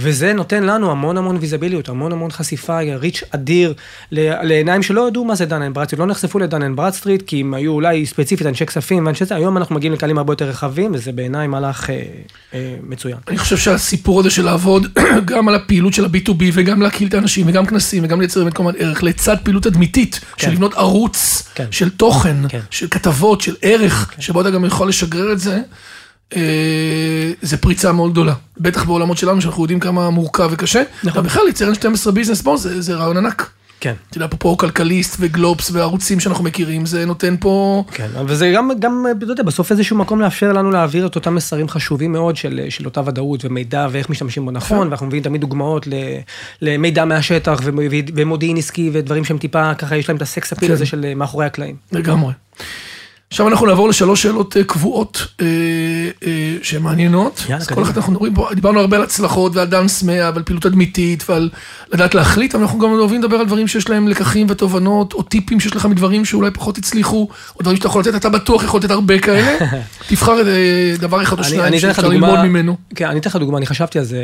וזה 0.00 0.32
נותן 0.32 0.64
לנו 0.64 0.90
המון 0.90 1.16
המון 1.16 1.36
ויזביליות, 1.40 1.88
המון 1.88 2.12
המון 2.12 2.30
חשיפה, 2.30 2.78
reach 2.96 3.22
אדיר 3.30 3.74
לעיניים 4.12 4.82
שלא 4.82 5.08
ידעו 5.08 5.24
מה 5.24 5.34
זה 5.34 5.44
דן 5.44 5.62
אנד 5.62 5.74
ברדסטריט, 5.74 6.00
לא 6.00 6.06
נחשפו 6.06 6.38
לדן 6.38 6.62
אנד 6.62 6.76
ברדסטריט, 6.76 7.22
כי 7.22 7.40
הם 7.40 7.54
היו 7.54 7.72
אולי 7.72 8.06
ספציפית 8.06 8.46
אנשי 8.46 8.66
כספים 8.66 9.06
ואנשי 9.06 9.24
זה, 9.24 9.34
היום 9.34 9.56
אנחנו 9.56 9.74
מגיעים 9.74 9.92
לקהלים 9.92 10.18
הרבה 10.18 10.32
יותר 10.32 10.48
רחבים, 10.48 10.90
וזה 10.94 11.12
בעיניי 11.12 11.46
מהלך 11.46 11.90
אה, 11.90 12.02
אה, 12.54 12.74
מצוין. 12.82 13.16
אני 13.28 13.38
חושב 13.38 13.56
שהסיפור 13.56 14.20
הזה 14.20 14.30
של 14.30 14.44
לעבוד 14.44 14.86
גם 15.24 15.48
על 15.48 15.54
הפעילות 15.54 15.94
של 15.94 16.04
ה-B2B 16.04 16.42
וגם 16.52 16.82
להקהיל 16.82 17.08
את 17.08 17.14
האנשים 17.14 17.48
וגם 17.48 17.66
כנסים 17.66 18.04
וגם 18.04 18.20
לייצר 18.20 18.40
באמת 18.40 18.54
כמובן 18.54 18.72
ערך 18.78 19.02
לצד 19.02 19.36
פעילות 19.42 19.62
תדמיתית, 19.62 20.20
כן. 20.36 20.46
של 20.46 20.52
לבנות 20.52 20.74
ערוץ 20.74 21.48
כן. 21.54 21.66
של 21.70 21.90
תוכן, 21.90 22.36
כן. 22.48 22.60
של 22.70 22.86
כתבות, 22.90 23.40
של 23.40 23.54
ערך, 23.62 24.14
שבו 24.18 24.40
אתה 24.40 24.50
גם 24.50 24.64
יכול 24.64 24.88
לשגרר 24.88 25.32
את 25.32 25.38
זה, 25.38 25.60
זה 27.42 27.56
פריצה 27.56 27.92
מאוד 27.92 28.12
גדולה. 28.12 28.34
בטח 28.58 28.84
בעולמות 28.84 29.18
שלנו 29.18 29.40
שאנחנו 29.40 29.62
יודעים 29.64 29.80
כמה 29.80 30.10
מורכב 30.10 30.48
וקשה. 30.52 30.82
נכון. 31.04 31.18
אבל 31.20 31.28
בכלל 31.28 31.42
לצייר 31.48 31.74
12 31.74 32.12
ביזנס 32.12 32.42
בו 32.42 32.56
זה 32.56 32.80
זה 32.82 32.94
רעיון 32.94 33.16
ענק. 33.16 33.50
כן. 33.80 33.94
אתה 34.10 34.16
יודע, 34.16 34.26
פה 34.30 34.36
פה 34.36 34.56
כלכליסט 34.58 35.16
וגלובס 35.20 35.70
והערוצים 35.70 36.20
שאנחנו 36.20 36.44
מכירים, 36.44 36.86
זה 36.86 37.06
נותן 37.06 37.34
פה... 37.40 37.84
כן, 37.92 38.08
וזה 38.26 38.52
גם, 38.56 38.70
גם, 38.80 39.06
אתה 39.16 39.24
יודע, 39.24 39.42
בסוף 39.42 39.70
איזשהו 39.72 39.96
מקום 39.96 40.20
לאפשר 40.20 40.52
לנו 40.52 40.70
להעביר 40.70 41.06
את 41.06 41.14
אותם 41.14 41.34
מסרים 41.34 41.68
חשובים 41.68 42.12
מאוד 42.12 42.36
של, 42.36 42.60
של 42.68 42.84
אותה 42.84 43.00
ודאות 43.06 43.44
ומידע 43.44 43.86
ואיך 43.90 44.10
משתמשים 44.10 44.44
בו 44.44 44.50
נכון, 44.50 44.86
ואנחנו 44.88 45.06
מביאים 45.06 45.24
תמיד 45.24 45.40
דוגמאות 45.40 45.86
ל, 45.86 45.92
למידע 46.62 47.04
מהשטח 47.04 47.60
ומ- 47.64 47.78
ומודיעין 48.14 48.56
עסקי 48.56 48.90
ודברים 48.92 49.24
שהם 49.24 49.38
טיפה, 49.38 49.74
ככה 49.74 49.96
יש 49.96 50.08
להם 50.08 50.16
את 50.16 50.22
הסקס 50.22 50.52
אפיל 50.52 50.68
כן. 50.68 50.74
הזה 50.74 50.86
של 50.86 51.04
אה, 51.04 51.14
מאחורי 51.14 51.46
הקלעים. 51.46 51.76
לגמרי. 51.92 52.32
עכשיו 53.30 53.48
אנחנו 53.48 53.66
נעבור 53.66 53.88
לשלוש 53.88 54.22
שאלות 54.22 54.56
אה, 54.56 54.64
קבועות 54.64 55.26
אה, 55.40 55.46
אה, 56.26 56.56
שהן 56.62 56.82
מעניינות. 56.82 57.44
יאללה, 57.44 57.56
אז 57.56 57.66
כל. 57.66 57.82
אחת 57.82 57.96
אנחנו 57.96 58.12
מדברים 58.12 58.34
פה, 58.34 58.48
דיברנו 58.54 58.80
הרבה 58.80 58.96
על 58.96 59.02
הצלחות 59.02 59.56
ועל 59.56 59.66
דאנס 59.66 60.02
100 60.02 60.30
ועל 60.34 60.42
פעילות 60.42 60.62
תדמיתית 60.62 61.24
ועל 61.28 61.50
לדעת 61.92 62.14
להחליט, 62.14 62.54
אבל 62.54 62.62
אנחנו 62.62 62.78
גם 62.78 62.90
אוהבים 62.90 63.22
לדבר 63.22 63.36
על 63.36 63.46
דברים 63.46 63.68
שיש 63.68 63.88
להם 63.90 64.08
לקחים 64.08 64.46
ותובנות, 64.50 65.12
או 65.12 65.22
טיפים 65.22 65.60
שיש 65.60 65.76
לך 65.76 65.86
מדברים 65.86 66.24
שאולי 66.24 66.50
פחות 66.50 66.78
הצליחו, 66.78 67.28
או 67.56 67.60
דברים 67.62 67.76
שאתה 67.76 67.86
יכול 67.86 68.00
לתת, 68.00 68.14
אתה 68.14 68.28
בטוח 68.28 68.64
יכול 68.64 68.80
לתת 68.80 68.90
הרבה 68.90 69.18
כאלה. 69.18 69.58
תבחר 70.08 70.48
אה, 70.48 70.94
דבר 70.98 71.22
אחד 71.22 71.38
או 71.38 71.44
שניים 71.44 71.78
שאפשר 71.78 72.08
ללמוד 72.08 72.42
ממנו. 72.42 72.76
כן, 72.94 73.06
אני 73.06 73.20
אתן 73.20 73.30
לך 73.30 73.36
דוגמה, 73.36 73.58
אני 73.58 73.66
חשבתי 73.66 73.98
על 73.98 74.04
זה. 74.04 74.22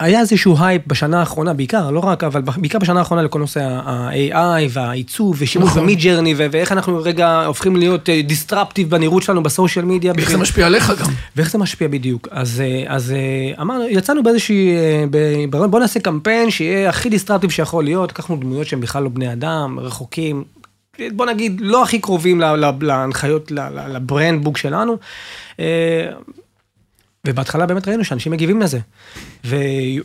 אה, 0.00 0.06
היה 0.06 0.20
איזשהו 0.20 0.56
הייפ 0.60 0.82
בשנה 0.86 1.20
האחרונה, 1.20 1.52
בעיקר, 1.52 1.90
לא 1.90 2.00
רק, 2.00 2.24
אבל 2.24 2.40
בעיקר 2.40 2.78
בשנה 2.78 2.98
האחרונה 2.98 3.22
לכל 3.22 3.38
נושא 3.38 3.60
ה-AI 3.62 4.36
והעיצוב 4.70 5.36
ושימוש 5.38 5.68
נכון. 5.70 5.82
ב-Midjourney 5.82 6.34
ואיך 6.36 6.72
אנחנו 6.72 6.98
רגע 7.02 7.44
הופכים 7.46 7.76
להיות 7.76 8.08
disruptive 8.10 8.90
בנראות 8.90 9.22
שלנו 9.22 9.42
בסושיאל 9.42 9.84
מדיה. 9.84 10.12
איך 10.12 10.20
זה 10.20 10.26
בשביל- 10.26 10.40
משפיע 10.42 10.66
עליך 10.66 10.92
גם. 11.00 11.06
ואיך 11.36 11.50
זה 11.50 11.58
משפיע 11.58 11.88
בדיוק? 11.88 12.28
אז, 12.30 12.60
אה, 12.60 12.84
אז 12.94 13.12
אה, 13.12 13.62
אמרנו, 13.62 13.84
יצאנו 13.88 14.22
באיזושהי, 14.22 14.76
אה, 14.76 15.04
ב- 15.10 15.64
בוא 15.70 15.80
נעשה 15.80 16.00
קמפיין 16.00 16.50
שיהיה 16.50 16.88
הכי 16.88 17.08
disruptive 17.08 17.50
שיכול 17.50 17.84
להיות, 17.84 18.10
לקחנו 18.10 18.36
דמויות 18.36 18.66
שהם 18.66 18.80
בכלל 18.80 19.02
לא 19.02 19.08
בני 19.08 19.32
אדם, 19.32 19.78
רחוקים, 19.80 20.44
בוא 21.12 21.26
נגיד, 21.26 21.60
לא 21.60 21.82
הכי 21.82 21.98
קרובים 21.98 22.42
להנחיות, 22.80 23.52
לברנד 23.88 24.44
בוק 24.44 24.56
שלנו. 24.58 24.96
ובהתחלה 27.26 27.66
באמת 27.66 27.88
ראינו 27.88 28.04
שאנשים 28.04 28.32
מגיבים 28.32 28.60
לזה. 28.62 28.78
ו- 29.44 29.56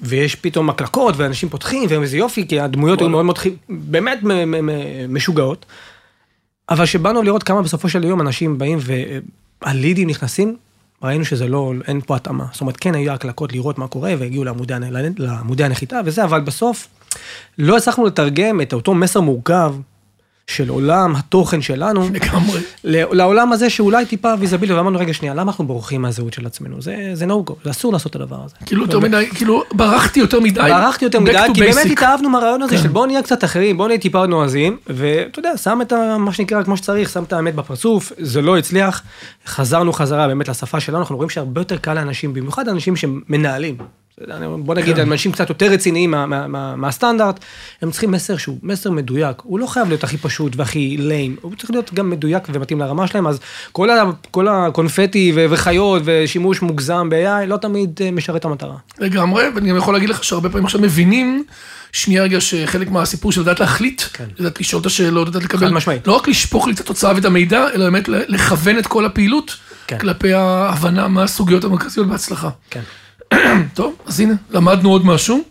ויש 0.01 0.36
פתאום 0.36 0.69
הקלקות, 0.69 1.17
ואנשים 1.17 1.49
פותחים, 1.49 1.84
ואיזה 1.89 2.17
יופי, 2.17 2.47
כי 2.47 2.60
הדמויות 2.60 2.99
היו 2.99 3.10
מאוד 3.10 3.25
מאוד, 3.25 3.38
באמת 3.69 4.19
משוגעות. 5.10 5.65
אבל 6.69 6.86
כשבאנו 6.86 7.23
לראות 7.23 7.43
כמה 7.43 7.62
בסופו 7.62 7.89
של 7.89 8.03
יום 8.03 8.21
אנשים 8.21 8.57
באים 8.57 8.79
והלידים 9.62 10.10
נכנסים, 10.10 10.57
ראינו 11.03 11.25
שזה 11.25 11.47
לא, 11.47 11.73
אין 11.88 12.01
פה 12.01 12.15
התאמה. 12.15 12.45
זאת 12.51 12.62
אומרת, 12.62 12.77
כן 12.77 12.95
היו 12.95 13.12
הקלקות 13.12 13.53
לראות 13.53 13.77
מה 13.77 13.88
קורה, 13.88 14.13
והגיעו 14.19 14.43
לעמודי, 14.43 14.73
לעמודי 15.17 15.63
הנחיתה 15.63 15.99
וזה, 16.05 16.23
אבל 16.23 16.41
בסוף 16.41 16.88
לא 17.57 17.77
הצלחנו 17.77 18.05
לתרגם 18.05 18.62
את 18.62 18.73
אותו 18.73 18.93
מסר 18.93 19.21
מורכב 19.21 19.75
של 20.47 20.69
עולם 20.69 21.15
התוכן 21.15 21.62
שלנו, 21.62 22.10
לגמרי. 22.13 22.60
לעולם 23.12 23.54
הזה 23.54 23.69
שאולי 23.69 24.06
טיפה 24.06 24.34
ויזבילי, 24.39 24.73
ואמרנו, 24.73 24.99
רגע, 24.99 25.13
שנייה, 25.13 25.34
למה 25.34 25.51
אנחנו 25.51 25.67
בורחים 25.67 26.01
מהזהות 26.01 26.34
של 26.34 26.45
עצמנו? 26.45 26.82
זה, 26.82 27.25
no 27.27 27.49
go, 27.49 27.54
זה 27.63 27.69
אסור 27.69 27.93
לעשות 27.93 28.10
את 28.10 28.15
הדבר 28.15 28.43
הזה. 28.45 28.56
כאילו 28.65 28.82
יותר 28.82 28.99
מדי, 28.99 29.30
כאילו 29.36 29.63
ברחתי 29.73 30.19
יותר 30.19 30.39
מדי. 30.39 30.60
ברחתי 30.60 31.06
יותר 31.06 31.19
מדי, 31.19 31.38
כי 31.54 31.62
באמת. 31.62 31.86
התאהבנו 31.91 32.30
מהרעיון 32.30 32.62
הזה 32.62 32.75
כן. 32.75 32.84
של 32.84 32.89
בוא 32.89 33.08
נהיה 33.08 33.21
קצת 33.23 33.43
אחרים, 33.43 33.77
בוא 33.77 33.88
נהיה 33.88 33.99
טיפה 33.99 34.25
נועזים, 34.25 34.77
ואתה 34.88 35.39
יודע, 35.39 35.58
שם 35.58 35.80
את 35.82 35.93
מה 36.19 36.34
שנקרא 36.34 36.63
כמו 36.63 36.77
שצריך, 36.77 37.10
שם 37.10 37.23
את 37.23 37.34
האמת 37.34 37.56
בפרצוף, 37.56 38.12
זה 38.17 38.41
לא 38.41 38.58
הצליח, 38.58 39.01
חזרנו 39.45 39.93
חזרה 39.93 40.27
באמת 40.27 40.49
לשפה 40.49 40.80
שלנו, 40.80 40.99
אנחנו 40.99 41.15
רואים 41.15 41.30
שהרבה 41.30 41.62
יותר 41.62 41.77
קל 41.77 41.93
לאנשים, 41.93 42.34
במיוחד 42.34 42.67
אנשים 42.67 42.95
שמנהלים. 42.95 43.77
בוא 44.63 44.75
נגיד, 44.75 44.95
כן. 44.95 45.01
אנשים 45.01 45.31
קצת 45.31 45.49
יותר 45.49 45.65
רציניים 45.65 46.12
מה- 46.12 46.25
מה- 46.25 46.47
מה- 46.47 46.75
מהסטנדרט, 46.75 47.39
הם 47.81 47.91
צריכים 47.91 48.12
מסר 48.12 48.38
שהוא 48.38 48.57
מסר 48.63 48.91
מדויק, 48.91 49.38
הוא 49.43 49.60
לא 49.60 49.65
חייב 49.67 49.88
להיות 49.88 50.03
הכי 50.03 50.17
פשוט 50.17 50.53
והכי 50.55 50.97
ליים, 50.99 51.36
הוא 51.41 51.55
צריך 51.57 51.71
להיות 51.71 51.93
גם 51.93 52.10
מדויק 52.10 52.43
ומתאים 52.53 52.79
לרמה 52.79 53.07
שלהם, 53.07 53.27
אז 53.27 53.39
כל 53.71 53.89
ה- 53.89 54.03
כל 54.31 54.47
הקונפטי 54.47 55.31
ו- 55.36 55.45
וחיות 55.49 56.01
ושימוש 56.05 56.62
מוגזם 56.62 57.10
ב-AI 57.10 57.45
לא 57.47 57.57
תמיד 57.57 57.99
אה, 58.01 58.12
משרת 58.12 58.36
את 58.36 58.45
המטרה. 58.45 58.75
לגמרי, 58.99 59.43
ואני 59.55 59.69
גם 59.69 59.77
יכול 59.77 59.93
להגיד 59.93 60.10
לך 60.10 60.23
שהרבה 60.23 60.49
פעמים 60.49 60.65
עכשיו 60.65 60.81
מבינים, 60.81 61.43
שנייה 61.91 62.23
רגע 62.23 62.41
שחלק 62.41 62.91
מהסיפור 62.91 63.31
של 63.31 63.41
לדעת 63.41 63.60
להחליט, 63.60 64.01
כן. 64.13 64.25
לדעת 64.39 64.60
לשאול 64.60 64.81
את 64.81 64.86
השאלות, 64.86 65.27
לדעת 65.27 65.43
לקבל, 65.43 65.69
משמעית. 65.69 66.07
לא 66.07 66.13
רק 66.15 66.27
לשפוך 66.27 66.67
לי 66.67 66.73
את 66.73 66.79
התוצאה 66.79 67.15
ואת 67.15 67.25
המידע, 67.25 67.65
אלא 67.73 67.84
באמת 67.89 68.07
לכוון 68.07 68.79
את 68.79 68.88
כל 68.88 69.05
הפעילות, 69.05 69.55
כן. 69.88 69.97
כלפי 69.97 70.34
ההבנה 70.34 71.07
מה 71.07 71.23
הסוגיות 71.23 71.63
המרכזיות 71.63 72.07
בהצלחה. 72.07 72.49
כן. 72.69 72.81
טוב, 73.73 73.95
אז 74.05 74.19
הנה, 74.19 74.33
למדנו 74.49 74.89
עוד 74.89 75.05
משהו. 75.05 75.41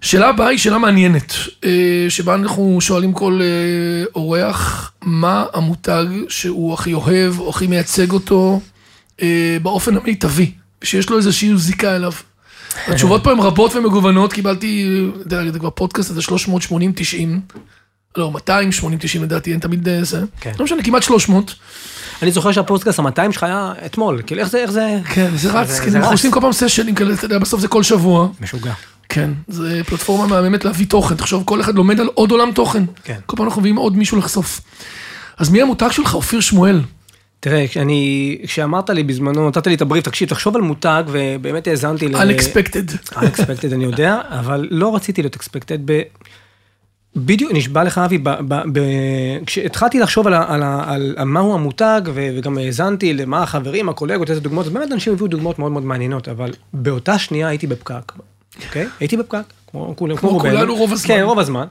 שאלה 0.00 0.28
הבאה 0.28 0.48
היא 0.48 0.58
שאלה 0.58 0.78
מעניינת, 0.78 1.34
אה, 1.64 2.06
שבה 2.08 2.34
אנחנו 2.34 2.78
שואלים 2.80 3.12
כל 3.12 3.40
אה, 3.42 4.04
אורח, 4.14 4.92
מה 5.02 5.44
המותג 5.52 6.04
שהוא 6.28 6.74
הכי 6.74 6.94
אוהב, 6.94 7.38
או 7.38 7.50
הכי 7.50 7.66
מייצג 7.66 8.10
אותו, 8.10 8.60
אה, 9.22 9.56
באופן 9.62 9.96
המיטבי, 9.96 10.52
ושיש 10.82 11.10
לו 11.10 11.16
איזושהי 11.16 11.56
זיקה 11.56 11.96
אליו. 11.96 12.12
התשובות 12.88 13.24
פה 13.24 13.30
הן 13.30 13.38
רבות 13.38 13.76
ומגוונות, 13.76 14.32
קיבלתי, 14.32 15.00
אתה 15.10 15.36
יודע, 15.36 15.52
זה 15.52 15.58
כבר 15.58 15.70
פודקאסט 15.70 16.10
הזה 16.10 16.20
380-90, 16.20 17.54
לא, 18.16 18.32
280-90 18.48 19.20
לדעתי, 19.22 19.52
אין 19.52 19.60
תמיד 19.60 19.88
אה, 19.88 20.04
זה. 20.04 20.20
כן. 20.40 20.52
לא 20.58 20.64
משנה, 20.64 20.82
כמעט 20.82 21.02
300. 21.02 21.54
אני 22.22 22.30
זוכר 22.30 22.52
שהפודקאסט 22.52 22.98
ה-200 22.98 23.32
שלך 23.32 23.42
היה 23.42 23.72
אתמול, 23.86 24.22
כאילו 24.26 24.40
איך 24.40 24.50
זה, 24.50 24.58
איך 24.58 24.70
זה... 24.70 24.98
כן, 25.14 25.36
זה 25.36 25.52
רץ, 25.52 25.80
כי 25.80 25.90
זה 25.90 25.98
אנחנו. 25.98 26.12
עושים 26.12 26.30
כל 26.30 26.40
פעם 26.40 26.52
סשנים 26.52 26.94
כאלה, 26.94 27.14
אתה 27.14 27.24
יודע, 27.24 27.38
בסוף 27.38 27.60
זה 27.60 27.68
כל 27.68 27.82
שבוע. 27.82 28.28
משוגע. 28.40 28.72
כן, 29.08 29.30
זה 29.48 29.80
פלטפורמה 29.86 30.26
מהממת 30.26 30.64
להביא 30.64 30.86
תוכן, 30.86 31.14
תחשוב, 31.14 31.42
כל 31.46 31.60
אחד 31.60 31.74
לומד 31.74 32.00
על 32.00 32.06
עוד 32.14 32.30
עולם 32.30 32.52
תוכן. 32.52 32.84
כן. 33.04 33.18
כל 33.26 33.36
פעם 33.36 33.46
אנחנו 33.46 33.60
מביאים 33.60 33.76
עוד 33.76 33.96
מישהו 33.96 34.18
לחשוף. 34.18 34.60
אז 35.38 35.50
מי 35.50 35.62
המותג 35.62 35.88
שלך, 35.90 36.14
אופיר 36.14 36.40
שמואל? 36.40 36.80
תראה, 37.40 37.68
כשאני, 37.68 38.38
כשאמרת 38.46 38.90
לי 38.90 39.02
בזמנו, 39.02 39.48
נתת 39.48 39.66
לי 39.66 39.74
את 39.74 39.80
הבריף, 39.80 40.04
תקשיב, 40.04 40.28
תחשוב 40.28 40.56
על 40.56 40.62
מותג, 40.62 41.04
ובאמת 41.06 41.66
האזנתי 41.66 42.08
ל... 42.08 42.16
Unexpected. 42.16 43.12
Unexpected, 43.12 43.74
אני 43.74 43.84
יודע, 43.84 44.20
אבל 44.28 44.68
לא 44.70 44.96
רציתי 44.96 45.22
להיות 45.22 45.36
expected 45.36 45.78
ב... 45.84 46.02
בדיוק, 47.16 47.52
נשבע 47.52 47.84
לך 47.84 47.98
אבי, 47.98 48.18
ב, 48.18 48.28
ב, 48.28 48.54
ב, 48.72 48.80
כשהתחלתי 49.46 49.98
לחשוב 49.98 50.26
על, 50.26 50.34
על, 50.34 50.62
על, 50.62 51.14
על 51.16 51.24
מהו 51.24 51.54
המותג, 51.54 52.00
ו, 52.14 52.28
וגם 52.36 52.58
האזנתי 52.58 53.14
למה 53.14 53.42
החברים, 53.42 53.88
הקולגות, 53.88 54.30
איזה 54.30 54.40
דוגמאות, 54.40 54.66
אז 54.66 54.72
באמת 54.72 54.92
אנשים 54.92 55.12
הביאו 55.12 55.28
דוגמאות 55.28 55.58
מאוד 55.58 55.72
מאוד 55.72 55.84
מעניינות, 55.84 56.28
אבל 56.28 56.50
באותה 56.72 57.18
שנייה 57.18 57.48
הייתי 57.48 57.66
בפקק, 57.66 58.12
אוקיי? 58.66 58.86
הייתי 59.00 59.16
בפקק, 59.16 59.42
כמו 59.70 59.94
כולם, 59.96 60.16
כמו 60.16 60.30
רובנו. 60.30 60.50
כולנו 60.50 60.76
רוב 60.76 60.92
הזמן. 60.92 61.14
כן, 61.14 61.22
רוב 61.22 61.38
הזמן. 61.38 61.66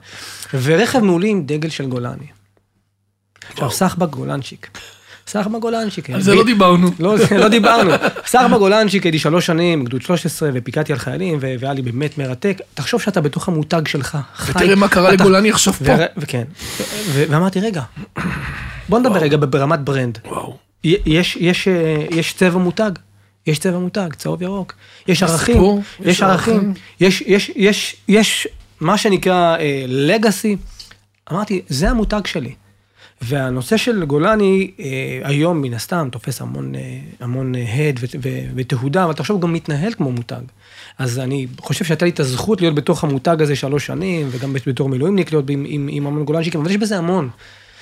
ורכב 0.53 0.99
מולי 0.99 1.29
עם 1.29 1.45
דגל 1.45 1.69
של 1.69 1.85
גולני. 1.85 2.27
עכשיו, 3.51 3.71
סחבק 3.71 4.09
גולנצ'יק. 4.09 4.69
סחבק 5.29 5.59
גולנצ'יק. 5.61 6.09
על 6.09 6.21
זה 6.21 6.35
לא 6.35 6.43
דיברנו. 6.43 6.91
לא, 6.99 7.15
לא 7.37 7.47
דיברנו. 7.47 7.91
סחבק 8.25 8.57
גולנצ'יק, 8.57 9.03
הייתי 9.03 9.19
שלוש 9.19 9.45
שנים, 9.45 9.85
גדוד 9.85 10.01
13, 10.01 10.49
ופיקדתי 10.53 10.93
על 10.93 10.99
חיילים, 10.99 11.37
והיה 11.41 11.73
לי 11.73 11.81
באמת 11.81 12.17
מרתק. 12.17 12.61
תחשוב 12.73 13.01
שאתה 13.01 13.21
בתוך 13.21 13.47
המותג 13.47 13.87
שלך. 13.87 14.17
חי. 14.35 14.51
ותראה 14.51 14.75
מה 14.75 14.87
קרה 14.87 15.11
לגולני 15.11 15.51
עכשיו 15.51 15.73
פה. 15.73 15.93
וכן. 16.17 16.43
ואמרתי, 17.13 17.59
רגע, 17.59 17.81
בוא 18.89 18.99
נדבר 18.99 19.17
רגע 19.17 19.37
ברמת 19.39 19.79
ברנד. 19.79 20.19
וואו. 20.25 20.57
יש, 20.83 21.35
יש, 21.35 21.67
אה, 21.67 22.05
יש 22.11 22.33
צבע 22.33 22.59
מותג, 22.59 22.91
יש 23.47 23.59
צבע 23.59 23.79
מותג, 23.79 24.09
צהוב 24.17 24.41
ירוק, 24.41 24.73
יש 25.07 25.23
ערכים, 25.23 25.81
יש 25.99 26.21
ערכים. 26.21 26.73
יש, 26.99 27.23
יש, 27.27 27.51
יש, 27.55 27.95
יש 28.07 28.47
מה 28.79 28.97
שנקרא 28.97 29.57
לגאסי. 29.87 30.57
אמרתי, 31.31 31.61
זה 31.67 31.89
המותג 31.89 32.21
שלי. 32.25 32.53
והנושא 33.21 33.77
של 33.77 34.05
גולני 34.05 34.71
אה, 34.79 34.85
היום 35.23 35.61
מן 35.61 35.73
הסתם 35.73 36.07
תופס 36.11 36.41
המון, 36.41 36.75
אה, 36.75 36.81
המון 37.19 37.55
אה, 37.55 37.61
הד 37.89 37.99
ותהודה, 38.55 39.03
אבל 39.05 39.13
תחשוב, 39.13 39.35
הוא 39.35 39.41
גם 39.41 39.53
מתנהל 39.53 39.93
כמו 39.93 40.11
מותג. 40.11 40.41
אז 40.97 41.19
אני 41.19 41.47
חושב 41.59 41.85
שהייתה 41.85 42.05
לי 42.05 42.11
את 42.11 42.19
הזכות 42.19 42.61
להיות 42.61 42.75
בתוך 42.75 43.03
המותג 43.03 43.41
הזה 43.41 43.55
שלוש 43.55 43.85
שנים, 43.85 44.27
וגם 44.31 44.53
בתור 44.67 44.89
מילואימניק 44.89 45.31
להיות 45.31 45.49
עם, 45.49 45.65
עם, 45.67 45.89
עם 45.91 46.07
המון 46.07 46.25
גולנצ'יקים, 46.25 46.61
אבל 46.61 46.69
יש 46.71 46.77
בזה 46.77 46.97
המון. 46.97 47.29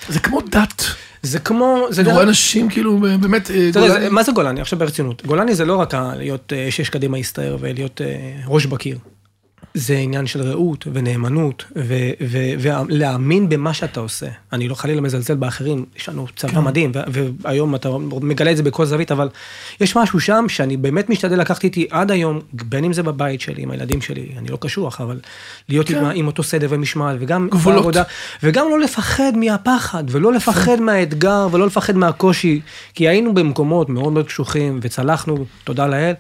זה 0.10 0.20
כמו 0.20 0.42
דת. 0.42 0.84
זה 1.24 1.40
כמו, 1.40 1.88
זה 1.90 2.04
דרך- 2.04 2.14
רואה 2.14 2.24
אנשים 2.24 2.70
כאילו 2.70 2.98
באמת, 2.98 3.52
גולני- 3.74 3.90
זה- 3.90 4.10
מה 4.10 4.24
זה 4.24 4.32
גולני? 4.32 4.62
עכשיו 4.62 4.80
ברצינות. 4.80 5.26
גולני 5.26 5.56
זה 5.56 5.66
לא 5.66 5.76
רק 5.76 5.94
להיות 5.94 6.54
שש 6.70 6.90
קדימה 6.90 7.18
הסתער 7.18 7.58
ולהיות 7.60 8.02
ראש 8.48 8.66
בקיר. 8.66 8.98
זה 9.74 9.98
עניין 9.98 10.28
של 10.28 10.42
רעות 10.42 10.88
ונאמנות 10.94 11.66
ו- 11.76 11.84
ו- 12.28 12.54
ולהאמין 12.60 13.50
במה 13.50 13.74
שאתה 13.74 14.00
עושה. 14.00 14.28
אני 14.54 14.68
לא 14.68 14.76
חלילה 14.76 15.02
מזלזל 15.02 15.36
באחרים, 15.36 15.86
יש 15.98 16.10
לנו 16.10 16.28
צבא 16.36 16.60
מדהים, 16.62 16.92
ו- 17.14 17.28
והיום 17.42 17.76
אתה 17.76 17.90
מגלה 18.22 18.52
את 18.52 18.58
זה 18.58 18.64
בכל 18.64 18.86
זווית, 18.86 19.12
אבל 19.12 19.30
יש 19.82 19.96
משהו 19.96 20.20
שם 20.20 20.46
שאני 20.48 20.78
באמת 20.78 21.10
משתדל 21.10 21.40
לקחת 21.40 21.64
איתי 21.64 21.88
עד 21.92 22.12
היום, 22.12 22.40
בין 22.54 22.84
אם 22.84 22.94
זה 22.94 23.04
בבית 23.04 23.42
שלי, 23.42 23.64
עם 23.64 23.72
הילדים 23.72 24.02
שלי, 24.02 24.30
אני 24.38 24.48
לא 24.48 24.58
קשוח, 24.62 25.02
אבל 25.02 25.20
להיות 25.70 25.90
עם, 25.90 26.06
ה- 26.06 26.12
עם 26.12 26.28
אותו 26.28 26.44
סדר 26.44 26.68
ומשמעת, 26.70 27.16
וגם 27.20 27.48
גבולות. 27.52 27.78
בעבודה, 27.80 28.04
וגם 28.44 28.66
לא 28.70 28.80
לפחד 28.80 29.32
מהפחד, 29.36 30.04
ולא 30.10 30.34
לפחד 30.34 30.82
מהאתגר, 30.82 31.48
ולא 31.52 31.66
לפחד 31.68 31.98
מהקושי, 31.98 32.62
כי 32.94 33.08
היינו 33.08 33.34
במקומות 33.34 33.90
מאוד 33.90 34.14
מאוד 34.14 34.28
קשוחים, 34.28 34.80
וצלחנו, 34.82 35.46
תודה 35.64 35.88
לאל, 35.88 36.14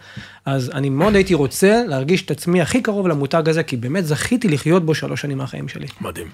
אז 0.47 0.71
אני 0.73 0.89
מאוד 0.89 1.15
הייתי 1.15 1.33
רוצה 1.33 1.83
להרגיש 1.87 2.21
את 2.21 2.31
עצמי 2.31 2.61
הכי 2.61 2.81
קרוב 2.81 3.07
למותג 3.07 3.49
הזה, 3.49 3.63
כי 3.63 3.77
באמת 3.77 4.05
זכיתי 4.05 4.47
לחיות 4.47 4.85
בו 4.85 4.95
שלוש 4.95 5.21
שנים 5.21 5.37
מהחיים 5.37 5.67
שלי. 5.67 5.87
מדהים. 6.01 6.27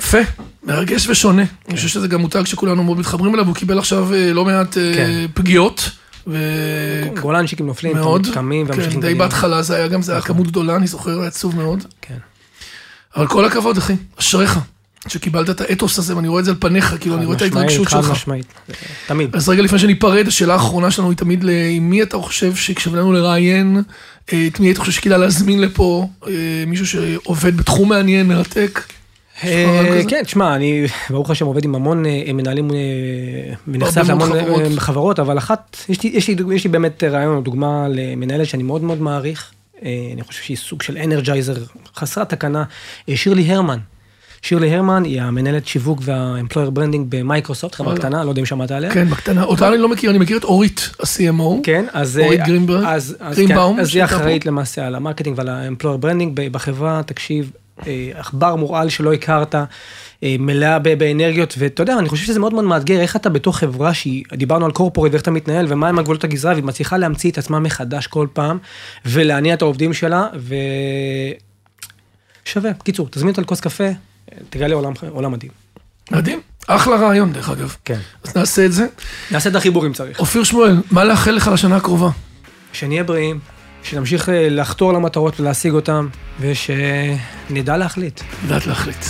יפה, 0.00 0.18
מרגש 0.64 1.08
ושונה. 1.08 1.42
אני 1.68 1.76
חושב 1.76 1.88
שזה 1.88 2.08
גם 2.08 2.20
מותג 2.20 2.44
שכולנו 2.44 2.84
מאוד 2.84 2.98
מתחברים 2.98 3.34
אליו, 3.34 3.46
הוא 3.46 3.54
קיבל 3.54 3.78
עכשיו 3.78 4.14
אה, 4.14 4.32
לא 4.32 4.44
מעט 4.44 4.78
אה, 4.78 4.92
כן. 4.94 5.26
פגיעות. 5.34 5.90
ו... 6.26 6.38
גולנצ'יקים 7.20 7.66
נופלים, 7.66 7.96
מאוד, 7.96 8.26
קמים 8.34 8.66
כן, 8.66 8.72
וממשיכים 8.72 9.00
די 9.00 9.06
קדימה. 9.06 9.24
בהתחלה 9.24 9.62
זה 9.62 9.76
היה 9.76 9.88
גם, 9.88 10.02
זה 10.02 10.12
היה 10.12 10.20
כמות 10.20 10.46
גדולה, 10.46 10.76
אני 10.76 10.86
זוכר, 10.86 11.18
היה 11.18 11.28
עצוב 11.28 11.56
מאוד. 11.56 11.84
כן. 12.00 12.18
אבל 13.16 13.26
כל 13.26 13.44
הכבוד, 13.44 13.78
אחי, 13.78 13.94
אשריך, 14.20 14.58
שקיבלת 15.08 15.50
את 15.50 15.60
האתוס 15.60 15.98
הזה, 15.98 16.16
ואני 16.16 16.28
רואה 16.28 16.40
את 16.40 16.44
זה 16.44 16.50
על 16.50 16.56
פניך, 16.60 16.94
כאילו, 17.00 17.16
אני 17.16 17.24
רואה 17.24 17.36
את 17.36 17.42
ההתרגשות 17.42 17.86
חד 17.86 18.02
שלך. 18.02 18.10
משמעית, 18.10 18.46
תמיד. 19.06 19.36
אז 19.36 19.48
רגע 19.48 19.62
לפני 19.62 19.78
שניפרד, 19.78 20.28
השאלה 20.28 20.52
האחרונה 20.52 20.90
שלנו 20.90 21.10
היא 21.10 21.16
תמיד, 21.18 21.44
עם 21.70 21.90
מי 21.90 22.02
אתה 22.02 22.16
חושב 22.18 22.54
שכשבא 22.56 22.98
לנו 22.98 23.12
לראיין, 23.12 23.82
אה, 24.32 24.46
את 24.46 24.60
מי 24.60 24.66
היית 24.66 24.78
חושב 24.78 24.92
שכדאי 24.92 25.18
להזמין 25.18 25.60
לפה, 25.60 26.08
אה, 26.26 26.32
מישהו 26.66 26.86
שעובד 26.86 27.56
בתחום 27.56 27.88
מעניין, 27.88 28.26
מרתק? 28.28 28.82
אה? 29.44 30.00
כן, 30.08 30.22
תשמע, 30.24 30.54
אני 30.54 30.86
ברוך 31.10 31.30
השם 31.30 31.46
עובד 31.46 31.64
עם 31.64 31.74
המון 31.74 32.04
מנהלים 32.34 32.70
ונחשף 33.68 34.08
להמון 34.08 34.30
חברות. 34.78 35.18
אבל 35.18 35.38
אחת, 35.38 35.76
יש 35.88 36.28
לי- 36.28 36.68
באמת 36.70 37.04
רעיון, 37.04 37.42
דוגמה 37.42 37.86
למנהלת 37.88 38.46
שאני 38.46 38.62
מאוד 38.62 38.82
מאוד 38.82 39.00
מעריך, 39.02 39.50
אני 39.82 40.22
חושב 40.26 40.42
שהיא 40.42 40.56
סוג 40.56 40.82
של 40.82 40.98
energizer 40.98 41.54
חסרת 41.96 42.28
תקנה, 42.28 42.64
שירלי 43.14 43.52
הרמן. 43.52 43.78
שירלי 44.42 44.74
הרמן 44.74 45.04
היא 45.04 45.22
המנהלת 45.22 45.66
שיווק 45.66 46.02
branding 46.72 47.06
במייקרוסופט, 47.08 47.74
חברה. 47.74 47.96
קטנה, 47.96 48.24
לא 48.24 48.28
יודע 48.30 48.40
אם 48.40 48.46
שמעת 48.46 48.70
עליה. 48.70 48.90
כן, 48.90 49.08
בקטנה. 49.08 49.44
אותה 49.44 49.68
אני 49.68 49.78
לא 49.78 49.88
מכיר, 49.88 50.10
אני 50.10 50.18
מכיר 50.18 50.36
את 50.36 50.44
אורית, 50.44 50.90
ה-CMO. 51.00 51.60
כן, 51.62 51.84
אז... 51.92 52.18
אורית 52.18 52.40
אה, 52.40 52.46
גרינברג? 52.46 52.84
גרינבאום, 53.34 53.76
כן, 53.76 53.82
אז 53.82 53.94
היא 53.94 54.04
אחראית 54.04 54.46
למעשה 54.46 54.86
על 54.86 54.94
ה-marketing 54.94 55.38
ועל 55.38 55.48
ב- 56.34 56.52
בחברה, 56.52 57.02
תקשיב, 57.06 57.50
אה, 57.86 58.10
עכבר 58.14 58.56
מורעל 58.56 58.88
שלא 58.88 59.12
הכרת, 59.12 59.54
אה, 59.54 60.36
מלאה 60.38 60.78
באנרגיות, 60.78 61.54
ואתה 61.58 61.82
יודע, 61.82 61.98
אני 61.98 62.08
חושב 62.08 62.26
שזה 62.26 62.40
מאוד 62.40 62.54
מאוד 62.54 62.64
מאתגר, 62.64 63.00
איך 63.00 63.16
אתה 63.16 63.28
בתוך 63.28 63.58
חברה 63.58 63.94
שהיא, 63.94 64.24
דיברנו 64.32 64.64
על 64.64 64.72
קורפורט 64.72 65.12
ואיך 65.12 65.22
אתה 65.22 65.30
מתנהל, 65.30 65.66
ומה 65.68 65.88
הם 65.88 65.98
הגבולות 65.98 66.24
הגזרה, 66.24 66.52
והיא 66.52 66.64
מצליחה 66.64 66.96
להמציא 66.96 67.30
את 67.30 67.38
עצמה 67.38 67.60
מחדש 67.60 68.06
כל 68.06 68.26
פעם, 68.32 68.58
ולהניע 69.06 69.54
את 69.54 69.62
העובדים 69.62 69.92
שלה, 69.92 70.26
ו... 70.38 70.54
שווה. 72.44 72.72
קיצור, 72.72 73.08
תזמין 73.10 73.30
אותה 73.30 73.40
לכוס 73.40 73.60
קפה, 73.60 73.84
אה, 73.84 73.92
תגלה 74.50 74.74
עולם, 74.74 74.92
עולם 75.10 75.32
מדהים. 75.32 75.52
מדהים. 76.10 76.40
אחלה 76.66 76.96
רעיון, 76.96 77.32
דרך 77.32 77.48
אגב. 77.48 77.76
כן. 77.84 77.98
אז 78.24 78.36
נעשה 78.36 78.66
את 78.66 78.72
זה. 78.72 78.86
נעשה 79.30 79.50
את 79.50 79.54
החיבור 79.54 79.86
אם 79.86 79.92
צריך. 79.92 80.18
אופיר 80.18 80.44
שמואל, 80.44 80.76
מה 80.90 81.04
לאחל 81.04 81.30
לך 81.30 81.50
לשנה 81.52 81.76
הקרובה? 81.76 82.10
שנהיה 82.72 83.04
בריאים, 83.04 83.38
שנמשיך 83.82 84.28
אה, 84.28 84.48
לחתור 84.50 84.92
למטרות 84.92 85.40
ולהשיג 85.40 85.72
אותן, 85.72 86.06
ושנדע 86.40 87.76
להחליט. 87.76 88.20
נדעת 88.44 88.66
להחליט. 88.66 89.04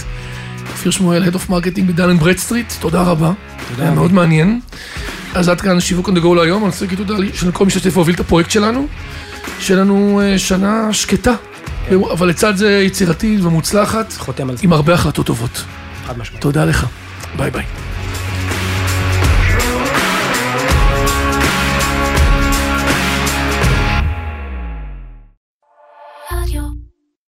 אופיר 0.70 0.92
שמואל, 0.92 1.24
Head 1.24 1.34
of 1.34 1.50
Marketing 1.50 1.82
בדן 1.86 2.18
אנד 2.18 2.36
ברדסטריט, 2.36 2.72
תודה 2.80 3.02
רבה. 3.02 3.32
תודה. 3.68 3.82
היה 3.82 3.92
מאוד 3.92 4.12
מעניין. 4.12 4.60
אז 5.34 5.48
עד 5.48 5.60
כאן 5.60 5.80
שיווק 5.80 6.08
on 6.08 6.12
the 6.12 6.22
go 6.22 6.34
להיום, 6.36 6.62
אני 6.62 6.70
רוצה 6.70 6.84
להגיד 6.84 6.98
תודה 6.98 7.14
לכל 7.46 7.64
מי 7.64 7.70
שהשתתף 7.70 7.96
והוביל 7.96 8.14
את 8.14 8.20
הפרויקט 8.20 8.50
שלנו. 8.50 8.86
שיהיה 9.60 9.80
לנו 9.80 10.20
אה, 10.20 10.38
שנה 10.38 10.92
שקטה 10.92 11.34
כן. 11.88 11.94
אבל 12.12 12.28
לצד 12.28 12.56
זה 12.56 12.82
יצירתית 12.86 13.40
ומוצלחת, 13.40 14.12
חותם 14.12 14.50
על 14.50 14.56
זה. 14.56 14.62
עם 14.64 14.72
הרבה 14.72 14.94
החלטות 14.94 15.26
טובות. 15.26 15.64
חד 16.06 16.18
משמעית. 16.18 16.42
תודה 16.42 16.64
לך. 16.64 16.86
ביי 17.36 17.50
ביי. 17.50 17.64